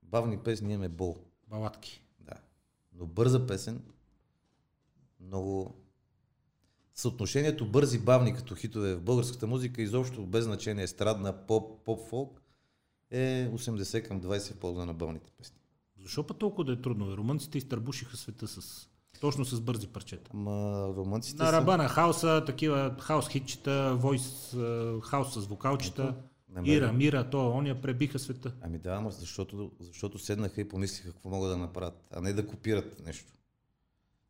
[0.04, 1.18] Бавни песни имаме бол.
[1.48, 2.04] Балатки.
[2.20, 2.34] Да.
[2.94, 3.82] Но бърза песен,
[5.20, 5.76] много...
[6.94, 12.42] Съотношението бързи бавни като хитове в българската музика, изобщо без значение естрадна, поп, поп, фолк,
[13.12, 15.61] е 80 към 20 в полза на бавните песни.
[16.04, 17.18] Защо път толкова да е трудно?
[17.18, 18.88] Румънците изтърбушиха света с...
[19.22, 20.32] Точно с бързи парчета.
[20.34, 21.54] Ама румънците На са...
[21.58, 24.56] ръба на хаоса, такива хаос хитчета, войс,
[25.04, 26.16] хаос с вокалчета,
[26.50, 28.54] мен- Ира, Мира, то, ония пребиха света.
[28.62, 32.48] Ами да, ама защото, защото седнаха и помислиха какво могат да направят, а не да
[32.48, 33.34] копират нещо.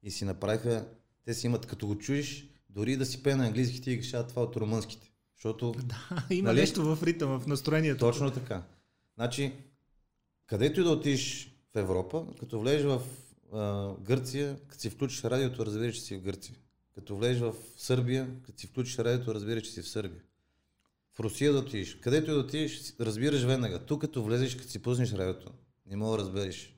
[0.04, 0.88] И си направиха,
[1.26, 4.42] те си имат, като го чуеш, дори да си пее на английски, ти кажа това
[4.42, 5.12] от румънските.
[5.36, 6.60] Защото Да, има Нали?
[6.60, 8.00] нещо в ритъм, в настроението.
[8.00, 8.64] точно така.
[9.16, 9.54] Значи,
[10.46, 13.02] където и да отидеш в Европа, като влезеш в
[13.54, 16.56] а, Гърция, като си включиш радиото, разбираш, че си в Гърция.
[16.96, 20.22] Като влезеш в Сърбия, като си включиш радиото, разбираш, че си в Сърбия.
[21.14, 21.96] В Русия да отидеш.
[21.96, 23.80] Където и да отидеш, разбираш веднага.
[23.80, 25.52] Тук като влезеш, като си пуснеш радиото,
[25.90, 26.76] не мога да разбереш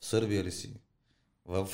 [0.00, 0.74] в Сърбия ли си,
[1.46, 1.68] в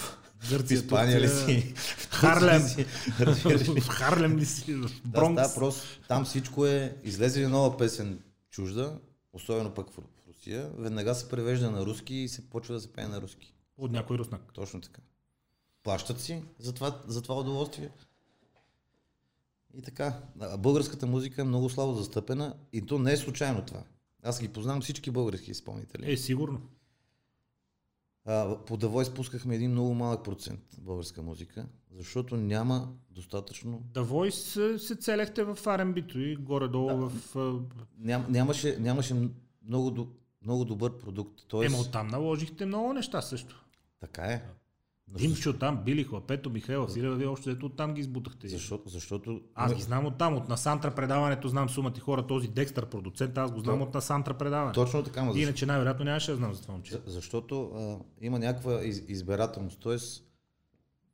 [0.51, 1.75] Гърция, Испания ли си,
[2.11, 2.63] Харлем.
[2.63, 3.81] в ли?
[3.81, 4.75] в Харлем ли си?
[4.75, 5.43] В Да, Бронкс?
[5.43, 6.01] става просто.
[6.09, 8.19] Там всичко е, излезе ли нова песен
[8.51, 8.99] чужда,
[9.33, 9.99] особено пък в
[10.47, 13.55] Русия, веднага се превежда на руски и се почва да се пее на руски.
[13.79, 14.53] От някой руснак.
[14.53, 15.03] Точно така.
[15.83, 17.91] Плащат си за това, за това удоволствие.
[19.75, 20.23] И така,
[20.59, 23.83] българската музика е много слабо застъпена и то не е случайно това.
[24.23, 26.13] Аз ги познавам всички български изпълнители.
[26.13, 26.61] Е, сигурно.
[28.25, 34.05] А, по The Voice пускахме един много малък процент българска музика, защото няма достатъчно The
[34.05, 37.09] Voice е, се целехте в R&B-то и горе-долу Да.
[37.09, 37.61] в...
[37.99, 39.29] Ням, нямаше, нямаше
[39.63, 40.09] много, до-
[40.47, 41.41] много добър продукт.
[41.49, 43.65] Тоест, Ема оттам наложихте много неща също.
[44.01, 44.43] така е.
[45.09, 48.49] Но Димчо там, Били Хлапето, Михаил Василева, вие още ето оттам ги избутахте.
[48.49, 52.87] Защото, защото Аз ги знам оттам, от Насантра предаването знам сумата и хора, този Декстър
[52.87, 54.73] продуцент, аз го знам То- от Насантра предаване.
[54.73, 56.93] точно така, ма, защо, Иначе най-вероятно нямаше да знам за това момче.
[56.93, 59.81] за- защото а, има някаква из, избирателност.
[59.81, 60.25] Тоест,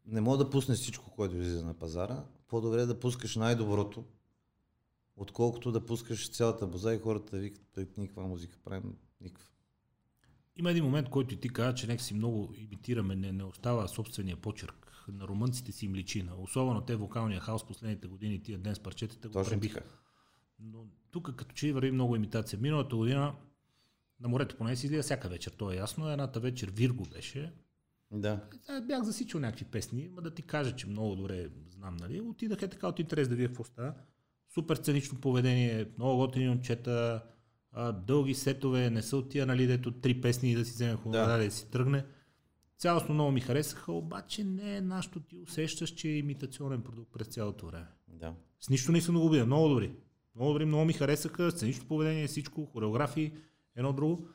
[0.06, 2.22] не мога да пуснеш всичко, което излиза на пазара.
[2.48, 4.04] По-добре е да пускаш най-доброто,
[5.16, 9.48] отколкото да пускаш цялата боза и хората да викат, «Бе, никаква музика правим, никаква.
[10.56, 14.36] Има един момент, който ти каза, че нека си много имитираме, не, не остава собствения
[14.36, 15.04] почерк.
[15.08, 16.28] На румънците си им личи.
[16.38, 19.80] Особено те вокалния хаос последните години, тия ден с парчетата го пребиха.
[19.80, 19.94] така.
[20.58, 22.58] Но тук като че върви много имитация.
[22.58, 23.34] Миналата година
[24.20, 26.10] на морето поне си излиза всяка вечер, то е ясно.
[26.10, 27.52] Едната вечер Вирго беше.
[28.12, 28.40] Да.
[28.86, 32.20] Бях засичал някакви песни, ма да ти кажа, че много добре знам, нали?
[32.20, 33.94] Отидах е така от интерес да вие какво става.
[34.54, 37.22] Супер сценично поведение, много готини момчета,
[37.72, 40.96] а, дълги сетове, не са от тия, нали, дето три песни и да си вземе
[40.96, 41.44] хубава Да.
[41.44, 41.50] да.
[41.50, 42.04] си тръгне.
[42.78, 47.26] Цялостно много ми харесаха, обаче не е нашето ти усещаш, че е имитационен продукт през
[47.26, 47.86] цялото време.
[48.08, 48.34] Да.
[48.60, 49.92] С нищо не съм го обиден, много добри.
[50.36, 53.32] Много добри, много ми харесаха, сценично поведение, всичко, хореографии,
[53.76, 54.26] едно друго.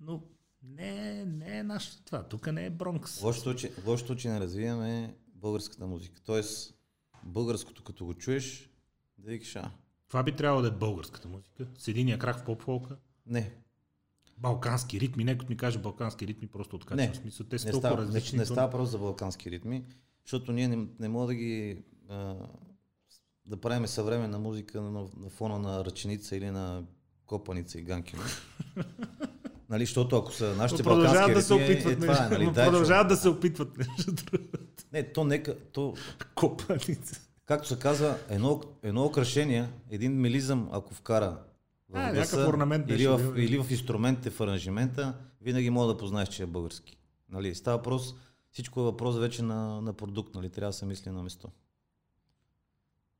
[0.00, 0.22] Но
[0.62, 2.22] не, е- не е нашето това.
[2.22, 3.22] Тук не е Бронкс.
[3.22, 6.20] Лошото, че, лошото, че не развиваме българската музика.
[6.20, 6.74] Тоест,
[7.24, 8.70] българското като го чуеш,
[9.18, 9.70] да викаш, а,
[10.10, 11.66] Това би трябвало да е българската музика.
[11.78, 12.96] С единия крак в поп-фолка.
[13.26, 13.52] не,
[14.38, 15.24] Балкански ритми.
[15.24, 17.08] Некой ми каже балкански ритми, просто откачвам.
[17.08, 18.38] Не, смисъл, те са не става, не, различни.
[18.38, 19.84] не то- става просто за балкански ритми,
[20.24, 22.34] защото ние не, не мога да ги а,
[23.46, 26.82] да правим съвременна музика на, на фона на ръченица или на
[27.26, 28.22] копаница и ганкина.
[29.70, 31.92] нали, защото ако са Но нашите продължават балкански да се ритми, опитват.
[31.92, 33.78] е, е, това е, нали, но дай, продължават да се опитват.
[34.92, 35.94] Не, то нека, то,
[36.34, 37.20] Копаница.
[37.50, 41.42] Както се казва, едно, едно украшение, един мелизъм, ако вкара
[41.88, 46.28] в А, гласа, орнамент или, в, или в инструментите, в аранжимента, винаги мога да познаеш,
[46.28, 46.98] че е български.
[47.28, 48.14] Нали, става въпрос,
[48.50, 51.48] всичко е въпрос вече на, на продукт, нали, трябва да се мисли на место.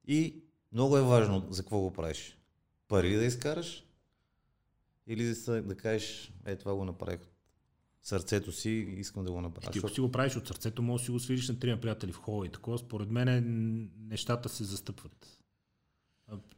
[0.06, 0.42] И
[0.72, 2.38] много е важно за какво го правиш.
[2.88, 3.84] Пари да изкараш
[5.06, 7.20] или да, да кажеш, е това го направих
[8.02, 9.72] сърцето си и искам да го направя.
[9.72, 12.12] Ти ако си го правиш от сърцето, може да си го свириш на трима приятели
[12.12, 12.78] в хола и такова.
[12.78, 15.26] Според мен нещата се застъпват.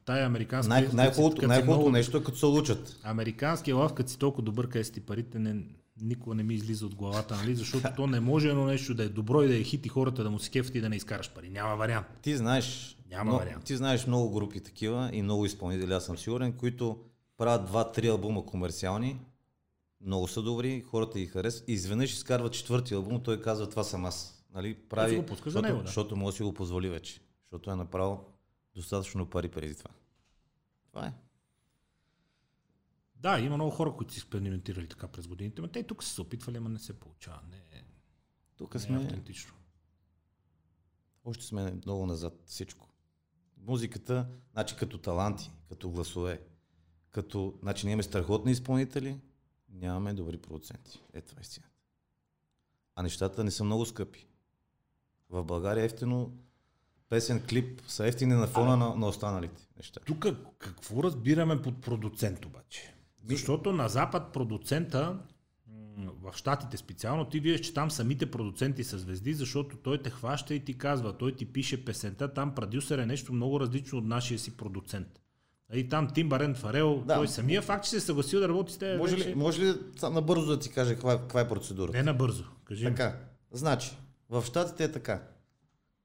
[0.05, 0.69] Тая американска...
[0.69, 3.01] Най- най-хубавото, много- нещо е като се учат.
[3.03, 5.65] Американския лав, като си толкова добър, къде си ти парите, не,
[6.01, 7.55] никога не ми излиза от главата, нали?
[7.55, 10.23] Защото то не може едно нещо да е добро и да е хит и хората
[10.23, 11.51] да му се кефят и да не изкараш пари.
[11.51, 12.07] Няма вариант.
[12.23, 13.65] Ти знаеш, Няма но, вариант.
[13.65, 16.99] ти знаеш много групи такива и много изпълнители, аз съм сигурен, които
[17.37, 19.21] правят два-три албума комерциални,
[20.03, 24.05] много са добри, хората ги харесват и изведнъж изкарва четвърти албум, той казва това съм
[24.05, 24.45] аз.
[24.55, 24.75] Нали?
[24.75, 25.87] Прави, го пускаш за защото, него, да.
[25.87, 27.21] защото да си го позволи вече.
[27.43, 28.25] защото е направил
[28.75, 29.91] достатъчно пари преди това.
[30.87, 31.13] Това е.
[33.17, 36.15] Да, има много хора, които си експериментирали така през годините, но те и тук са
[36.15, 37.41] се опитвали, ама не се получава.
[37.51, 37.85] Не,
[38.57, 39.55] Тук не е сме, автентично.
[41.25, 42.89] още сме много назад всичко.
[43.57, 46.41] Музиката, значи като таланти, като гласове,
[47.11, 49.21] като, значи ние имаме страхотни изпълнители,
[49.73, 51.03] нямаме добри продуценти.
[51.15, 51.73] Е, това е истината.
[52.97, 54.27] А нещата не са много скъпи.
[55.31, 56.33] В България ефтино
[57.09, 60.01] песен, клип са ефтини на фона на, на останалите неща.
[60.07, 60.27] Тук
[60.59, 62.95] какво разбираме под продуцент обаче?
[63.25, 65.19] Защото на Запад продуцента,
[65.97, 70.55] в Штатите специално, ти виждаш, че там самите продуценти са звезди, защото той те хваща
[70.55, 74.39] и ти казва, той ти пише песента, там продюсер е нещо много различно от нашия
[74.39, 75.22] си продуцент.
[75.75, 77.15] И там Тимбарен Фарел, Да.
[77.15, 79.29] той самия факт, че се е съгласил да работи с теб, Може вече...
[79.29, 81.97] ли, може ли набързо да ти кажа каква, е- каква е процедурата?
[81.99, 82.85] Не набързо, кажи.
[82.85, 83.17] Така.
[83.53, 83.97] Значи,
[84.31, 85.23] в Штатите е така.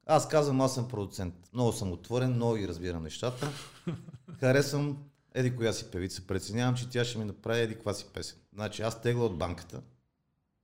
[0.06, 1.34] Аз казвам, аз съм продуцент.
[1.54, 3.52] Много съм отворен, много ги разбирам нещата.
[4.40, 4.98] Харесвам
[5.34, 6.28] еди коя си певица.
[6.28, 8.38] Преценявам, че тя ще ми направи еди каква си песен.
[8.54, 9.82] Значи аз тегла от банката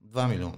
[0.06, 0.58] 2 милиона.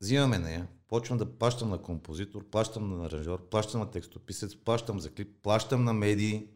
[0.00, 5.10] Взимаме нея, почвам да плащам на композитор, плащам на аранжор, плащам на текстописец, плащам за
[5.10, 6.48] клип, плащам на медии,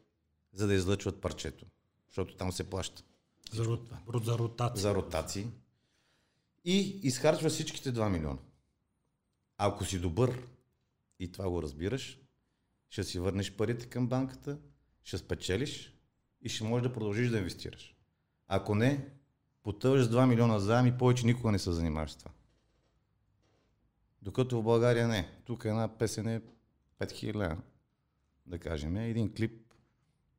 [0.52, 1.66] за да излъчват парчето.
[2.08, 3.02] Защото там се плаща
[3.52, 4.82] За, рот- за ротация.
[4.82, 5.46] за ротации
[6.64, 8.38] и изхарчва всичките 2 милиона.
[9.58, 10.42] Ако си добър
[11.20, 12.18] и това го разбираш,
[12.90, 14.58] ще си върнеш парите към банката,
[15.04, 15.94] ще спечелиш
[16.42, 17.94] и ще можеш да продължиш да инвестираш.
[18.48, 19.08] Ако не,
[19.62, 22.30] потъваш с 2 милиона заем и повече никога не се занимаваш с това.
[24.24, 25.28] Докато в България не.
[25.44, 26.42] Тук една песен е
[27.00, 27.56] 5000 лева,
[28.46, 28.96] да кажем.
[28.96, 29.74] Един клип,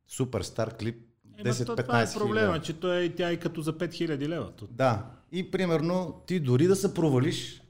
[0.08, 1.08] супер стар клип,
[1.38, 4.54] Ема, 10-15 то това е проблема, че той е, тя е като за 5000 лева.
[4.70, 5.12] Да.
[5.32, 7.64] И примерно ти дори да се провалиш,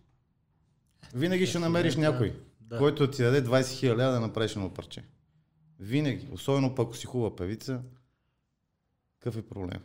[1.13, 2.77] винаги ще намериш някой, Да.
[2.77, 5.03] който ти даде 20 хиляди лева да направиш едно парче.
[5.79, 6.27] Винаги.
[6.31, 7.81] Особено пък ако си хубава певица,
[9.19, 9.81] какъв е проблем?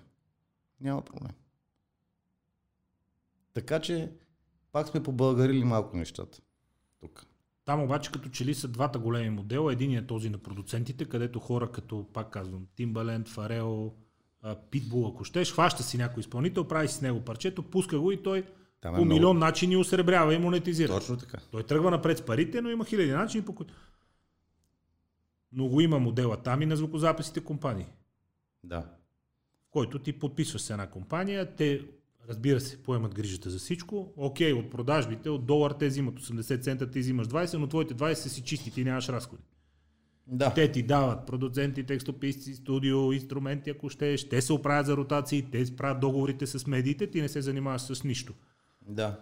[0.81, 1.32] Няма проблем.
[3.52, 4.12] Така че
[4.73, 6.41] пак сме побългарили малко нещата.
[7.01, 7.27] Тук.
[7.65, 9.73] Там обаче като че ли са двата големи модела.
[9.73, 13.93] Единият е този на продуцентите, където хора като, пак казвам, Timbaland, Фарел,
[14.71, 18.23] Питбул, ако щеш, хваща си някой изпълнител, прави си с него парчето, пуска го и
[18.23, 18.47] той
[18.81, 20.93] Там е по много- милион начини осребрява и монетизира.
[20.93, 21.39] Точно така.
[21.51, 23.75] Той тръгва напред с парите, но има хиляди начини по които...
[25.53, 27.87] Но го има модела там и на звукозаписите компании,
[28.65, 28.81] Да.
[29.67, 31.87] в който ти подписваш с една компания, те
[32.29, 34.13] разбира се, поемат грижата за всичко.
[34.17, 38.15] Окей, от продажбите, от долар те взимат 80 цента, ти взимаш 20, но твоите 20
[38.15, 39.43] са си чисти, ти нямаш разходи.
[40.27, 40.55] Да.
[40.55, 44.29] Те ти дават продуценти, текстописци, студио, инструменти, ако щеш.
[44.29, 48.05] Те се оправят за ротации, те правят договорите с медиите, ти не се занимаваш с
[48.05, 48.35] нищо.
[48.89, 49.21] Да.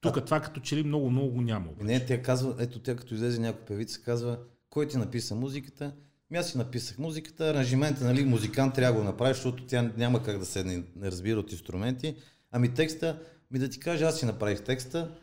[0.00, 1.70] Тук това като че ли много, много го няма.
[1.70, 1.84] обаче.
[1.84, 4.38] Не, тя казва, ето тя като излезе някой певица, казва,
[4.70, 5.92] кой ти написа музиката?
[6.30, 10.22] Ми аз си написах музиката, аранжимента, нали, музикант трябва да го направи, защото тя няма
[10.22, 12.16] как да седне, не разбира от инструменти.
[12.50, 15.18] Ами текста, ми да ти кажа, аз си направих текста.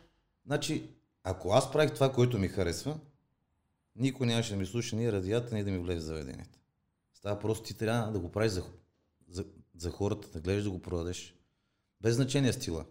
[0.46, 0.90] Значи,
[1.24, 2.98] ако аз правих това, което ми харесва,
[3.96, 6.58] никой нямаше да ми слуша ни радията, ни да ми влезе в заведението.
[7.14, 8.62] Става просто ти трябва да го правиш за,
[9.28, 9.44] за,
[9.76, 11.34] за хората, да гледаш да го продадеш.
[12.00, 12.84] Без значение стила.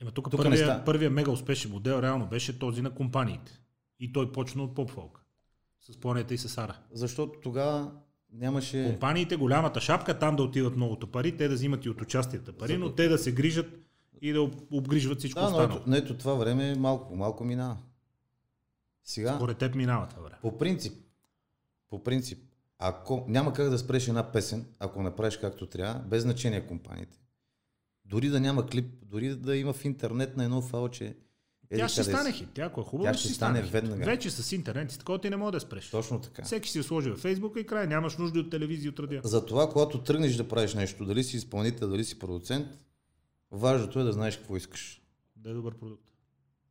[0.00, 3.60] Ема тук, Тук не първия, първия мега успешен модел реално беше този на компаниите.
[4.00, 5.23] И той почна от поп-фолк.
[5.90, 6.78] С планета и с Ара.
[6.92, 7.92] Защото тогава
[8.32, 8.84] нямаше...
[8.86, 12.76] Компаниите, голямата шапка, там да отиват многото пари, те да взимат и от участията пари,
[12.78, 13.66] но те да се грижат
[14.22, 15.78] и да об- обгрижват всичко Да, но останало.
[15.78, 17.76] ето, но ето това време малко малко минава.
[19.04, 20.38] Сега, Според теб минава това време.
[20.42, 20.94] по принцип,
[21.90, 22.38] по принцип,
[22.78, 27.18] ако няма как да спреш една песен, ако направиш както трябва, без значение компаниите.
[28.04, 31.16] Дори да няма клип, дори да има в интернет на едно фалче.
[31.70, 32.48] Еди Тя ще къде стане хит.
[32.54, 33.72] Тя ако е хубава, Тя ще стане хит.
[33.72, 34.04] веднага.
[34.04, 35.90] Вече с интернет и такова ти не може да спреш.
[35.90, 36.42] Точно така.
[36.42, 37.86] Всеки си я сложи във Фейсбука и край.
[37.86, 39.20] Нямаш нужда от телевизия от радио.
[39.24, 42.68] Затова, когато тръгнеш да правиш нещо, дали си изпълнител, дали си продуцент,
[43.50, 45.02] важното е да знаеш какво искаш.
[45.36, 46.10] Да е добър продукт.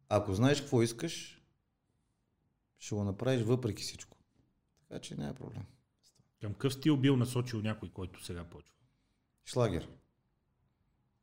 [0.10, 1.42] Ако знаеш какво искаш,
[2.80, 4.18] ще го направиш въпреки всичко.
[4.90, 5.64] Така че няма проблем.
[6.42, 8.74] Към къв стил бил насочил някой, който сега почва?
[9.46, 9.88] Шлагер.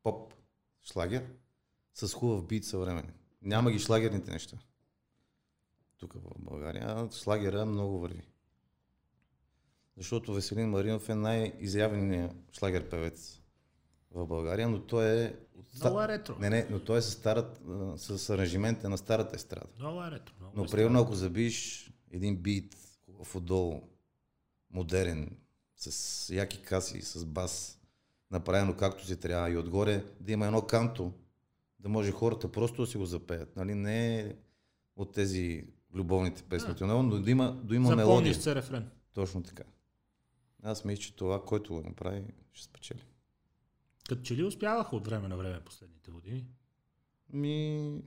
[0.03, 0.33] Поп.
[0.91, 1.25] Шлагер.
[1.93, 3.13] С хубав бит съвременен.
[3.41, 4.57] Няма ги шлагерните неща.
[5.97, 7.09] Тук в България.
[7.11, 8.21] Шлагера много върви.
[9.97, 13.41] Защото Веселин Маринов е най-изявленият шлагер певец
[14.11, 15.35] в България, но той е...
[15.79, 16.35] Много е ретро.
[16.39, 17.61] Не, не, но той е с, старат,
[17.95, 19.67] с аранжимента на старата естрада.
[19.79, 20.33] Много е ретро.
[20.39, 23.81] Много Но е примерно ако забиеш един бит хубав отдолу,
[24.69, 25.37] модерен,
[25.75, 27.79] с яки каси, с бас,
[28.31, 31.13] направено както си трябва и отгоре да има едно канто,
[31.81, 33.55] да може хората просто да си го запеят.
[33.55, 33.75] Нали?
[33.75, 34.35] Не е
[34.95, 38.05] от тези любовните песни Юнона, но да има, да има мелодия.
[38.05, 38.89] Запомниш се рефрен.
[39.13, 39.63] Точно така.
[40.63, 43.03] Аз мисля, че това, който го направи, ще спечели.
[44.09, 46.47] Като че ли успяваха от време на време последните години?
[47.33, 48.01] Ми...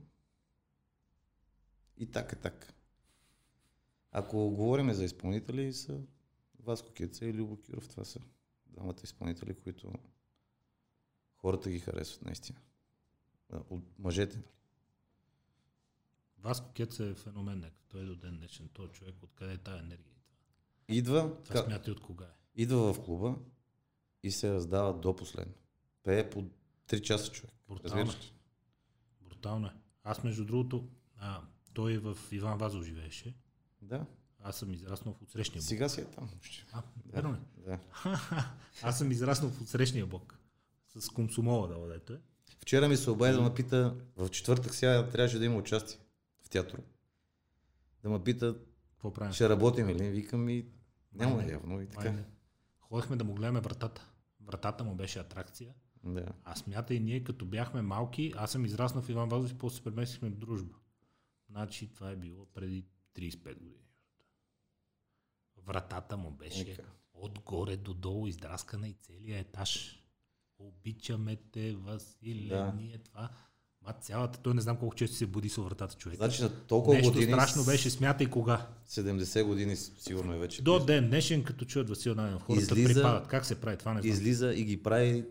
[1.97, 2.73] И така, так.
[4.11, 6.01] Ако говорим за изпълнители, са
[6.59, 7.87] Васко Кеца и Любо Киров.
[7.89, 8.19] Това са
[8.65, 9.93] двамата изпълнители, които
[11.35, 12.59] хората ги харесват наистина.
[13.53, 14.41] От мъжете.
[16.37, 17.75] Васко Кец е феномен, нека.
[17.87, 18.69] Той е до ден днешен.
[18.73, 20.15] Той човек, откъде е тая енергия?
[20.87, 22.61] Идва, Това ка, смятай от кога е.
[22.61, 23.35] идва в клуба
[24.23, 25.53] и се раздава до последно.
[26.03, 26.49] Пее по
[26.87, 27.55] 3 часа човек.
[27.67, 28.11] Брутално.
[28.11, 28.33] Ли?
[29.21, 29.73] Брутално е.
[30.03, 31.41] Аз, между другото, а,
[31.73, 33.35] той в Иван Вазов живееше.
[33.81, 34.05] Да.
[34.39, 35.67] Аз съм израснал в отсрещния блок.
[35.67, 36.29] Сега си е там.
[36.71, 37.37] А, верно ли?
[37.57, 37.79] Да.
[38.81, 40.39] Аз съм израснал в отсрещния блок.
[40.95, 42.21] С комсомола да дето е.
[42.59, 45.99] Вчера ми се обади да ме пита, в четвъртък сега трябваше да има участие
[46.43, 46.81] в театър.
[48.03, 48.55] Да ме пита,
[49.01, 50.09] Какво ще работим ли?
[50.09, 50.65] Викам и
[51.13, 51.51] няма Май не.
[51.51, 52.03] явно и така.
[52.03, 52.23] Май не.
[52.79, 54.09] Ходихме да му гледаме вратата.
[54.41, 55.73] Вратата му беше атракция.
[56.03, 56.25] Да.
[56.43, 59.83] А смятай, ние като бяхме малки, аз съм израснал в Иван Вазов и после се
[59.83, 60.75] преместихме в дружба.
[61.49, 63.85] Значи това е било преди 35 години.
[65.57, 66.83] Вратата му беше Нека.
[67.13, 70.03] отгоре до долу издраскана и целият етаж.
[70.59, 72.73] Обичаме те, Василе, Да.
[72.73, 73.29] ние това.
[73.81, 76.17] Ма цялата, той не знам колко често се буди с вратата човек.
[76.17, 78.67] Значи на толкова Нещо години, страшно беше, смятай кога.
[78.87, 80.61] 70 години сигурно е вече.
[80.61, 83.27] До ден днешен, като чуят Васил Найденов, хората Излиза- припадат.
[83.27, 83.93] Как се прави това?
[83.93, 84.13] Не знам.
[84.13, 85.25] Излиза и ги прави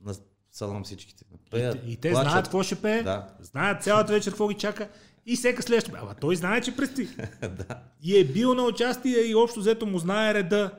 [0.00, 0.14] на
[0.52, 1.24] салам всичките.
[1.50, 2.30] Пеят, и, и те плачат.
[2.30, 3.28] знаят какво ще пее, Да.
[3.40, 4.88] знаят цялата вечер какво ги чака
[5.26, 5.92] и всека следваща.
[5.94, 7.06] Ама той знае, че предстои.
[7.40, 7.82] да.
[8.02, 10.70] И е бил на участие и общо взето му знае реда.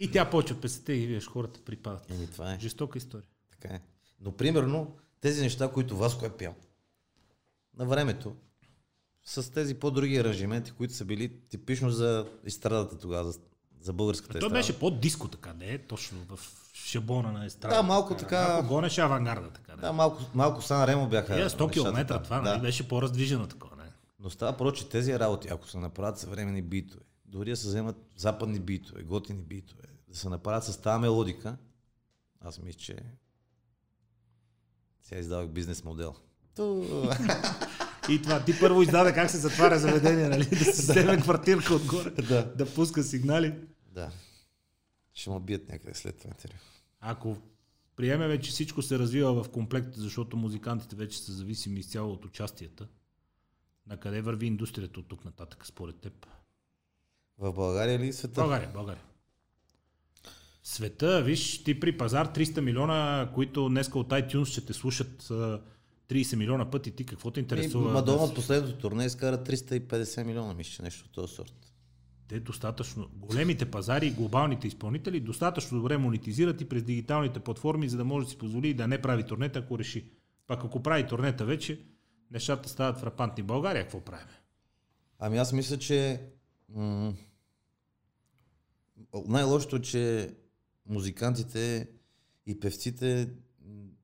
[0.00, 2.10] И тя почва песета и виж хората припадат.
[2.10, 2.58] Еми това е.
[2.60, 3.26] Жестока история.
[3.50, 3.80] Така е.
[4.20, 6.54] Но примерно тези неща, които Васко е пял
[7.78, 8.36] на времето,
[9.24, 13.38] с тези по-други аранжименти, които са били типично за естрадата тогава, за,
[13.80, 14.52] за българската Той естрада.
[14.54, 16.40] беше по-диско така, не е точно в
[16.74, 17.76] шабона на естрада.
[17.76, 19.76] Да, малко така- Малко гонеше авангарда така.
[19.76, 21.34] Да, малко, малко Сан Ремо бяха.
[21.34, 22.50] Е, 100 нещата км, това да.
[22.50, 23.76] нали, беше по-раздвижено такова.
[23.76, 23.90] Не?
[24.20, 27.96] Но става про, че тези работи, ако се направят съвременни битове, дори да се вземат
[28.16, 31.56] западни битове, готини битове, да се направят с тази мелодика,
[32.40, 32.96] аз мисля, че
[35.02, 36.14] сега издавах бизнес модел.
[36.54, 36.84] Ту.
[38.10, 40.44] И това ти първо издаде как се затваря заведение, нали?
[40.44, 42.54] Да се вземе квартирка отгоре, да.
[42.54, 43.54] да пуска сигнали.
[43.92, 44.10] Да.
[45.14, 46.58] Ще ме бият някъде след това интервю.
[47.00, 47.36] Ако
[47.96, 52.88] приемеме, че всичко се развива в комплект, защото музикантите вече са зависими изцяло от участията,
[53.86, 56.26] на къде върви индустрията от тук нататък, според теб?
[57.40, 58.40] В България ли и света?
[58.40, 59.02] България, България.
[60.62, 65.60] Света, виж, ти при пазар 300 милиона, които днеска от iTunes ще те слушат а,
[66.08, 67.92] 30 милиона пъти, ти какво те интересува?
[67.92, 71.72] Мадона да от последното турне изкара 350 милиона, мисля, нещо от този сорт.
[72.28, 77.96] Те достатъчно, големите пазари и глобалните изпълнители достатъчно добре монетизират и през дигиталните платформи, за
[77.96, 80.04] да може да си позволи да не прави турнета, ако реши.
[80.46, 81.80] Пак ако прави турнета вече,
[82.30, 83.42] нещата стават фрапантни.
[83.42, 84.26] България какво правим?
[85.18, 86.20] Ами аз мисля, че
[86.68, 87.12] м-
[89.26, 90.34] най-лошото е, че
[90.86, 91.88] музикантите
[92.46, 93.28] и певците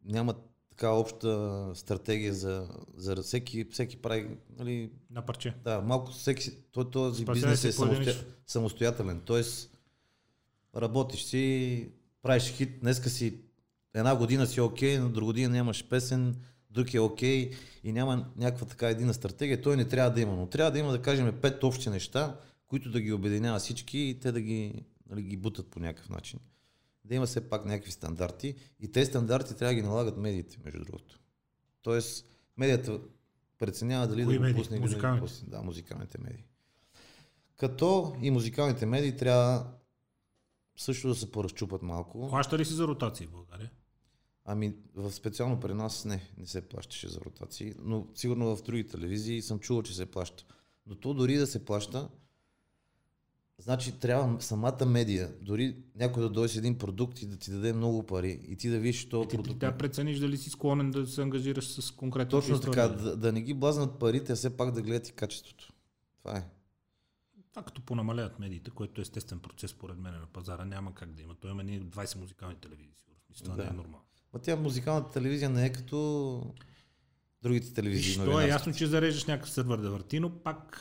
[0.05, 0.37] нямат
[0.70, 4.28] така обща стратегия за, за всеки, всеки прави,
[4.59, 5.55] нали, На парче.
[5.65, 8.16] да, малко всеки, той, този бизнес е самостоя,
[8.47, 9.43] самостоятелен, т.е.
[10.81, 11.89] работиш си,
[12.23, 13.41] правиш хит, днеска си
[13.95, 16.37] една година си окей, на друга година нямаш песен,
[16.70, 17.51] друг е окей
[17.85, 20.93] и няма някаква така едина стратегия, той не трябва да има, но трябва да има,
[20.93, 25.23] да кажем, пет общи неща, които да ги обединява всички и те да ги, нали,
[25.23, 26.41] ги бутат по някакъв начин.
[27.05, 30.85] Да има все пак някакви стандарти и тези стандарти трябва да ги налагат медиите, между
[30.85, 31.20] другото.
[31.83, 32.27] Тоест,
[32.57, 33.01] медията
[33.59, 35.20] преценява дали Кои да го пусне или да не го Музикалните?
[35.20, 35.49] пусне.
[35.49, 36.45] Да, музикалните медии.
[37.57, 39.73] Като и музикалните медии трябва
[40.77, 42.28] също да се поразчупат малко.
[42.28, 43.70] Плаща ли си за ротации в България?
[44.45, 48.87] Ами, в специално при нас не, не се плащаше за ротации, но сигурно в други
[48.87, 50.45] телевизии съм чувал, че се плаща.
[50.87, 52.09] Но то дори да се плаща,
[53.59, 57.73] значи трябва самата медия, дори някой да дойде с един продукт и да ти даде
[57.73, 59.61] много пари и ти да видиш този И ти продукт.
[59.61, 63.33] трябва да прецениш дали си склонен да се ангажираш с конкретно Точно така, да, да
[63.33, 65.73] не ги блазнат парите, а все пак да гледат и качеството.
[66.19, 66.45] Това е.
[67.51, 71.23] Това като понамаляват медиите, което е естествен процес, според мен на пазара, няма как да
[71.23, 71.35] има.
[71.35, 73.20] Той има ние 20 музикални телевизии, сигурно.
[73.45, 73.62] Това Да.
[73.62, 74.05] не е нормално.
[74.33, 76.55] Ма тя музикалната телевизия не е като
[77.43, 78.15] другите телевизии.
[78.15, 80.81] Виж, то е ясно, че зареждаш някакъв сървър да върти, но пак,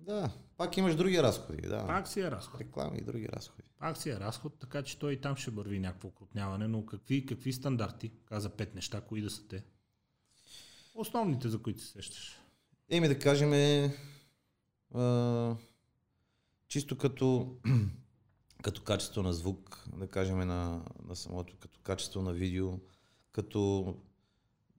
[0.00, 1.68] Да, пак имаш други разходи.
[1.68, 1.86] Да.
[1.86, 2.60] пак си е разход.
[2.60, 3.68] Реклами и други разходи.
[3.78, 7.26] Пак си е разход, така че той и там ще върви някакво окрупняване, но какви,
[7.26, 8.12] какви стандарти?
[8.24, 9.64] Каза пет неща, кои да са те?
[10.94, 12.40] Основните, за които се сещаш.
[12.90, 13.96] Еми да кажем, е,
[14.94, 15.56] А,
[16.68, 17.56] чисто като,
[18.62, 22.72] като качество на звук, да кажем на, на самото, като качество на видео,
[23.32, 23.94] като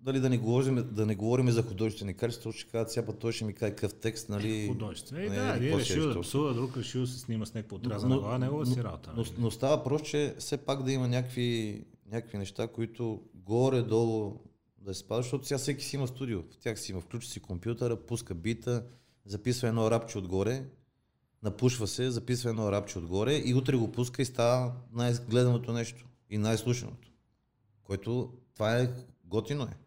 [0.02, 3.46] дали да не говорим, да не говорим за художествени качества, ще кажат, сега той ще
[3.46, 4.68] ми каже какъв текст, нали?
[4.68, 5.24] Художествен.
[5.24, 7.54] Е, не, да, един какво решил да е псува, друг решил да се снима с
[7.54, 9.12] някаква отрязана глава, негова си работа.
[9.16, 9.34] но, нали?
[9.38, 14.40] но става просто, че все пак да има някакви, някакви неща, които горе-долу
[14.78, 16.42] да се спадат, защото сега всеки си има студио.
[16.42, 18.84] В тях си има, включва си компютъра, пуска бита,
[19.26, 20.66] записва едно рапче отгоре,
[21.44, 26.38] напушва се, записва едно рапче отгоре и утре го пуска и става най-гледаното нещо и
[26.38, 27.12] най-слушаното.
[27.84, 28.90] Което това е
[29.26, 29.87] готино е.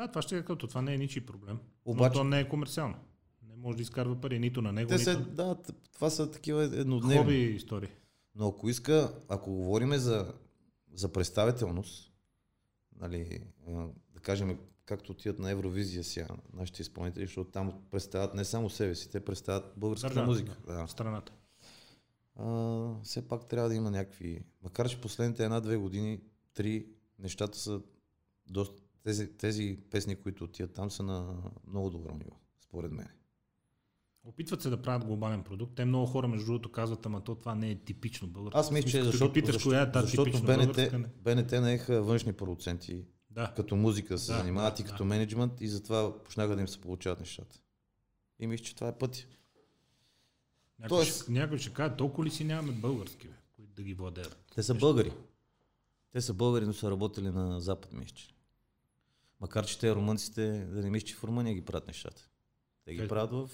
[0.00, 1.58] Да, това ще е като това не е ничий проблем.
[1.84, 2.94] Обаче- Но то не е комерциално.
[3.42, 5.56] Не може да изкарва пари нито на него, Те нито да,
[5.92, 7.16] това са такива еднодневни.
[7.18, 7.88] хоби истории.
[8.34, 10.34] Но ако иска, ако говорим за,
[10.92, 12.12] за представителност,
[12.96, 13.40] нали,
[14.10, 18.94] да кажем, както отиват на Евровизия сега, нашите изпълнители, защото там представят не само себе
[18.94, 20.56] си, те представят българската Държавата, музика.
[20.66, 20.86] Да.
[20.86, 21.32] Страната.
[22.36, 22.46] А,
[23.02, 26.20] все пак трябва да има някакви, макар че последните една-две години,
[26.54, 26.86] три,
[27.18, 27.80] нещата са
[28.46, 31.34] доста, тези, тези песни, които отиват там са на
[31.66, 33.08] много добро ниво, според мен.
[34.24, 35.74] Опитват се да правят глобален продукт.
[35.74, 38.58] Те много хора, между другото, казват, ама то това не е типично българско.
[38.58, 41.08] Аз мисля, че защото, питаш, защото, коя е тази защото БНТ, българска, не.
[41.16, 43.52] БНТ наеха външни продуценти, Да.
[43.56, 44.90] като музика се Да, занимават да, и да.
[44.90, 47.60] като менеджмент и затова почнаха да им се получават нещата.
[48.38, 49.26] И мисля, че това е пътя.
[50.78, 53.94] Някой, Тоест- ще, някой ще каже, толкова ли си нямаме български, бе, които да ги
[53.94, 54.44] владеят?
[54.54, 55.12] Те са българи.
[56.12, 58.16] Те са българи, но са работили на Запад, мисля.
[59.40, 62.28] Макар, че те румънците, да не мисля, че в Румъния ги правят нещата.
[62.84, 63.50] Те ги правят в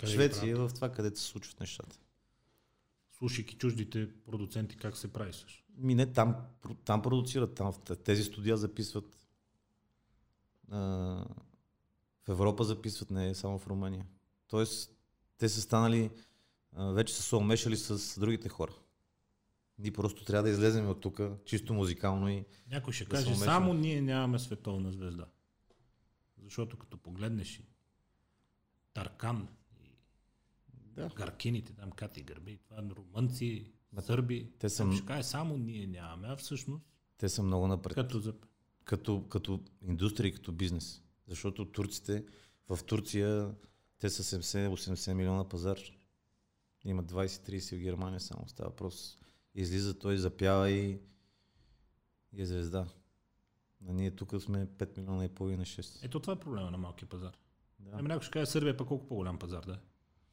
[0.00, 1.98] ги Швеция, в това, където се случват нещата.
[3.18, 5.64] Слушайки чуждите продуценти, как се прави също.
[5.76, 6.36] Ми не, там,
[6.84, 9.18] там продуцират, там в тези студия записват.
[10.70, 10.78] А,
[12.24, 14.06] в Европа записват, не само в Румъния.
[14.48, 14.96] Тоест,
[15.38, 16.10] те са станали,
[16.72, 18.72] а, вече са се омешали с другите хора.
[19.82, 23.44] Ние просто трябва да излезем от тук, чисто музикално и Някой ще Да каже, умешва.
[23.44, 25.26] само ние нямаме световна звезда.
[26.38, 27.64] Защото като погледнеш и
[28.94, 29.48] Таркан,
[29.82, 29.90] и
[30.72, 31.08] да.
[31.08, 36.28] Гаркините, там Кати Гърби, това румънци, Ма, сърби, те са- ще каже, само ние нямаме,
[36.28, 36.84] а всъщност,
[37.18, 37.94] те са много напред.
[37.94, 38.34] като за...
[38.84, 41.02] като, като индустрия и като бизнес.
[41.26, 42.24] Защото турците,
[42.68, 43.54] в Турция
[43.98, 45.78] те са 70-80 милиона пазар.
[46.84, 48.48] Има 20-30 в Германия само.
[48.48, 49.18] Става въпрос.
[49.54, 50.98] Излиза той, запява и,
[52.32, 52.86] и е звезда.
[53.88, 56.04] А ние тук сме 5 милиона и половина 6.
[56.04, 57.32] Ето това е проблема на малкия пазар.
[57.78, 57.90] Да.
[57.92, 59.76] Ами някой ще каже, Сърбия е пък колко по-голям пазар, да е.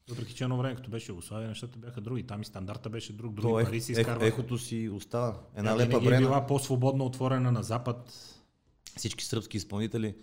[0.10, 2.28] Въпреки, че едно време, като беше Югославия, нещата бяха други.
[2.28, 4.28] Там и стандарта беше друг, други То е, пари си ех, изкарваха.
[4.28, 5.40] ехото си остава.
[5.56, 6.20] Една лепа е брена.
[6.20, 8.14] била по-свободно отворена на запад.
[8.98, 10.16] Всички сръбски изпълнители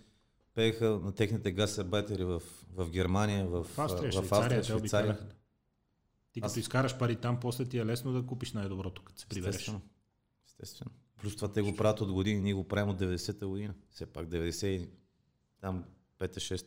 [0.55, 2.43] пееха на техните гасарбайтери в,
[2.75, 5.19] в Германия, в, В Австрия, в Швейцария, Австрия, те Швейцария.
[6.37, 9.27] Ти като Аз- изкараш пари там, после ти е лесно да купиш най-доброто, като се
[9.27, 9.55] прибереш.
[9.55, 9.81] Естествено.
[10.47, 10.91] Естествено.
[11.21, 13.75] Плюс това те го правят от години, ние го правим от 90-та година.
[13.91, 14.91] Все пак 90 и
[15.61, 15.85] там
[16.19, 16.67] 5-6.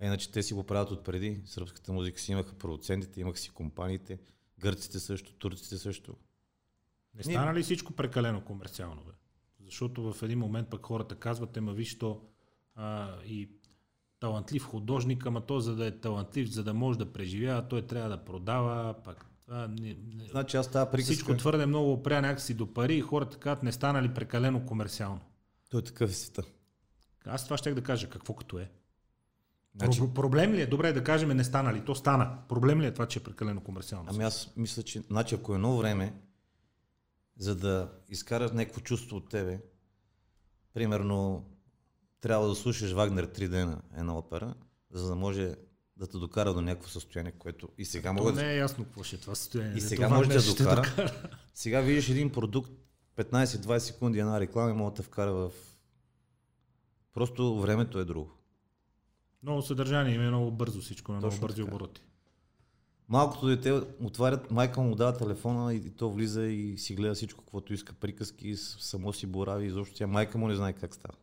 [0.00, 1.42] А иначе те си го правят от преди.
[1.44, 4.18] Сръбската музика си имаха продуцентите, имаха си компаниите,
[4.58, 6.16] гърците също, турците също.
[7.14, 9.04] Не стана ли всичко прекалено комерциално?
[9.04, 9.12] Бе?
[9.64, 12.28] Защото в един момент пък хората казват, ема виж то
[12.74, 13.50] а, и
[14.24, 18.08] талантлив художник, ама то за да е талантлив, за да може да преживява, той трябва
[18.08, 21.12] да продава, пак това не, не, Значи аз тази приказка...
[21.12, 25.20] всичко твърде много опря някакси до пари и хората казват, не стана ли прекалено комерциално.
[25.70, 26.42] Той е такъв е света.
[27.26, 28.70] Аз това ще да кажа, какво като е.
[29.76, 30.66] Значи, Про- проблем ли е?
[30.66, 31.84] Добре да кажем, не стана ли?
[31.84, 32.38] То стана.
[32.48, 34.08] Проблем ли е това, че е прекалено комерциално?
[34.10, 36.14] ами аз мисля, че значи, ако едно време,
[37.36, 39.60] за да изкараш някакво чувство от тебе,
[40.74, 41.44] примерно
[42.24, 44.54] трябва да слушаш Вагнер три дена една опера,
[44.90, 45.54] за да може
[45.96, 49.02] да те докара до някакво състояние, което и сега мога да не е ясно какво
[49.02, 49.76] ще е това състояние.
[49.76, 51.12] И сега може да ще докара.
[51.54, 52.72] Сега видиш един продукт,
[53.16, 55.50] 15-20 секунди една реклама и мога да те вкара в...
[57.14, 58.32] Просто времето е друго.
[59.42, 61.68] Много съдържание, има много бързо всичко, на много бързи така.
[61.68, 62.02] обороти.
[63.08, 63.72] Малкото дете
[64.02, 68.56] отварят, майка му дава телефона и то влиза и си гледа всичко, каквото иска, приказки,
[68.56, 71.14] само си борави, изобщо тя майка му не знае как става.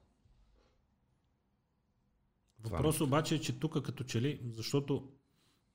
[2.63, 5.11] Въпрос обаче е, че тук като че ли, защото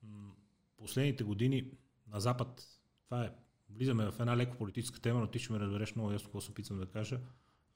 [0.03, 0.31] м,
[0.77, 1.71] последните години
[2.07, 2.63] на Запад,
[3.05, 3.31] това е,
[3.69, 6.51] влизаме в една леко политическа тема, но ти ще ме разбереш много ясно какво се
[6.51, 7.19] опитвам да кажа,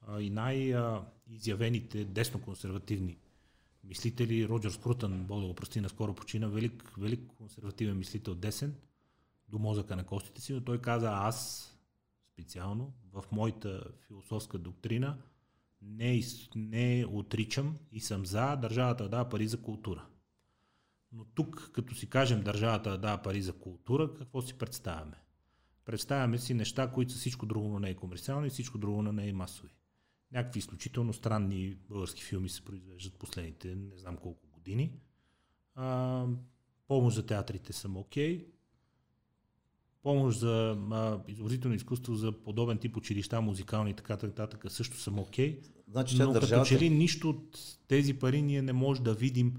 [0.00, 3.16] а, и най-изявените десно-консервативни
[3.84, 8.74] мислители, Роджер Скрутън, Бог да го прости, наскоро почина, велик, велик консервативен мислител десен,
[9.48, 11.68] до мозъка на костите си, но той каза, аз
[12.32, 15.18] специално в моята философска доктрина
[15.82, 16.22] не,
[16.56, 20.06] не отричам и съм за държавата да дава пари за култура.
[21.12, 25.16] Но тук, като си кажем държавата да дава пари за култура, какво си представяме?
[25.84, 29.12] Представяме си неща, които са всичко друго, но не е комерциално и всичко друго, но
[29.12, 29.74] не е масови.
[30.32, 34.92] Някакви изключително странни български филми се произвеждат последните не знам колко години.
[35.74, 36.26] А,
[36.88, 38.38] помощ за театрите съм окей.
[38.38, 38.46] Okay.
[40.02, 45.18] Помощ за а, изобразително изкуство за подобен тип училища, музикални и така нататък също съм
[45.18, 45.60] окей.
[45.60, 45.66] Okay.
[45.90, 46.70] Значи, Но държавата...
[46.70, 47.58] като че ли нищо от
[47.88, 49.54] тези пари ние не може да видим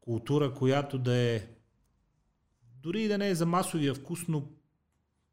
[0.00, 1.46] култура, която да е
[2.82, 4.42] дори и да не е за масовия вкус, но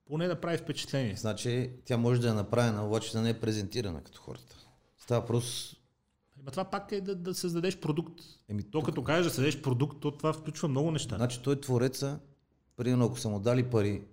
[0.06, 1.16] поне да прави впечатление.
[1.16, 4.56] Значи тя може да е направена, обаче да не е презентирана като хората.
[4.98, 5.76] Става въпрос...
[6.40, 8.22] Ема това пак е да, да създадеш продукт.
[8.50, 11.16] Еми, То като кажеш да създадеш продукт, то това включва много неща.
[11.16, 12.20] Значи той твореца,
[12.78, 14.04] примерно ако са му дали пари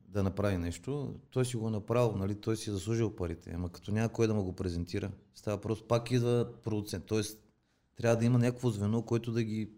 [0.00, 3.50] да направи нещо, той си го направил, нали, той си е заслужил парите.
[3.54, 7.04] Ама като няма кой да му го презентира, става въпрос, пак идва продуцент.
[7.06, 7.42] Тоест,
[7.96, 9.70] трябва да има някакво звено, което да ги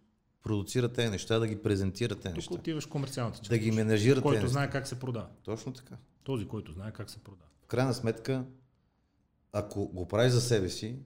[0.42, 2.54] продуцира тези неща, да ги презентира тези Тук неща.
[2.54, 3.50] отиваш в комерциалната част.
[3.50, 5.28] Да ги менажира Който знае как се продава.
[5.42, 5.96] Точно така.
[6.22, 7.48] Този, който знае как се продава.
[7.62, 8.44] В крайна сметка,
[9.52, 10.98] ако го правиш за себе си,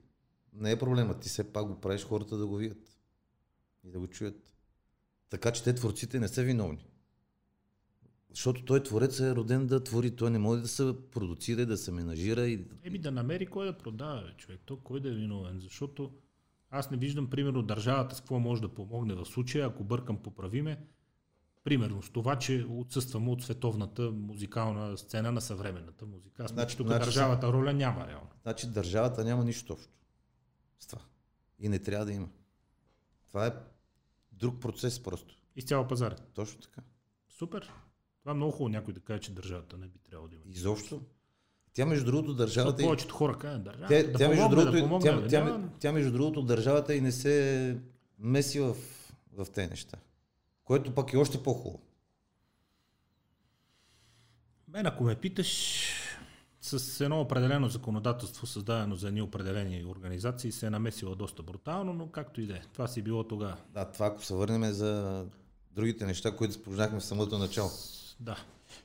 [0.53, 1.19] не е проблема.
[1.19, 2.99] Ти все пак го правиш хората да го видят
[3.83, 4.55] и да го чуят.
[5.29, 6.86] Така че те творците не са виновни.
[8.37, 10.15] Защото той творец е роден да твори.
[10.15, 12.47] Той не може да се продуцира и да се менажира.
[12.47, 12.65] И...
[12.83, 14.61] Еми да намери кой да продава, бе, човек.
[14.65, 15.59] То кой да е виновен?
[15.59, 16.11] Защото
[16.69, 20.87] аз не виждам, примерно, държавата с какво може да помогне в случая, ако бъркам, поправиме.
[21.63, 26.43] Примерно с това, че отсъстваме от световната музикална сцена на съвременната музика.
[26.43, 28.29] Аз значи, тук значи- държавата роля няма реално.
[28.43, 29.93] Значи държавата няма нищо общо
[30.79, 31.01] с това.
[31.59, 32.29] И не трябва да има.
[33.27, 33.51] Това е
[34.31, 35.35] друг процес просто.
[35.55, 36.15] Изцяло пазар.
[36.33, 36.81] Точно така.
[37.29, 37.71] Супер.
[38.27, 40.43] Това е много хубаво някой да каже, че държавата не би трябвало да има.
[40.47, 41.01] Изобщо.
[41.73, 42.81] Тя между другото Защото държавата...
[42.81, 45.21] и- повечето хора казват държавата Тя, да тя, между помогне, другото, да помогне.
[45.21, 47.77] тя, тя, Няма- тя, между другото, държавата и не се
[48.19, 48.75] меси в,
[49.33, 49.97] в тези неща.
[50.63, 51.79] Което пък е още по-хубаво.
[54.67, 55.83] Мен, ако ме питаш,
[56.61, 62.07] с едно определено законодателство, създадено за едни определени организации, се е намесила доста брутално, но
[62.07, 62.61] както и да е.
[62.73, 63.57] Това си било тогава.
[63.69, 65.25] Да, това ако се върнем за
[65.71, 67.69] другите неща, които споменахме в самото начало.
[68.19, 68.37] Да.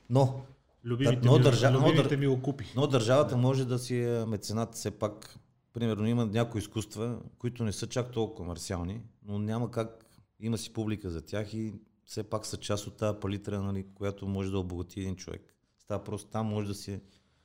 [0.09, 0.41] Но,
[0.85, 2.65] Любимите, но ми, държа- любимите ми окупи.
[2.75, 5.39] но държавата може да си е меценат все пак.
[5.73, 10.05] Примерно има някои изкуства, които не са чак толкова комерциални, но няма как,
[10.39, 11.73] има си публика за тях и
[12.05, 15.55] все пак са част от тази палитра, нали, която може да обогати един човек.
[15.79, 16.99] Става просто там може да си,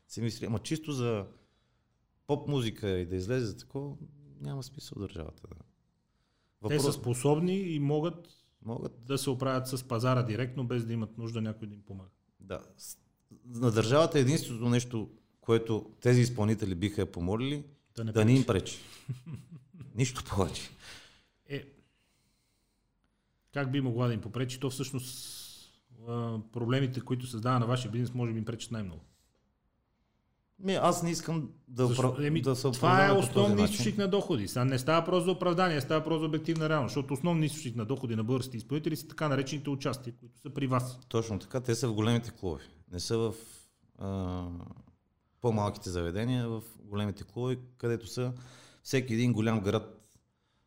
[0.09, 1.24] си мисли, ама чисто за
[2.27, 3.97] поп музика и да излезе за такова,
[4.40, 5.43] няма смисъл държавата.
[6.62, 6.69] Да.
[6.69, 8.28] Те са способни и могат
[8.69, 12.11] Могат, да се оправят с пазара директно, без да имат нужда някой да им помага.
[12.40, 12.62] да.
[13.45, 17.65] На държавата е единственото нещо, което тези изпълнители биха я помолили,
[17.97, 18.78] Да не да не им пречи.
[19.95, 20.70] Нищо повече.
[21.47, 21.65] Е,
[23.53, 24.61] как би могла да им попречи?
[24.61, 25.39] То всъщност
[26.53, 29.01] проблемите, които създава на вашия бизнес, може би им пречат най-много.
[30.61, 32.17] Ми, аз не искам да, Защо?
[32.21, 33.65] Еми, да се това е този начин.
[33.65, 34.49] източник на доходи.
[34.49, 37.85] Сега не става просто за оправдание, става просто за обективна реалност, защото основният източник на
[37.85, 40.99] доходи на българските изпълнители са така наречените участия, които са при вас.
[41.09, 42.63] Точно така, те са в големите клубове.
[42.93, 43.35] Не са в
[43.99, 44.45] а,
[45.41, 48.33] по-малките заведения, в големите клубове, където са
[48.83, 49.95] всеки един голям град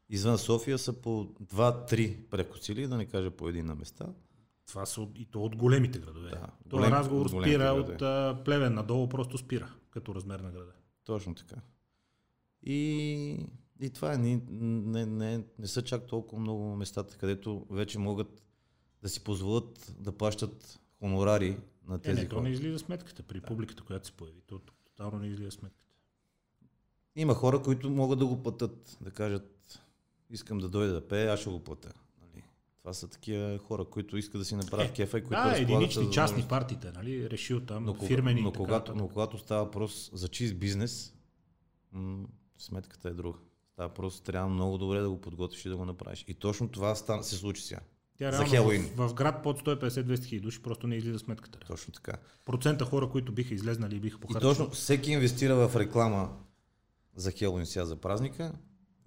[0.10, 1.10] извън София са по
[1.46, 4.06] 2-3 прекосили, да не кажа по един на места.
[4.68, 6.30] Това са от- и то от големите градове.
[6.30, 10.52] Да, Това голем- разговор от спира от а, Плевен надолу, просто спира като размер на
[10.52, 10.72] града.
[11.06, 11.56] Точно така.
[12.64, 13.48] И,
[13.82, 14.18] и това е.
[14.18, 18.44] Не, не, не, не са чак толкова много местата, където вече могат
[19.02, 21.58] да си позволят да плащат хонорари
[21.88, 22.44] на Е, тези не, то хора.
[22.44, 24.42] не излиза сметката при публиката, която се появи.
[24.48, 25.78] То тотално не излиза сметката.
[27.16, 29.80] Има хора, които могат да го платят, да кажат,
[30.30, 31.94] искам да дойда да пее, аз ще го платя.
[32.82, 36.06] Това са такива хора, които искат да си направят Е, кефа и които Да, единични
[36.06, 37.30] с частни партиите, нали?
[37.30, 41.14] Решил там, Но, фирмени но, и така когато, но когато става въпрос за чист бизнес,
[41.92, 42.26] м-
[42.58, 43.40] сметката е друга.
[43.74, 46.26] Става въпрос, трябва много добре да го подготвиш и да го направиш.
[46.28, 47.80] И точно това стана, се случи сега.
[48.18, 48.90] Тя за Хелоуин.
[48.96, 51.60] В, в град под 150-200 хиляди души просто не излиза сметката.
[51.60, 52.14] Точно така.
[52.46, 54.50] Процента хора, които биха излезнали и биха И похарчили.
[54.50, 56.30] точно всеки инвестира в реклама
[57.16, 58.54] за Хелоуин сега за празника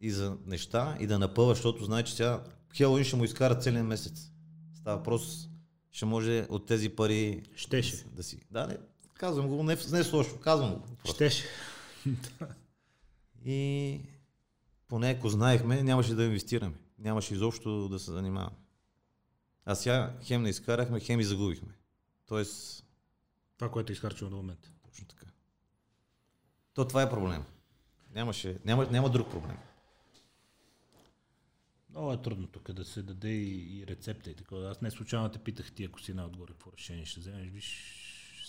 [0.00, 2.44] и за неща и да напъва, защото знае, че сега
[2.76, 4.30] Хелоуин ще му изкара целият месец.
[4.74, 5.48] Става въпрос,
[5.92, 8.04] ще може от тези пари Щеше.
[8.04, 8.40] да си.
[8.50, 8.78] Да, не,
[9.14, 10.80] казвам го, не, не е лошо, казвам го.
[10.80, 11.14] Просто.
[11.14, 11.44] Щеше.
[13.44, 14.00] И
[14.88, 16.74] поне ако знаехме, нямаше да инвестираме.
[16.98, 18.56] Нямаше изобщо да се занимаваме.
[19.64, 21.68] А сега хем не изкарахме, хем и загубихме.
[22.26, 22.84] Тоест,
[23.58, 24.70] Това, което е изхарчено до момента.
[24.82, 25.26] точно така.
[26.74, 27.44] То това е проблем.
[28.14, 29.56] Нямаше, няма, няма друг проблем.
[31.94, 34.56] Много е трудно тук да се даде и, и рецепта и така.
[34.56, 37.48] Аз не случайно те питах ти, ако си най-отгоре, какво решение ще вземеш.
[37.48, 37.94] Виж,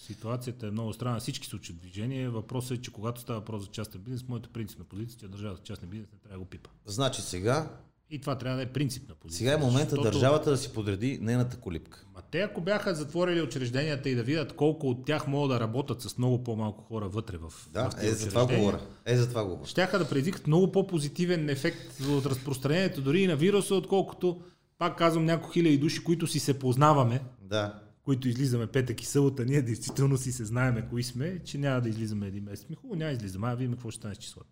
[0.02, 1.20] ситуацията е много странна.
[1.20, 2.30] Всички се учат движение.
[2.30, 5.90] Въпросът е, че когато става въпрос за частен бизнес, моята принципна позиция е държавата частен
[5.90, 6.70] бизнес не трябва да го пипа.
[6.86, 7.78] Значи сега,
[8.10, 9.38] И това трябва да е принципна позиция.
[9.38, 12.06] сега е момента защото- държавата да си подреди нейната колипка.
[12.16, 16.02] Ма те ако бяха затворили учрежденията и да видят колко от тях могат да работят
[16.02, 18.82] с много по-малко хора вътре в, Да, в е за това говоря.
[19.06, 19.68] Е за това говоря.
[19.68, 24.42] щяха да предизвикат много по-позитивен ефект от разпространението дори и на вируса, отколкото,
[24.78, 27.82] пак казвам, няколко хиляди души, които си се познаваме, Да.
[28.04, 31.90] които излизаме петък и събота, ние действително си се знаеме кои сме, че няма да
[31.90, 32.70] излизаме един месец.
[32.70, 34.50] Ми хубаво, няма да излизаме, а видим какво ще стане с числата.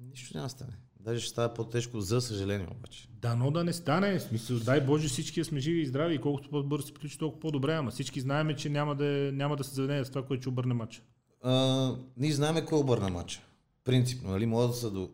[0.00, 0.72] Нищо няма да стане.
[1.04, 3.08] Даже ще става по-тежко, за съжаление обаче.
[3.10, 4.18] Дано да не стане.
[4.18, 7.18] В смисъл, дай Боже всички да сме живи и здрави и колкото по-бързо се приключи,
[7.18, 7.74] толкова по-добре.
[7.74, 10.48] Ама всички знаем, че няма да, е- няма да се заведение с това, което ще
[10.48, 11.02] обърне матча.
[11.42, 13.40] А, ние знаем кой обърна матча.
[13.84, 14.46] Принципно, нали?
[14.46, 15.10] Може да са, до,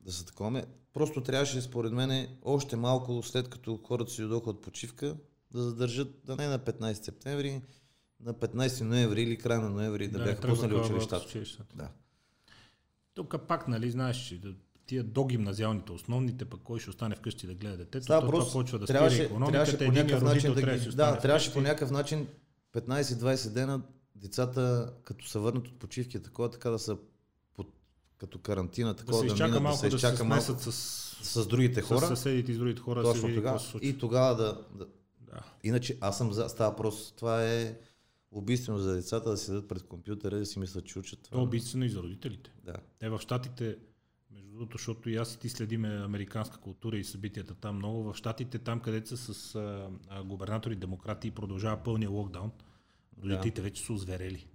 [0.00, 0.64] да са такова.
[0.94, 5.16] Просто трябваше, според мен, още малко след като хората си дойдоха от почивка,
[5.50, 7.62] да задържат, да не на 15 септември,
[8.20, 11.64] на 15 ноември или края на ноември да, не бяха пуснали училищата.
[11.74, 11.88] Да.
[13.14, 14.54] Тук пак, нали, знаеш, че да-
[14.88, 18.62] тия догимназиалните, основните, пък кой ще остане вкъщи да гледа детето, Става то просто, това
[18.62, 21.52] почва да трябваше, спира економиката, един родител начин да трябва ги, да си да, трябваше
[21.52, 22.26] по някакъв начин
[22.74, 23.80] 15-20 дена
[24.14, 26.96] децата, като се върнат от почивки, такова, така да са
[27.54, 27.68] под,
[28.18, 30.44] като карантина, да такова се да, изчака минат, малко да се да се изчака малко
[30.44, 30.72] с,
[31.22, 32.06] с другите хора.
[32.06, 33.60] с съседите и с другите хора, да Точно тогава.
[33.82, 34.86] И тогава да, да...
[35.20, 35.42] Да.
[35.64, 36.48] Иначе аз съм за...
[36.48, 37.12] Става въпрос.
[37.16, 37.78] Това е
[38.30, 41.20] убийствено за децата да седят пред компютъра и да си мислят, че учат.
[41.22, 41.42] То е Това.
[41.42, 42.50] убийствено и за родителите.
[42.64, 42.74] Да.
[42.98, 43.76] Те в между
[44.58, 48.58] другото, защото и аз и ти следиме американска култура и събитията там много, в Штатите,
[48.58, 52.50] там където са с а, а, губернатори демократи и продължава пълния локдаун,
[53.24, 54.46] родителите вече са озверели.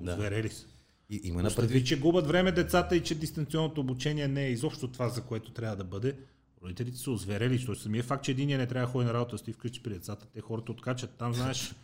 [0.00, 0.12] Да.
[0.12, 0.66] Озверели са.
[1.10, 1.86] И има на предвид.
[1.86, 5.76] че губят време децата и че дистанционното обучение не е изобщо това, за което трябва
[5.76, 6.16] да бъде.
[6.62, 9.52] Родителите са озверели, защото самия факт, че един не трябва да ходи на работа, стои
[9.52, 11.10] вкъщи при децата, те хората откачат.
[11.18, 11.74] Там, знаеш,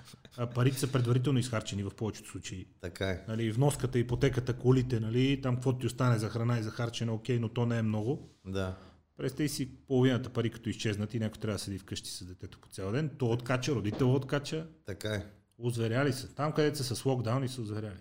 [0.55, 2.67] парите са предварително изхарчени в повечето случаи.
[2.81, 3.25] Така е.
[3.29, 7.39] Нали, вноската, ипотеката, колите, нали, там каквото ти остане за храна и за харчене, окей,
[7.39, 8.31] но то не е много.
[8.47, 8.77] Да.
[9.17, 12.69] Представи си половината пари, като изчезнат и някой трябва да седи вкъщи с детето по
[12.69, 13.11] цял ден.
[13.19, 15.27] То откача, родител откача, Така е.
[15.59, 16.35] озверяли са.
[16.35, 18.01] Там, където са с локдаун и са озверяли.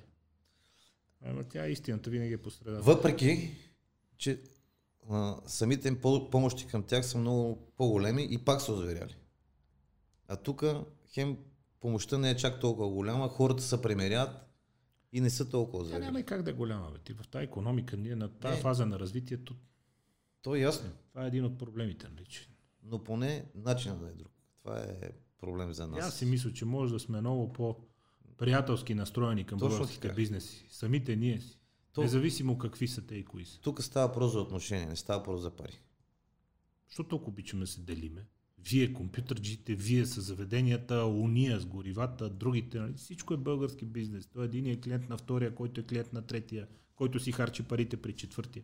[1.25, 2.81] Ама тя истината винаги е по средата.
[2.81, 3.51] Въпреки,
[4.17, 4.41] че
[5.09, 9.15] а, самите им по- помощи към тях са много по-големи и пак са озверяли.
[10.27, 10.63] А тук
[11.07, 11.37] хем
[11.79, 14.29] помощта не е чак толкова голяма, хората се премерят
[15.13, 16.05] и не са толкова Тя озверяли.
[16.05, 16.91] няма и как да е голяма.
[16.91, 16.97] Бе.
[16.99, 18.61] Ти в тази економика, ние на тази Не.
[18.61, 19.55] фаза на развитието,
[20.41, 20.89] То е ясно.
[21.09, 22.07] това е един от проблемите.
[22.09, 22.25] Нали?
[22.83, 24.31] Но поне начинът да е друг.
[24.59, 26.05] Това е проблем за И нас.
[26.05, 30.15] Аз си мисля, че може да сме много по-приятелски настроени към Точно българските така.
[30.15, 30.65] бизнеси.
[30.69, 31.59] Самите ние си.
[31.93, 33.59] То- Независимо какви са те и кои са.
[33.59, 35.79] Тук става въпрос за отношение, не става въпрос за пари.
[36.87, 38.25] Защо толкова обичаме да се делиме?
[38.57, 42.79] Вие, компютърджите, вие с заведенията, уния с горивата, другите.
[42.79, 42.93] Нали?
[42.93, 44.25] Всичко е български бизнес.
[44.27, 47.97] Той един е клиент на втория, който е клиент на третия, който си харчи парите
[47.97, 48.63] при четвъртия.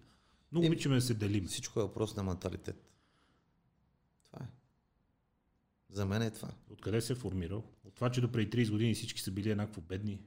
[0.56, 1.48] Еми, обичаме да се делиме.
[1.48, 2.92] Всичко е въпрос на менталитет.
[4.24, 4.50] Това е.
[5.90, 6.50] За мен е това.
[6.70, 7.64] Откъде се е формирал?
[7.84, 10.22] От това, че до преди 30 години всички са били еднакво бедни.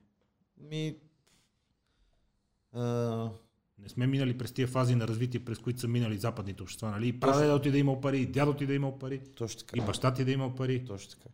[0.61, 0.97] Ми,
[2.73, 3.31] а,
[3.79, 6.91] Не сме минали през тия фази на развитие, през които са минали западните общества.
[6.91, 7.09] Нали?
[7.09, 9.83] И прадедо ти да имал пари, и дядо ти да имал пари, точно и така.
[9.87, 10.85] баща ти да имал пари.
[10.85, 11.29] Точно така.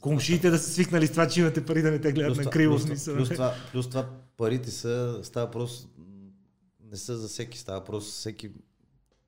[0.00, 2.50] Комшиите да са свикнали с това, че имате пари да не те гледат Плюс на
[2.50, 3.16] криво плюс, смисъл.
[3.16, 5.66] плюс, това, плюс това парите са, става м,
[6.80, 8.50] не са за всеки, става въпрос всеки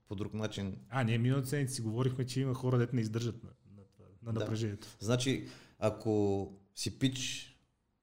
[0.08, 0.76] по друг начин.
[0.88, 3.82] А, ние миналата седмица си говорихме, че има хора, дете не издържат на, на,
[4.22, 4.40] на Да.
[4.40, 4.88] напрежението.
[5.00, 5.48] Значи,
[5.78, 7.47] ако си пич,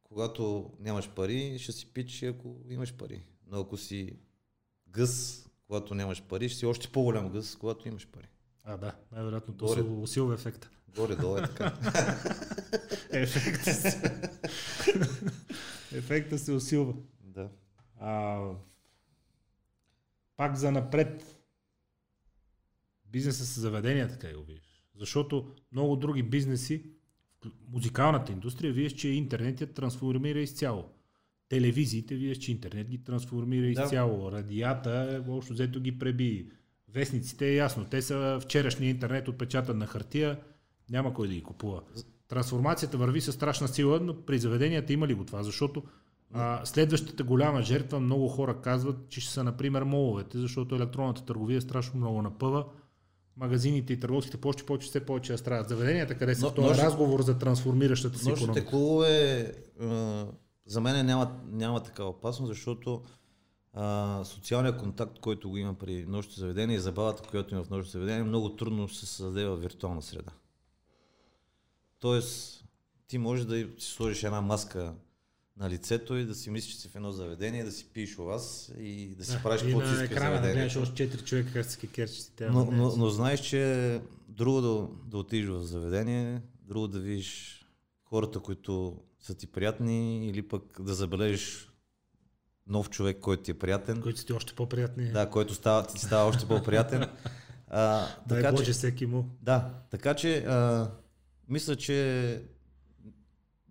[0.10, 3.23] когато нямаш пари, ще си пич, ако имаш пари.
[3.48, 4.14] Но ако си
[4.88, 8.27] гъс, когато нямаш пари, ще си още по-голям гъс, когато имаш пари.
[8.64, 9.82] А, да, най-вероятно то Горе.
[9.82, 10.69] усилва ефекта.
[10.95, 11.65] Горе-долу е така.
[13.11, 14.02] Ефекта се,
[15.98, 16.94] ефекта се усилва.
[17.23, 17.49] да.
[17.99, 18.41] А,
[20.38, 21.36] пак за напред.
[23.06, 24.84] Бизнеса с заведения, така го виждаш.
[24.95, 26.91] Защото много други бизнеси,
[27.72, 30.86] музикалната индустрия, виждаш, че интернет я трансформира изцяло.
[31.50, 33.84] Телевизиите, виждаш, че интернет ги трансформира Да.
[33.84, 34.32] изцяло.
[34.32, 36.50] Радията, общо взето ги преби.
[36.94, 37.86] Вестниците е ясно.
[37.86, 40.40] Те са вчерашния интернет отпечатан на хартия.
[40.90, 41.82] Няма кой да ги купува.
[42.28, 45.44] Трансформацията върви със страшна сила, но при заведенията има ли го това?
[45.44, 45.84] Защото
[46.34, 51.62] а, следващата голяма жертва, много хора казват, че ще са, например, моловете, защото електронната търговия
[51.62, 52.66] страшно много напъва.
[53.38, 55.70] Магазините и търговските площи повече все повече да страдат.
[55.70, 58.70] Заведенията, къде са Но- в този нощ- разговор за трансформиращата си Нощните економика.
[58.70, 59.52] клубове
[59.82, 60.26] а,
[60.66, 63.02] за мен няма, няма такава опасност, защото
[63.74, 67.91] а, социалният контакт, който го има при нощното заведение и забавата, която има в нощното
[67.91, 70.32] заведение, много трудно се създаде в виртуална среда.
[71.99, 72.64] Тоест,
[73.07, 74.94] ти можеш да си сложиш една маска
[75.57, 78.23] на лицето и да си мислиш, че си в едно заведение, да си пиеш у
[78.23, 81.23] вас и да си Да, правиш каквото си на искаш екрана да гледаш още 4
[81.23, 82.22] човека как се кекерчи.
[82.41, 87.61] Но, но, но знаеш, че друго да, да отидеш в заведение, друго да видиш
[88.03, 91.72] хората, които са ти приятни или пък да забележиш
[92.68, 94.02] нов човек, който ти е приятен.
[94.02, 95.11] Които са ти още по-приятни.
[95.11, 97.10] Да, който става, ти става още по-приятен.
[97.68, 99.26] А, Дай така, Боже че, всеки му.
[99.41, 100.91] да, така че а,
[101.48, 102.41] мисля, че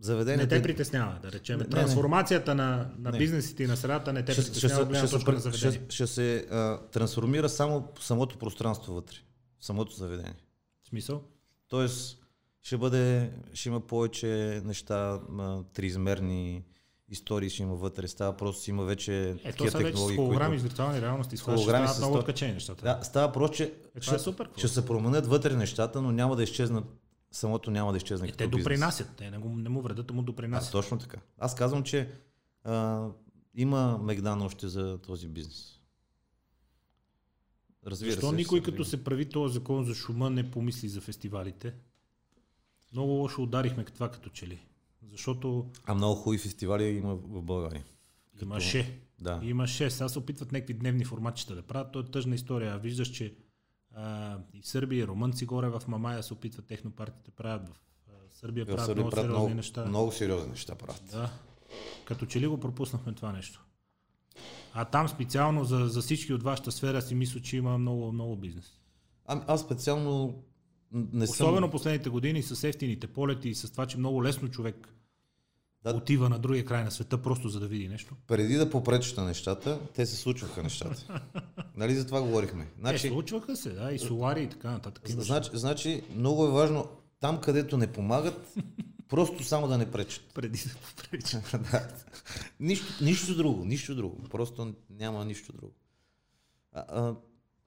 [0.05, 0.49] Не заведението...
[0.49, 1.59] те притеснява, да речем.
[1.59, 3.19] Не, не, Трансформацията на, на Не.
[3.19, 5.81] бизнесите и на средата не те ще, ще, притеснява гледна ще, точка на заведение.
[5.81, 9.17] ще, ще се а, трансформира само самото пространство вътре,
[9.61, 10.35] самото заведение.
[10.83, 11.23] В смисъл?
[11.69, 12.19] Тоест,
[12.63, 14.27] ще бъде, ще има повече
[14.65, 16.65] неща, ма, триизмерни
[17.09, 18.09] истории ще има вътре.
[18.09, 20.61] Става просто, има вече Е, такива са вече с холограми, които...
[20.61, 22.83] с виртуални реалности, с холограми стават много сто- откачени нещата.
[22.83, 23.65] Да, става просто, че
[23.97, 24.49] Е, това е супер.
[24.57, 26.85] ще се променят вътре нещата, но няма да изчезнат,
[27.35, 28.63] самото няма да изчезне Е, като те бизнес.
[28.65, 29.11] допринасят.
[29.17, 30.73] Те не, го, не му вредят, а му А, допринасят.
[30.73, 31.19] точно така.
[31.39, 32.11] Аз казвам, че
[32.65, 33.07] а,
[33.55, 35.81] има мегдан още за този бизнес.
[37.87, 38.37] Разбира Защо се.
[38.37, 41.75] никой ще като се прави този закон за шума не помисли за фестивалите?
[42.93, 44.67] Много лошо ударихме това като че ли.
[45.11, 47.85] Защото А много хубави фестивали има в България.
[48.43, 48.99] имаше.
[49.21, 49.41] Да.
[49.43, 49.91] Имаше.
[49.91, 51.93] Сега се опитват някакви дневни форматчета да правят.
[51.93, 52.79] То е тъжна история.
[52.79, 53.35] Виждаш, че
[53.97, 57.69] а, и в Сърбия, и румънци горе в Мамая се опитват технопартите правят.
[58.31, 59.85] В Сърбия правят Сърбия много правят сериозни много, неща.
[59.85, 61.03] много сериозни неща правят.
[61.11, 61.31] Да.
[62.05, 63.65] Като че ли го пропуснахме това нещо.
[64.73, 68.37] А там специално за, за всички от вашата сфера си мисля, че има много, много
[68.37, 68.81] бизнес.
[69.27, 70.43] А, аз специално
[70.93, 71.71] не Особено съм...
[71.71, 74.95] последните години с ефтините полети и с това, че много лесно човек
[75.85, 75.97] Да.
[75.97, 78.15] отива на другия край на света просто за да види нещо.
[78.27, 81.23] Преди да попречат на нещата, те се случваха нещата.
[81.77, 82.67] нали за това говорихме?
[82.79, 82.95] Значи...
[82.95, 85.11] Е, Значи, случваха се, да, и солари и така нататък.
[85.11, 86.89] Значи, значи много е важно
[87.21, 88.55] там, където не помагат,
[89.09, 90.25] просто само да не пречат.
[90.35, 91.37] Преди да попречи.
[91.73, 91.89] да.
[92.61, 94.23] нищо, нищо друго, нищо друго.
[94.31, 95.73] Просто няма нищо друго.
[96.73, 97.15] А, а,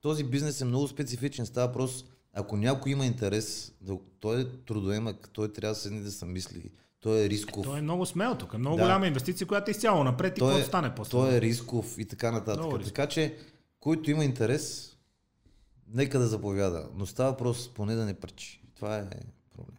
[0.00, 1.46] този бизнес е много специфичен.
[1.46, 6.10] Става просто, ако някой има интерес, да, той е трудоемък, той трябва да седне да
[6.10, 6.70] се мисли,
[7.00, 7.66] той е рисков.
[7.66, 8.58] Той е много смел тук.
[8.58, 8.82] Много Да.
[8.82, 11.10] голяма инвестиция, която е изцяло напред и той какво е, стане после.
[11.10, 12.84] той е рисков и така нататък.
[12.84, 13.36] Така че,
[13.80, 14.96] който има интерес,
[15.88, 16.88] нека да заповяда.
[16.94, 18.62] Но става просто поне да не пречи.
[18.76, 19.08] Това е
[19.56, 19.76] проблем.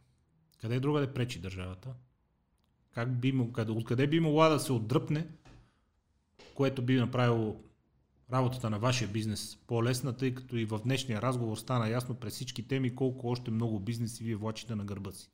[0.62, 1.90] Къде друга да пречи държавата?
[2.94, 5.28] Как би, къде, откъде би могла да се отдръпне,
[6.56, 7.56] което би направило
[8.34, 12.68] работата на вашия бизнес по-лесна, тъй като и в днешния разговор стана ясно през всички
[12.68, 15.30] теми колко още много бизнеси вие влачите на гърба си.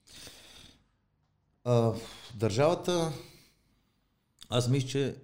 [1.66, 1.94] А,
[2.36, 3.14] държавата,
[4.50, 5.16] аз мисля, че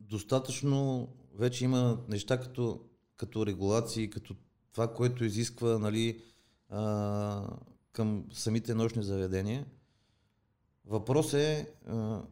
[0.00, 2.80] достатъчно вече има неща като,
[3.16, 4.36] като регулации, като
[4.72, 6.22] това, което изисква нали,
[6.68, 7.46] а,
[7.92, 9.66] към самите нощни заведения.
[10.86, 12.22] Въпрос е, а,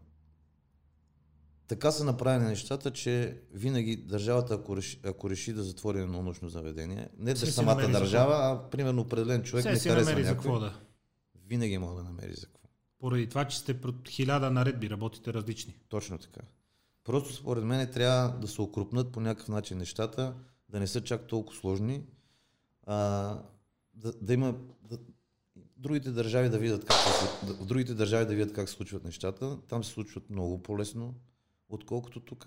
[1.66, 6.48] така са направени нещата, че винаги държавата, ако реши, ако реши да затвори едно нощно
[6.48, 10.80] заведение, не Се да самата държава, а примерно определен човек Все не харесва някой, да.
[11.48, 12.61] винаги може да намери за какво.
[13.02, 15.76] Поради това, че сте пред хиляда наредби, работите различни.
[15.88, 16.40] Точно така.
[17.04, 20.34] Просто според мен трябва да се окрупнат по някакъв начин нещата,
[20.68, 22.02] да не са чак толкова сложни,
[22.86, 22.96] а,
[23.94, 24.98] да, да има да,
[25.76, 29.58] другите държави да видят как се, в другите държави да видят как се случват нещата.
[29.68, 31.14] Там се случват много по-лесно,
[31.68, 32.46] отколкото тук.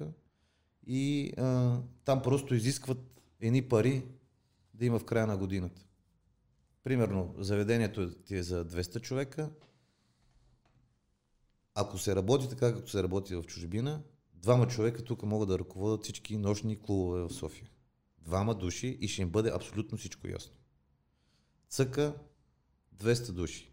[0.87, 4.05] И а, там просто изискват едни пари
[4.73, 5.81] да има в края на годината.
[6.83, 9.49] Примерно, заведението ти е за 200 човека,
[11.75, 14.01] ако се работи така, както се работи в чужбина,
[14.33, 17.69] двама човека тук могат да ръководят всички нощни клубове в София.
[18.19, 20.53] Двама души и ще им бъде абсолютно всичко ясно.
[21.69, 22.15] Цъка
[22.97, 23.71] 200 души.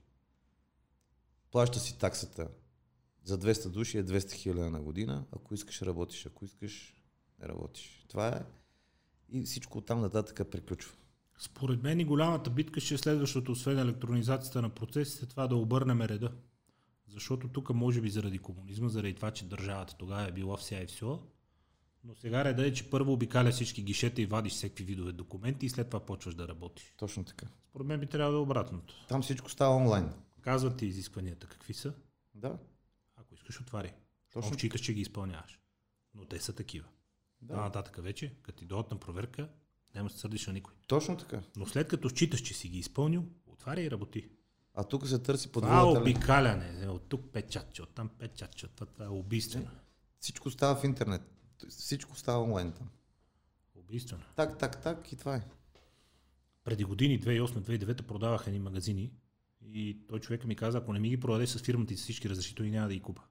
[1.51, 2.49] Плаща си таксата.
[3.25, 5.25] За 200 души е 200 хиляди на година.
[5.33, 6.95] Ако искаш работиш, ако искаш
[7.41, 8.05] не работиш.
[8.09, 8.43] Това е.
[9.29, 10.97] И всичко оттам нататък приключва.
[11.39, 16.03] Според мен и голямата битка ще е следващото, освен електронизацията на процесите, това да обърнем
[16.03, 16.33] реда.
[17.13, 20.87] Защото тук може би заради комунизма, заради това, че държавата тогава е била вся и
[20.87, 21.19] все,
[22.05, 25.69] но сега реда е, че първо обикаля всички гишета и вадиш всеки видове документи и
[25.69, 26.95] след това почваш да работиш.
[26.97, 27.47] Точно така.
[27.69, 28.95] Според мен би трябвало да е обратното.
[29.09, 30.11] Там всичко става онлайн.
[30.41, 31.95] Казват ти изискванията какви са,
[32.35, 32.59] Да.
[33.17, 33.93] ако искаш отвари.
[34.33, 35.61] Точно Точно читаш, че ги изпълняваш.
[36.15, 36.89] Но те са такива.
[37.43, 37.55] Да.
[37.55, 37.61] Да.
[37.61, 39.49] нататък вече, като ти дойдат на проверка,
[39.95, 40.75] няма да се сърдиш на никой.
[40.87, 41.43] Точно така.
[41.57, 44.29] Но след като считаш, че си ги изпълнил, отваря и работи.
[44.75, 46.01] А тук се търси Това е подводата.
[46.01, 46.89] обикаляне.
[46.89, 48.69] От тук печатче, от там печатче.
[48.69, 49.67] Това, това е убийствено.
[50.21, 51.23] Всичко става в интернет.
[51.69, 52.89] Всичко става онлайн там.
[53.75, 54.23] Убийствено.
[54.37, 55.43] Так, так, так и това е.
[56.65, 59.13] Преди години, 2008-2009, продавах едни магазини
[59.65, 62.29] и той човек ми каза, ако не ми ги продаде с фирмата и с всички
[62.29, 63.23] разрешителни, няма да ги купа.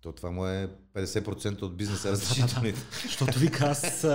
[0.00, 2.80] То това му е 50% от бизнеса разрешителните.
[3.02, 4.06] Защото вика аз,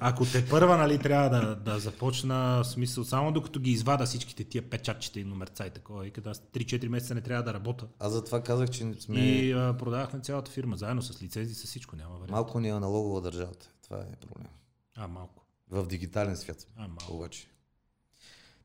[0.00, 4.44] ако те първа, нали, трябва да, да започна, в смисъл, само докато ги извада всичките
[4.44, 7.86] тия печатчета и номерца и такова, и като аз 3-4 месеца не трябва да работя.
[7.98, 9.20] Аз затова казах, че сме...
[9.20, 12.30] И а, продавахме цялата фирма, заедно с лицензии, с всичко, няма вариант.
[12.30, 13.70] Малко ни е аналогова държавата.
[13.82, 14.50] Това е проблем.
[14.96, 15.44] А, малко.
[15.70, 16.66] В дигитален свят.
[16.76, 17.14] А, малко.
[17.14, 17.48] Обаче.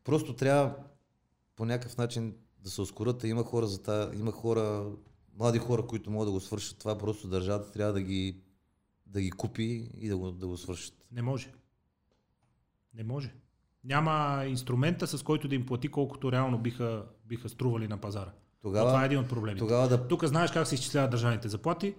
[0.03, 0.75] Просто трябва
[1.55, 3.23] по някакъв начин да се ускорят.
[3.23, 4.85] Има хора за това, има хора,
[5.37, 6.97] млади хора, които могат да го свършат това.
[6.97, 8.37] Просто държавата трябва да ги,
[9.05, 11.05] да ги купи и да го, да го свършат.
[11.11, 11.53] Не може.
[12.93, 13.33] Не може.
[13.83, 18.31] Няма инструмента, с който да им плати колкото реално биха, биха стрували на пазара.
[18.61, 19.59] Тогава, това е един от проблемите.
[19.59, 21.95] тогава да Тук знаеш как се изчисляват държавните заплати.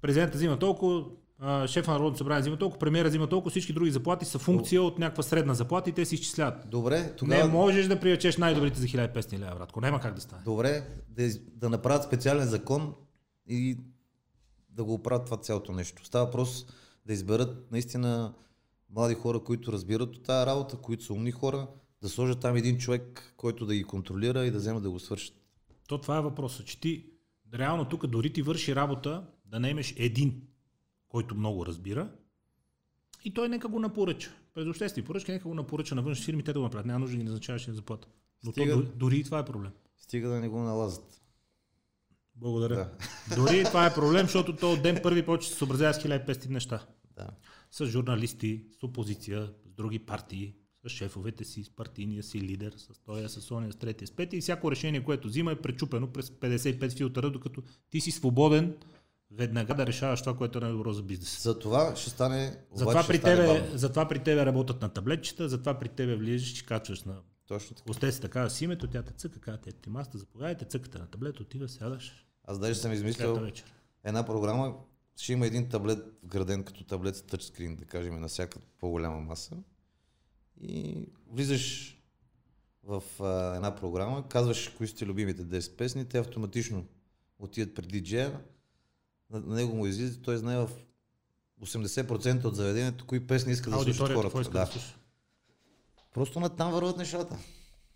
[0.00, 1.04] Президентът взима толкова,
[1.38, 4.82] а, шефа на Народното събрание взима толкова, премиера взима толкова, всички други заплати са функция
[4.82, 6.70] от някаква средна заплата и те се изчисляват.
[6.70, 7.44] Добре, тогава...
[7.44, 9.80] Не можеш да привлечеш най-добрите за 1500 лева, братко.
[9.80, 10.42] Няма как да стане.
[10.44, 12.94] Добре, да, да направят специален закон
[13.48, 13.78] и
[14.70, 16.04] да го оправят това цялото нещо.
[16.04, 16.66] Става въпрос
[17.06, 18.34] да изберат наистина
[18.90, 21.66] млади хора, които разбират от тази работа, които са умни хора,
[22.02, 25.34] да сложат там един човек, който да ги контролира и да вземат да го свършат.
[25.88, 27.06] То това е въпросът, че ти
[27.54, 30.42] реално тук дори ти върши работа да не имаш един,
[31.14, 32.08] който много разбира
[33.24, 34.34] и той нека го напоръча.
[34.54, 36.86] През обществени поръчки нека го напоръча на външни фирми, те да го направят.
[36.86, 38.08] Няма нужда да ги назначаваш на заплата.
[38.44, 39.70] Но Стига- то, дори, и това е проблем.
[39.96, 41.22] Стига да не го налазат.
[42.36, 42.74] Благодаря.
[42.74, 42.90] Да.
[43.36, 45.98] Дори и това е проблем, защото то от ден първи почва да се съобразява с
[45.98, 46.86] 1500 неща.
[47.16, 47.30] Да.
[47.70, 50.54] С журналисти, с опозиция, с други партии,
[50.86, 54.38] с шефовете си, с партийния си лидер, с тоя, с ония, с третия, с петия.
[54.38, 58.76] И всяко решение, което взима е пречупено през 55 филтъра, докато ти си свободен
[59.36, 61.40] веднага да решаваш това, което е най-добро за бизнеса.
[61.40, 62.56] За това ще стане.
[62.74, 67.02] Затова при, тебе, затова при тебе работят на таблетчета, затова при тебе влизаш и качваш
[67.02, 67.16] на
[67.46, 67.90] Точно така.
[67.90, 71.06] Осте си така с името, тя те цъка, казва, те ти маста, заповядайте, цъкате на
[71.06, 72.26] таблет, отива, сядаш.
[72.44, 73.48] Аз даже съм измислил
[74.04, 74.74] една програма,
[75.16, 79.56] ще има един таблет вграден като таблет с тъчскрин, да кажем, на всяка по-голяма маса.
[80.60, 81.96] И влизаш
[82.82, 86.86] в а, една програма, казваш кои са ти любимите 10 песни, те автоматично
[87.38, 88.40] отиват при диджея,
[89.34, 90.70] на, на него му излиза, той знае в
[91.62, 94.40] 80% от заведението кои песни иска да слушат хората.
[94.40, 94.80] иска да Да.
[96.14, 97.38] Просто на там върват нещата.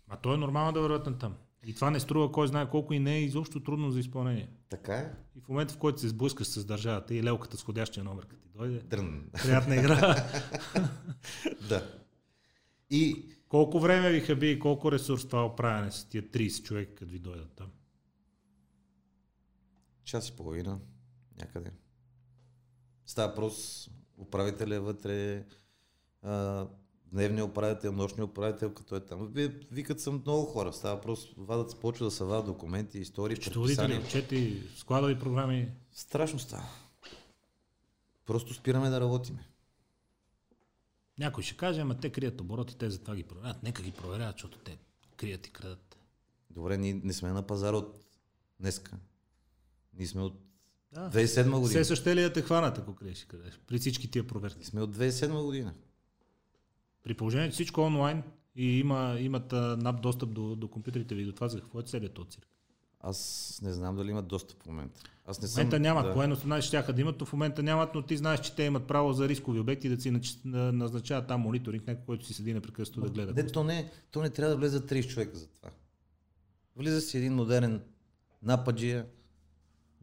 [0.09, 1.35] А то е нормално да върват на там.
[1.65, 4.49] И това не струва кой знае колко и не е изобщо трудно за изпълнение.
[4.69, 5.13] Така е.
[5.35, 8.41] И в момента, в който се сблъскаш с държавата и лелката с ходящия номер, като
[8.41, 9.29] ти дойде, Дрън.
[9.43, 10.15] приятна игра.
[11.69, 11.93] да.
[12.89, 17.11] И колко време ви хаби и колко ресурс това оправяне с тия 30 човека, като
[17.11, 17.67] ви дойдат там?
[20.09, 20.79] час и половина
[21.39, 21.71] някъде.
[23.05, 25.45] Става въпрос, управителя е вътре,
[26.21, 26.67] а,
[27.05, 29.27] дневния управител, нощния управител, като е там.
[29.27, 30.73] Ви- Викат съм много хора.
[30.73, 34.07] Става въпрос, вадат, почва да се вадят документи, истории, Счетоводители, предписания.
[34.07, 35.71] отчети, складови програми.
[35.91, 36.69] Страшно става.
[38.25, 39.45] Просто спираме да работиме.
[41.19, 43.63] Някой ще каже, ама те крият обороти, те затова ги проверяват.
[43.63, 44.77] Нека ги проверяват, защото те
[45.17, 45.97] крият и крадат.
[46.49, 48.05] Добре, ние не сме на пазара от
[48.59, 48.97] днеска.
[49.93, 50.41] Ние сме от
[50.91, 51.09] Да.
[51.09, 51.67] 2007 година.
[51.67, 53.59] Все също ли да те хванат, ако криеш крадеш?
[53.67, 54.65] При всички тия проверки.
[54.65, 55.73] Сме от 2007 година.
[57.03, 58.23] При положение, че всичко онлайн
[58.55, 61.83] и има, имат а, НАП достъп до, до компютрите ви, до това за какво е
[61.83, 62.47] целият този цирк.
[63.01, 65.01] Аз не знам дали имат достъп в момента.
[65.25, 65.59] Аз не В съм...
[65.59, 66.13] момента нямат, да.
[66.13, 68.87] поедно знаеш, щяха да имат, но в момента нямат, но ти знаеш, че те имат
[68.87, 72.53] право за рискови обекти да си нач- на- назначават там мониторинг, някой, който си седи
[72.53, 73.33] непрекъснато да гледа.
[73.33, 75.69] Не, то не, то не трябва да влезе 30 човека за това.
[76.75, 77.81] Влиза си един модерен
[78.43, 79.05] нападжия,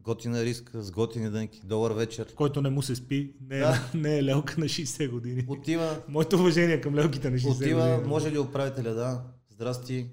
[0.07, 2.35] готина риска, с готини дънки, долар вечер.
[2.35, 3.91] Който не му се спи, не е, Да.
[3.93, 5.45] не е лелка на 60 години.
[5.47, 8.07] Отива, Моето уважение към лелките на 60 отива, години.
[8.09, 10.09] може ли управителя да, здрасти,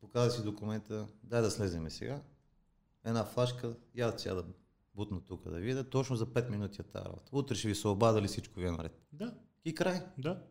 [0.00, 2.22] показва си документа, дай да слеземе сега.
[3.04, 4.44] Една флашка, я да
[4.94, 7.30] бутна тук да видя, точно за 5 минути е тази работа.
[7.32, 9.02] Утре ще ви се обадали всичко ви е наред.
[9.12, 9.34] Да,
[9.64, 10.00] И край.
[10.18, 10.42] да.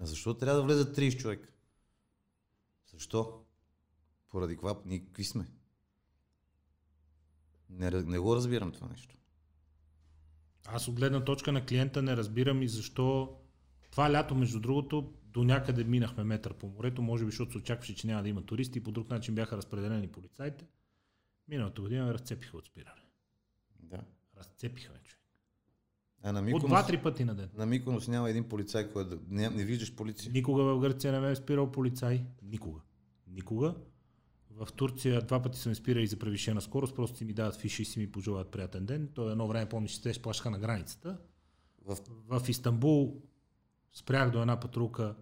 [0.00, 1.48] А защо трябва да влезат 30 човека?
[2.92, 3.40] Защо?
[4.30, 4.76] Поради каква?
[4.84, 5.46] Ние какви сме?
[7.70, 9.14] Не, не го разбирам това нещо.
[10.66, 13.36] Аз от гледна точка на клиента не разбирам и защо
[13.90, 17.94] това лято, между другото, до някъде минахме метър по морето, може би, защото се очакваше,
[17.94, 20.66] че няма да има туристи и по друг начин бяха разпределени полицаите.
[21.48, 23.02] Миналата година ме разцепиха от спиране.
[23.82, 24.00] Да.
[24.38, 25.18] Разцепиха ме, човек.
[26.22, 27.48] А на От Миконос, два-три пъти на ден.
[27.54, 29.18] на Миконос няма един полицай, който.
[29.28, 30.32] Не, не виждаш полиция.
[30.32, 32.24] Никога в Гърция не ме е спирал полицай.
[32.42, 32.80] Никога.
[33.26, 33.74] Никога.
[34.58, 37.84] В Турция два пъти съм спирали за превишена скорост, просто си ми дават фиши и
[37.84, 39.08] си ми пожелават приятен ден.
[39.14, 41.18] То едно време, помниш, че те сплашаха на границата.
[41.84, 41.96] В...
[42.28, 43.22] В Истанбул
[43.92, 45.14] спрях до една патрулка.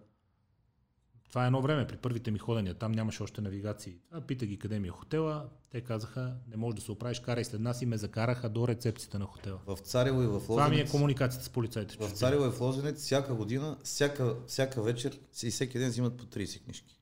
[1.29, 2.73] Това е едно време, при първите ми ходения.
[2.73, 3.95] Там нямаше още навигации.
[4.11, 5.49] А, пита ги къде ми е хотела.
[5.69, 9.19] Те казаха, не можеш да се оправиш, карай след нас и ме закараха до рецепцията
[9.19, 9.59] на хотела.
[9.65, 10.47] В Царево и в Лозенец.
[10.47, 11.97] Това ми е комуникацията с полицайите.
[11.99, 16.25] В Царево и в Лозенец всяка година, всяка, всяка вечер и всеки ден взимат по
[16.25, 16.99] 30 книжки.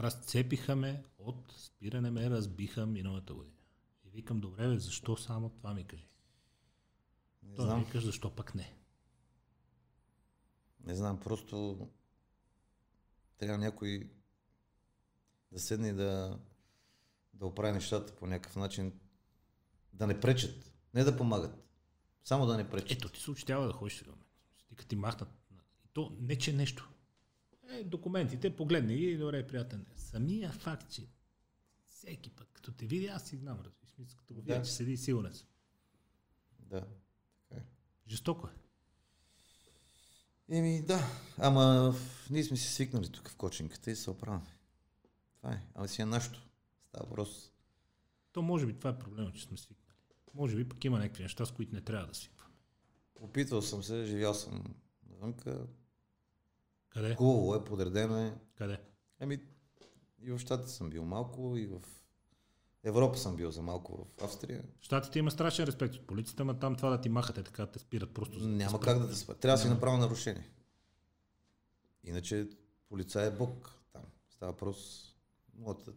[0.00, 3.56] Разцепиха ме от спиране ме разбиха миналата година.
[4.04, 6.08] И викам, добре, бе, защо само това ми кажи?
[7.42, 7.78] Не Той знам.
[7.78, 8.76] ми викаш, защо пък не?
[10.84, 11.88] Не знам, просто
[13.38, 14.10] трябва някой
[15.52, 16.38] да седне и да,
[17.34, 19.00] да оправи нещата по някакъв начин,
[19.92, 21.64] да не пречат, не да помагат,
[22.24, 22.98] само да не пречат.
[22.98, 24.26] Ето ти се учтява да ходиш в момент.
[24.58, 25.28] Стига ти махнат.
[25.84, 26.91] И то не че нещо.
[27.72, 29.86] Е, документите, погледни и добре, приятен.
[29.96, 31.02] Самия факт, че
[31.86, 34.62] всеки път, като те види, аз си знам, разбираш, като го видя, Да.
[34.62, 35.46] че седи сигурен съм.
[36.58, 36.86] Да,
[37.48, 37.64] така е.
[38.08, 38.50] Жестоко е.
[40.48, 41.00] Еми да,
[41.38, 41.94] ама
[42.30, 44.56] ние сме си свикнали тук в кочинката и се оправяме.
[45.36, 46.48] Това е, ама си е нашето.
[46.88, 47.52] Става въпрос.
[48.32, 49.96] То може би това е проблема, че сме свикнали.
[50.34, 52.54] Може би пък има някакви неща, с които не трябва да свикваме.
[53.14, 54.64] Опитвал съм се, живял съм
[55.10, 55.66] навънка,
[56.92, 57.14] Къде?
[57.14, 58.34] хубаво е, подредено е.
[58.58, 58.78] Къде?
[59.20, 59.40] Ами
[60.22, 61.80] и в Штатите съм бил малко, и в
[62.84, 64.62] Европа съм бил за малко в Австрия.
[64.80, 68.14] Штатите има страшен респект от полицията, ама там това да ти махате така, те спират
[68.14, 68.38] просто.
[68.38, 68.84] за Няма спрат.
[68.84, 69.34] как да те спа.
[69.34, 69.74] Трябва да си Няма.
[69.74, 70.50] направил нарушение.
[72.04, 72.48] Иначе
[72.88, 74.02] полицай е бог там.
[74.30, 75.08] Става въпрос.
[75.54, 75.92] Мога да,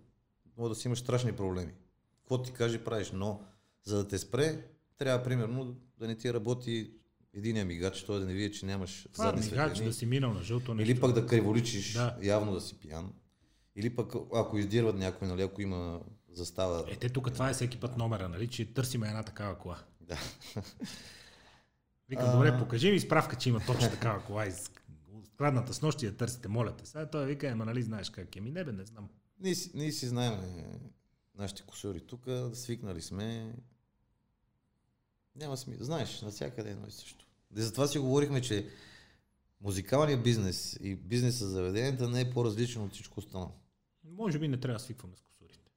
[0.57, 1.73] мога да си имаш страшни проблеми.
[2.19, 3.41] Какво ти каже, правиш, но
[3.83, 4.67] за да те спре,
[4.97, 6.91] трябва примерно да не ти работи
[7.35, 9.87] единия мигач, той да не види, че нямаш Това задни мигач светлини.
[9.89, 10.91] да си минал на жълто нещо.
[10.91, 12.17] Или пък да криволичиш, Да.
[12.21, 13.13] явно да си пиян.
[13.75, 16.01] Или пък ако издирват някой, нали, ако има
[16.33, 16.85] застава.
[16.91, 19.79] Е, те тук това е всеки път номера, нали, че търсиме една такава кола.
[20.01, 20.17] Да.
[22.09, 24.45] Викам, добре, покажи ми справка, че има точно такава кола.
[24.45, 24.71] Из...
[25.37, 26.85] Крадната с нощи я търсите, моля те.
[26.85, 28.41] Сега той вика, ема нали знаеш как е.
[28.41, 29.09] Ми не бе, не знам.
[29.39, 30.65] Ние, ние си знаем е,
[31.37, 33.53] нашите косури тук, свикнали сме.
[35.35, 35.85] Няма смисъл.
[35.85, 37.24] Знаеш, навсякъде е едно и също.
[37.57, 38.69] И затова си говорихме, че
[39.61, 43.51] музикалният бизнес и бизнеса за заведенията не е по-различен от всичко останало.
[44.03, 45.71] Може би не трябва да свикваме с косурите.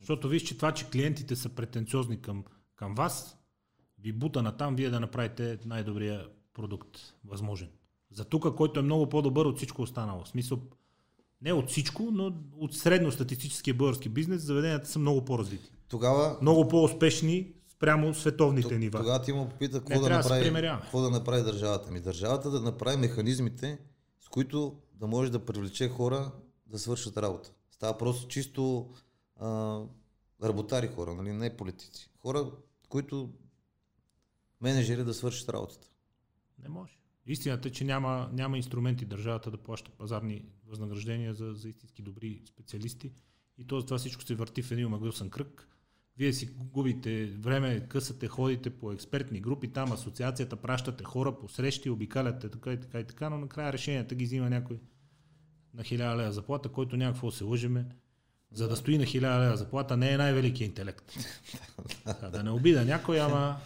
[0.00, 2.44] Защото виж, че това, че клиентите са претенциозни към,
[2.76, 3.36] към вас,
[3.98, 7.68] ви бута на там, вие да направите най-добрия продукт възможен.
[8.10, 10.24] За тук, който е много по-добър от всичко останало.
[10.24, 10.62] В смисъл,
[11.42, 15.70] не от всичко, но от средностатистическия български бизнес, заведенията са много по-развити.
[15.88, 17.52] Тогава, Много по-успешни
[17.82, 18.98] спрямо световните нива.
[18.98, 20.52] тогава ти му попита какво Не да, направи,
[20.82, 21.90] какво да направи държавата.
[21.90, 23.78] Ми държавата да направи механизмите,
[24.20, 26.32] с които да може да привлече хора
[26.66, 27.52] да свършат работа.
[27.70, 28.90] Става просто чисто
[29.36, 29.80] а,
[30.42, 31.32] работари хора, нали?
[31.32, 32.10] не политици.
[32.18, 32.50] Хора,
[32.88, 33.30] които
[34.60, 35.88] менеджери да свършат работата.
[36.58, 36.98] Не може.
[37.26, 42.42] Истината е, че няма, няма инструменти държавата да плаща пазарни възнаграждения за, за истински добри
[42.46, 43.12] специалисти.
[43.58, 45.68] И то това всичко се върти в един омагосен кръг.
[46.16, 51.90] Вие си губите време, късате, ходите по експертни групи, там асоциацията пращате хора по срещи,
[51.90, 54.80] обикаляте така и така и така, но накрая решенията ги взима някой
[55.74, 57.86] на 1000 лева заплата, който някакво се лъжеме.
[58.52, 61.12] За да стои на 1000 лева заплата не е най-великият интелект.
[62.32, 63.56] Да не обида някой, ама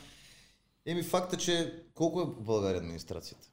[0.86, 3.48] Еми факта, че колко е в България администрацията?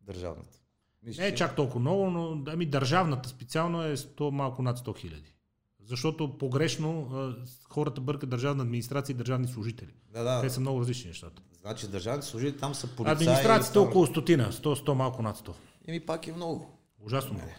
[0.00, 0.58] Държавната.
[1.02, 4.98] Мисля, Не е чак толкова много, но ами, държавната специално е 100, малко над 100
[4.98, 5.34] хиляди.
[5.88, 7.08] Защото погрешно
[7.68, 9.94] хората бъркат държавна администрация и държавни служители.
[10.12, 10.40] Да, да.
[10.40, 11.42] Те са много различни нещата.
[11.60, 13.12] Значи държавните служители там са полицаи.
[13.12, 15.54] Администрацията е около стотина, 100, 100 малко над 100.
[15.86, 16.78] Еми пак е много.
[17.00, 17.50] Ужасно много.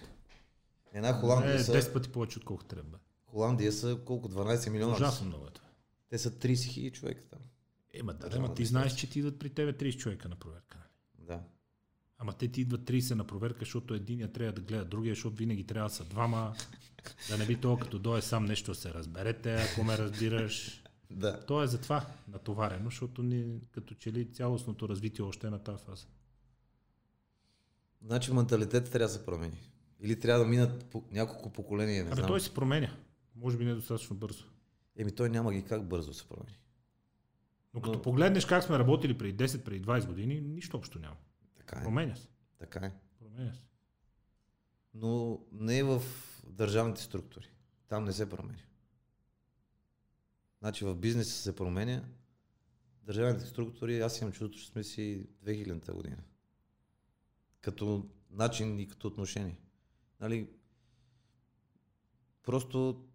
[0.93, 2.97] Една Холандия, Е, са, 10 пъти повече отколкото трябва.
[3.25, 4.29] Холандия са колко?
[4.29, 4.93] 12 милиона.
[4.93, 5.67] Ужасно много е това.
[6.09, 7.39] Те са 30 хиляди човека там.
[7.93, 10.77] Ема да, ама ти знаеш, че ти идват при тебе 30 човека на проверка.
[10.77, 11.27] нали?
[11.27, 11.39] Да.
[12.17, 15.63] Ама те ти идват 30 на проверка, защото единия трябва да гледа другия, защото винаги
[15.63, 16.53] трябва да са двама.
[17.29, 20.83] Да не би то, като дойде сам нещо се разберете, ако ме разбираш.
[21.11, 21.45] Да.
[21.45, 25.83] То е затова натоварено, защото ни като че ли цялостното развитие още е на тази
[25.83, 26.05] фаза.
[28.01, 29.57] Значи менталитетът трябва да се промени.
[29.99, 32.27] Или трябва да минат по, няколко поколения, не Абе, знам.
[32.27, 32.95] той се променя.
[33.35, 34.45] Може би не достатъчно бързо.
[34.97, 36.57] Еми той няма ги как бързо се промени.
[37.73, 41.17] Но като Но- погледнеш как сме работили преди 10, преди 20 години, нищо общо няма.
[41.57, 41.83] Така е.
[41.83, 42.27] Променя се.
[42.57, 42.91] Така е.
[43.19, 43.61] Променя се.
[44.93, 46.03] Но не е в
[46.49, 47.49] държавните структури.
[47.87, 48.63] Там не се променя.
[50.59, 52.03] Значи в бизнеса се променя.
[53.03, 56.23] Държавните структури, аз имам чувството, че сме си 2000-та година.
[57.61, 59.59] Като начин и като отношение.
[60.19, 60.49] Нали,
[62.43, 63.09] просто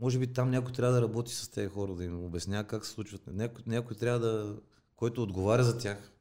[0.00, 2.92] Може би там някой трябва да работи с тези хора, да им обяснява как се
[2.92, 3.26] случват.
[3.26, 4.56] Някой, някой трябва да,
[4.96, 6.12] който отговаря за тях,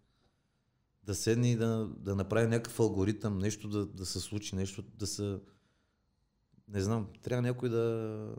[1.03, 5.07] да седне и да, да направи някакъв алгоритъм, нещо да, да се случи, нещо да
[5.07, 5.39] се...
[6.67, 8.35] Не знам, трябва някой да...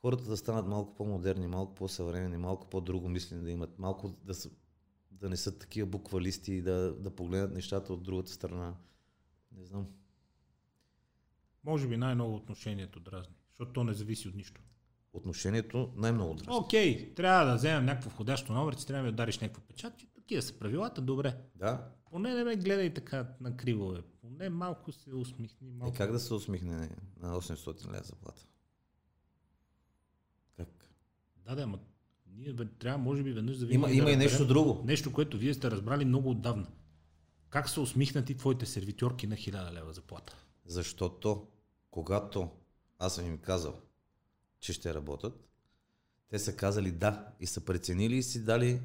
[0.00, 4.50] Хората да станат малко по-модерни, малко по-съвременни, малко по-друго мислени да имат, малко да, са,
[5.10, 8.74] да не са такива буквалисти и да, да погледнат нещата от другата страна.
[9.52, 9.86] Не знам.
[11.64, 14.60] Може би най-много отношението дразни, защото то не зависи от нищо.
[15.12, 16.54] Отношението най-много дразни.
[16.64, 19.94] Окей, трябва да вземем някакво входящо номер, че трябва да ми удариш някаква печат.
[20.30, 21.36] Такива са правилата, добре.
[21.54, 21.88] Да.
[22.10, 24.02] Поне не ме гледай така на криво, бе.
[24.20, 25.70] Поне малко се усмихни.
[25.70, 25.94] Малко...
[25.94, 26.90] Е, как да се усмихне
[27.20, 28.46] на 800 лева заплата?
[30.56, 30.68] Как?
[31.36, 31.78] Да, да, ама
[32.26, 33.80] ние бе, трябва може би веднъж да видим.
[33.80, 34.82] Има, да има и нещо друго.
[34.84, 36.66] Нещо, което вие сте разбрали много отдавна.
[37.48, 40.36] Как са усмихнати твоите сервитьорки на 1000 лева заплата?
[40.64, 41.48] Защото,
[41.90, 42.50] когато
[42.98, 43.80] аз съм им казал,
[44.60, 45.48] че ще работят,
[46.28, 48.80] те са казали да и са преценили и си дали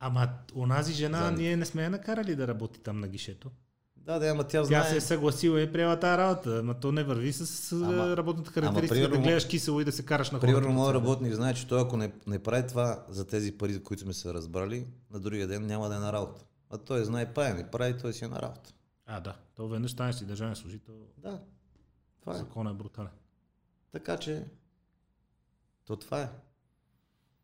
[0.00, 3.50] Ама онази жена, За- ние не сме я накарали да работи там на гишето.
[3.96, 4.84] Да, да, ама тя Тя знае.
[4.84, 8.50] се е съгласила и приела тази работа, ама то не върви с Ама- ама, работната
[8.50, 10.46] характеристика примерно- да гледаш кисело и да се караш на хората.
[10.48, 13.82] Примерно, моят работник знае, че той ако не, не прави това за тези пари, за
[13.82, 16.44] които сме се разбрали, на другия ден няма да е на работа.
[16.70, 18.72] А той знае пая, не прави, той си е на работа.
[19.06, 19.36] А, да.
[19.54, 20.94] То веднъж станеш си държавен служител.
[21.18, 21.40] Да,
[22.20, 22.38] това е.
[22.38, 23.10] Законът е брутален.
[23.92, 24.44] Така че,
[25.84, 26.28] то това е.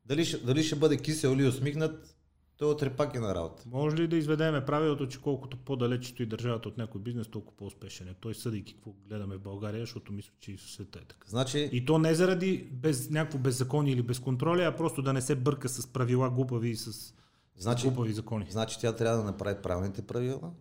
[0.07, 2.14] Дали ще, дали ще бъде кисел или усмихнат,
[2.57, 3.63] той от репак е на работа.
[3.67, 8.09] Може ли да изведеме правилото, че колкото по-далеч стои държавата от някой бизнес, толкова по-успешен
[8.09, 8.15] е?
[8.15, 11.29] Той съдейки какво гледаме в България, защото мисля, че и в света е така.
[11.29, 15.37] Значи, И то не заради без, някакво беззаконие или безконтроле, а просто да не се
[15.37, 17.15] бърка с правила глупави и с
[17.57, 18.47] значи, глупави закони.
[18.51, 20.53] значи тя трябва да направи правилните правила,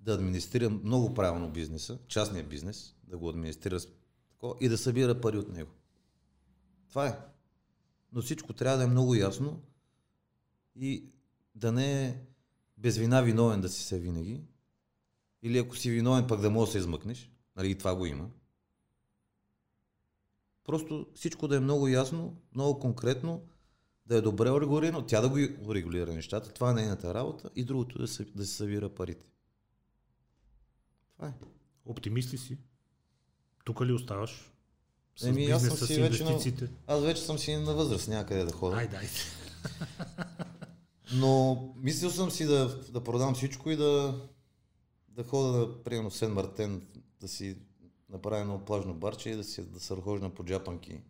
[0.00, 3.78] да администрира много правилно бизнеса, частния бизнес, да го администрира
[4.60, 5.70] и да събира пари от него.
[6.88, 7.18] Това е.
[8.12, 9.62] Но всичко трябва да е много ясно
[10.76, 11.04] и
[11.54, 12.16] да не е
[12.78, 14.40] без вина виновен да си се винаги.
[15.42, 17.30] Или ако си виновен, пък да можеш да се измъкнеш.
[17.56, 18.30] Нали, и това го има.
[20.64, 23.42] Просто всичко да е много ясно, много конкретно,
[24.06, 27.98] да е добре урегулирано, тя да го урегулира нещата, това е нейната работа и другото
[27.98, 29.26] да се, да се събира парите.
[31.16, 31.32] Това е.
[31.84, 32.58] Оптимист ли си?
[33.64, 34.52] Тук ли оставаш?
[35.16, 36.40] С Еми, аз съм си вече на-?
[36.86, 38.76] Аз вече съм си на възраст, някъде да ходя.
[38.76, 39.10] Айде, айде.
[41.14, 44.20] Но мислил съм си да, да продам всичко и да,
[45.08, 46.86] да ходя, да, примерно в Сен Мартен,
[47.20, 47.56] да си
[48.08, 51.00] направя едно плажно барче и да, си, да се разхожда по джапанки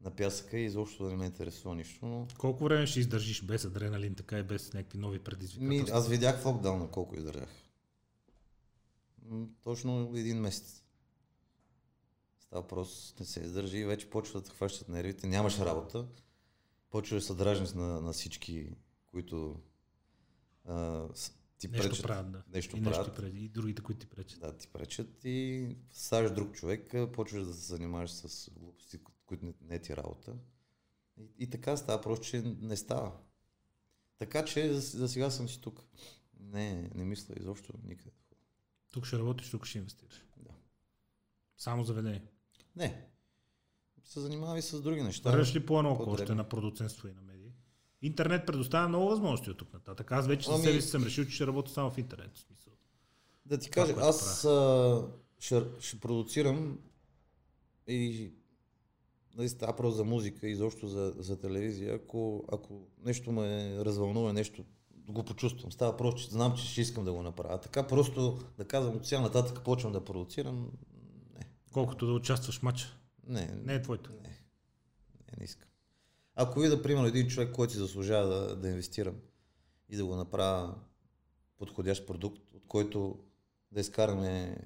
[0.00, 2.06] на пясъка и изобщо да не ме интересува нищо.
[2.06, 2.26] Но...
[2.38, 5.98] Колко време ще издържиш без адреналин, така и без някакви нови Ми, предизвикателства?
[5.98, 7.48] аз видях в локдауна колко издържах.
[9.64, 10.82] Точно един месец.
[12.40, 16.06] Става въпрос, не се издържи и вече почват да хващат нервите, нямаш работа,
[16.90, 18.70] почва да се дражниш на, на всички,
[19.18, 19.60] които
[20.64, 21.08] а,
[21.58, 22.02] ти Нещо пречат.
[22.02, 22.42] правят, да.
[22.48, 23.16] Нещо и, нещо правят.
[23.16, 24.40] преди, и другите, които ти пречат.
[24.40, 29.44] Да, ти пречат и ставаш друг човек, почваш да се занимаваш с глупости, ко- които
[29.44, 30.34] не, не е ти работа.
[31.16, 33.12] И, и така става, просто че не става.
[34.18, 35.82] Така че за, за сега съм си тук.
[36.40, 38.10] Не, не мисля изобщо никъде.
[38.92, 40.24] Тук ще работиш, тук ще инвестираш.
[40.36, 40.50] Да.
[41.56, 42.22] Само заведение.
[42.76, 43.08] Не.
[44.04, 45.30] Се занимавам и с други неща.
[45.30, 47.27] Върваш ли по едно още на продуцентство и на?
[48.02, 50.12] Интернет предоставя много възможности от тук нататък.
[50.12, 52.36] Аз вече за Ами- себе си съм решил, че ще работя само в интернет.
[52.36, 52.72] В смисъл.
[53.46, 55.02] Да ти кажа, аз а,
[55.38, 56.78] ще, ще продуцирам
[57.88, 58.30] и
[59.36, 61.94] нали, става просто за музика и изобщо за, за телевизия.
[61.94, 64.64] Ако, ако нещо ме развълнува, нещо
[65.08, 65.72] го почувствам.
[65.72, 67.54] Става просто, че знам, че ще искам да го направя.
[67.54, 70.70] А така просто да казвам от сега нататък почвам да продуцирам.
[71.38, 72.98] Не, Колкото да участваш в матча.
[73.26, 74.10] не, Не е твоето.
[74.12, 74.38] не, не,
[75.38, 75.67] не искам.
[76.40, 79.14] Ако видя, примерно, един човек, който си заслужава да, да инвестирам
[79.88, 80.74] и да го направя
[81.56, 83.18] подходящ продукт, от който
[83.72, 84.56] да изкараме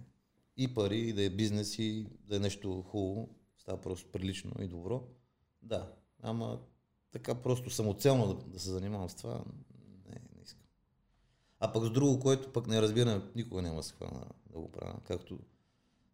[0.57, 3.28] и пари, и да е бизнес, и да е нещо хубаво,
[3.59, 5.03] става просто прилично и добро,
[5.62, 5.93] да.
[6.23, 6.61] Ама
[7.12, 9.44] така просто самоцелно да, да се занимавам с това,
[10.09, 10.66] не, не искам.
[11.61, 15.01] А пък с друго, което пък не разбирам, никога няма се хвана да го правя,
[15.05, 15.39] както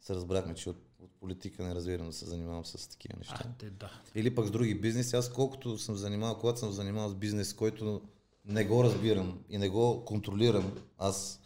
[0.00, 3.38] се разбрахме, че от, от политика не разбирам да се занимавам с такива неща.
[3.40, 3.90] А, те, да.
[4.14, 5.16] Или пък с други бизнеси.
[5.16, 8.02] Аз колкото съм занимавал, когато съм занимавал с бизнес, който
[8.44, 11.40] не го разбирам и не го контролирам аз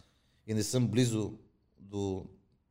[0.47, 1.37] и не съм близо
[1.79, 2.25] до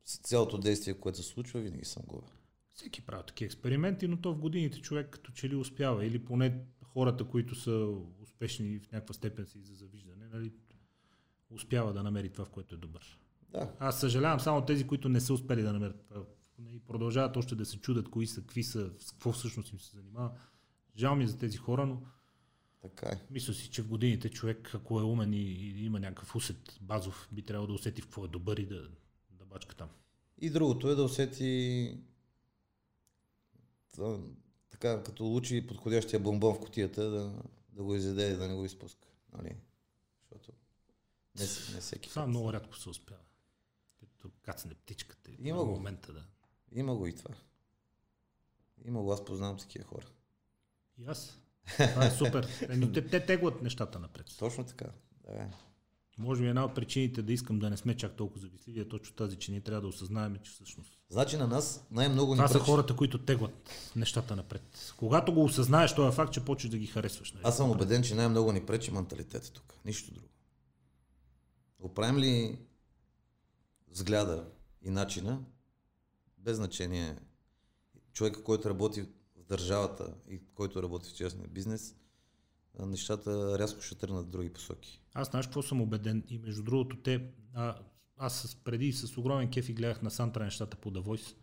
[0.05, 2.27] цялото действие, което се случва, винаги съм губил.
[2.73, 6.05] Всеки прави такива експерименти, но то в годините човек като че ли успява.
[6.05, 10.51] Или поне хората, които са успешни в някаква степен си за завиждане, нали,
[11.49, 13.19] успява да намери това, в което е добър.
[13.51, 13.71] Да.
[13.79, 16.21] Аз съжалявам само тези, които не са успели да намерят това,
[16.59, 19.95] И продължават още да се чудят кои са, какви са, с какво всъщност им се
[19.95, 20.31] занимава.
[20.97, 22.01] Жал ми е за тези хора, но
[22.81, 23.21] Така е.
[23.31, 27.29] мисля си, че в годините човек, ако е умен и, и има някакъв усет базов,
[27.31, 28.89] би трябвало да усети в какво е добър и да,
[29.29, 29.89] да бачка там.
[30.37, 31.97] И другото е да усети
[33.91, 34.19] та-
[34.69, 38.65] така, като лучи подходящия бомбон в кутията, да, да го изяде и да не го
[38.65, 39.07] изпуска.
[39.33, 39.55] Нали?
[40.31, 40.51] Защото
[41.35, 41.43] не,
[41.75, 42.09] не всеки.
[42.09, 43.21] Това много рядко се успява.
[43.99, 45.31] Като кацне птичката.
[45.31, 45.71] и Има е го.
[45.71, 46.25] момента да.
[46.73, 47.35] Има го и това.
[48.85, 50.05] Има го, аз познавам такива хора.
[50.97, 51.39] И аз.
[51.77, 52.47] Това е супер.
[52.93, 54.25] Те, те теглят нещата напред.
[54.39, 54.85] Точно така.
[55.23, 55.49] Да,
[56.17, 59.15] Може би една от причините да искам да не сме чак толкова завистливи е точно
[59.15, 62.53] тази, че ние трябва да осъзнаем, че всъщност Значи на нас най-много ни това са
[62.53, 62.65] пречи.
[62.65, 64.93] хората, които теглят нещата напред.
[64.97, 67.31] Когато го осъзнаеш, този факт, че почваш да ги харесваш.
[67.31, 67.43] Нали?
[67.45, 69.73] Аз съм убеден, че най-много ни пречи менталитета тук.
[69.85, 70.27] Нищо друго.
[71.79, 72.59] Оправим ли
[73.87, 74.45] взгляда
[74.81, 75.39] и начина,
[76.43, 77.17] без значение
[78.13, 79.01] човека, който работи
[79.35, 81.95] в държавата и който работи в частния бизнес,
[82.79, 85.01] нещата рязко ще тръгнат в други посоки.
[85.13, 87.79] Аз знаеш какво съм убеден и между другото те, а,
[88.17, 91.35] аз с, преди с огромен кеф и гледах на Сантра нещата по Voice,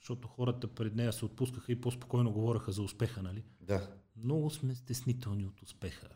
[0.00, 3.44] защото хората пред нея се отпускаха и по-спокойно говореха за успеха, нали?
[3.60, 3.96] Да.
[4.16, 6.08] Много сме стеснителни от успеха.
[6.08, 6.14] Бе.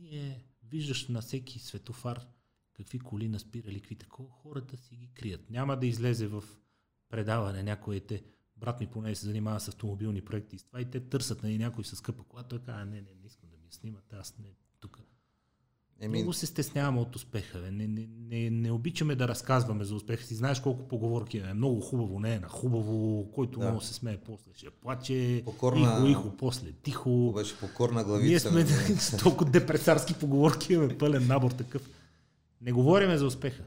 [0.00, 2.26] Ние виждаш на всеки светофар
[2.72, 5.50] какви коли наспирали, какви такова, хората си ги крият.
[5.50, 6.44] Няма да излезе в
[7.10, 8.22] предаване някой те,
[8.56, 11.48] брат ми поне се занимава с автомобилни проекти и с това и те търсят на
[11.50, 14.34] някой с скъпа кола, той казва, не, не, не искам да ми я снимате, аз
[14.38, 14.46] не
[14.80, 14.98] тук.
[16.00, 17.58] Еми, Много се стесняваме от успеха.
[17.58, 17.70] Бе.
[17.70, 20.34] Не, не, не, не обичаме да разказваме за успеха си.
[20.34, 21.54] Знаеш колко поговорки е.
[21.54, 23.64] Много хубаво, не е на хубаво, който Да.
[23.64, 24.50] много се смее после.
[24.54, 27.32] Ще плаче, Покорна- ихо, ихо, после тихо.
[27.32, 28.26] беше покорна главица.
[28.52, 28.66] Ние сме
[28.96, 31.90] с толкова депресарски поговорки, имаме пълен набор такъв.
[32.60, 33.62] Не говориме за успеха.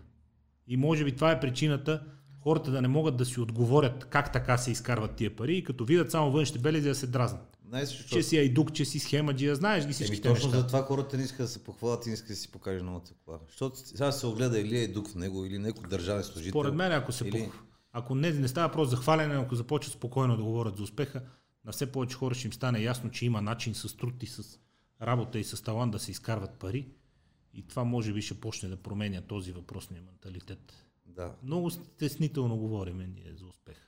[0.67, 2.03] И може би това е причината
[2.47, 5.85] хората да не могат да си отговорят как така се изкарват тия пари и като
[5.85, 7.57] видят само външните белези да се дразнат.
[7.67, 8.15] Знаеш, защо?
[8.15, 10.61] Че си айдук, че си схемаджия, знаеш ги Еми, всичките точно неща.
[10.61, 13.11] за това хората не искат да се похвалят и не искат да си покаже новата
[13.25, 13.39] кола.
[13.47, 16.51] Защото сега се огледа или е дух в него, или някой държавен служител.
[16.51, 17.49] Според мен, ако се Или- или...
[17.93, 21.21] ако не, не става просто за хвалене, ако започват спокойно да говорят за успеха,
[21.65, 24.59] на все повече хора ще им стане ясно, че има начин с труд и с
[25.01, 26.87] работа и с талант да се изкарват пари.
[27.53, 30.86] И това може би ще почне да променя този въпросния менталитет.
[31.07, 31.31] Да.
[31.43, 33.87] Много стеснително говорим ние за успеха.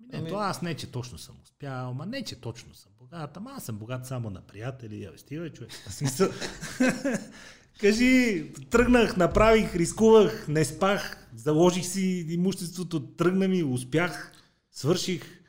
[0.00, 3.36] Не, Ами- то аз не, че точно съм успял, ма не, че точно съм богат,
[3.36, 5.72] ама аз съм богат само на приятели, абе, стига, човек.
[5.90, 6.28] Смисъл...
[7.80, 14.32] Кажи, тръгнах, направих, рискувах, не спах, заложих си имуществото, тръгна ми, успях,
[14.70, 15.40] свърших,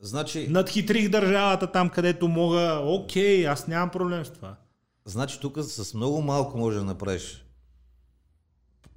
[0.00, 4.56] Значи, надхитрих държавата там, където мога, окей, аз нямам проблем с това.
[5.04, 7.45] значи тук с много малко може да направиш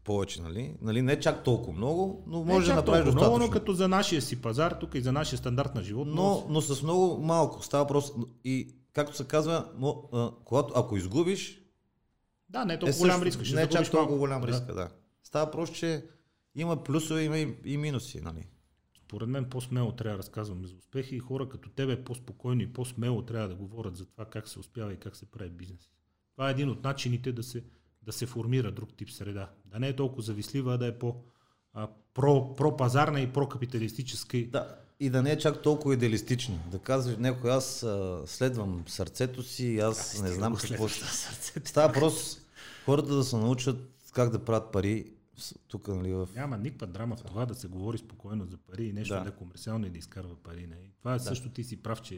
[0.10, 0.76] повече, нали?
[0.82, 1.02] нали?
[1.02, 3.22] Не чак толкова много, но може да направиш толкова достатъчно.
[3.30, 6.46] много, но като за нашия си пазар, тук и за нашия стандарт на живот, но,
[6.50, 7.64] но с много малко.
[7.64, 8.12] Става въпрос.
[8.44, 11.62] И както се казва, мо, а, когато, ако изгубиш,
[12.50, 13.44] да, не е е толкова голям също- риск.
[13.44, 14.18] Ще не е чак толкова малко.
[14.18, 14.48] голям Да.
[14.48, 14.90] риск, да.
[15.24, 16.06] Става въпрос, че
[16.56, 18.48] има плюсове, има и, и минуси, нали?
[18.96, 23.22] Според мен по-смело трябва да разказваме за успехи и хора като тебе по-спокойно и по-смело
[23.22, 25.90] трябва да говорят за това как се успява и как се прави бизнес.
[26.36, 27.64] Това е един от начините да се,
[28.02, 29.50] да се формира друг тип среда.
[29.66, 31.16] Да не е толкова завистлива, а да е по
[31.74, 34.38] а, про, пропазарна и прокапиталистическа.
[34.38, 34.76] Да.
[35.00, 36.60] И да не е чак толкова идеалистична.
[36.72, 41.06] Да казваш някой, аз а, следвам сърцето си, аз не знам какво ще...
[41.06, 41.70] сърцето.
[41.70, 42.42] Става въпрос
[42.86, 43.78] хората да се научат
[44.14, 45.06] как да правят пари
[45.68, 46.30] тук, нали, в...
[46.36, 49.24] Няма никаква драма в това да се говори спокойно за пари и нещо Да.
[49.24, 50.68] да, е комерциално и да изкарва пари.
[50.68, 50.78] Не?
[51.00, 52.16] Това е също ти си прав, че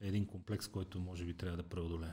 [0.00, 2.12] е един комплекс, който може би трябва да преодолеем.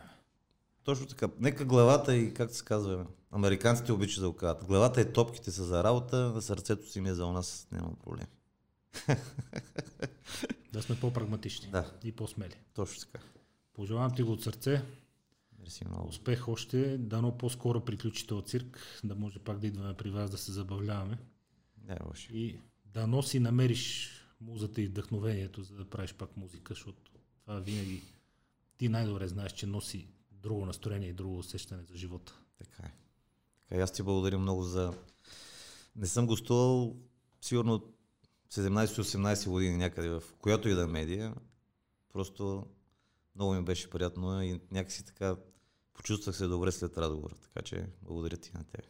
[0.87, 1.29] Точно така.
[1.39, 4.65] Нека главата и, как се казва, американците обичат да го казват.
[4.65, 7.95] Главата и топките са за работа, на сърцето си ми е за у нас, няма
[7.95, 8.27] проблем.
[10.73, 11.91] Да сме по-прагматични Да.
[12.03, 12.55] и по-смели.
[12.73, 13.25] Точно така.
[13.73, 14.81] Пожелавам ти го от сърце.
[15.59, 16.07] Мерси много.
[16.07, 20.37] Успех още, дано по-скоро приключите от цирк, да може пак да идваме при вас да
[20.37, 21.17] се забавляваме.
[21.87, 22.27] Не, лошо.
[22.33, 24.11] И дано си намериш
[24.41, 27.11] музата и вдъхновението, за да правиш пак музика, защото
[27.41, 28.01] това винаги
[28.77, 30.07] ти най-добре знаеш, че носи
[30.41, 32.33] друго настроение и друго усещане за живота.
[32.57, 32.91] Така е.
[33.69, 34.93] Така, аз ти благодаря много за...
[35.95, 36.95] Не съм гостувал
[37.41, 37.93] сигурно
[38.51, 41.35] 17-18 години някъде в която и да е медия.
[42.13, 42.67] Просто
[43.35, 45.35] много ми беше приятно и някакси така
[45.93, 47.35] почувствах се добре след разговора.
[47.41, 48.85] Така че благодаря ти на теб.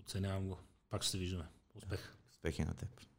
[0.00, 0.58] Оценявам го.
[0.90, 1.44] Пак ще се виждаме.
[1.74, 2.14] Успех!
[2.30, 3.09] Успехи на теб.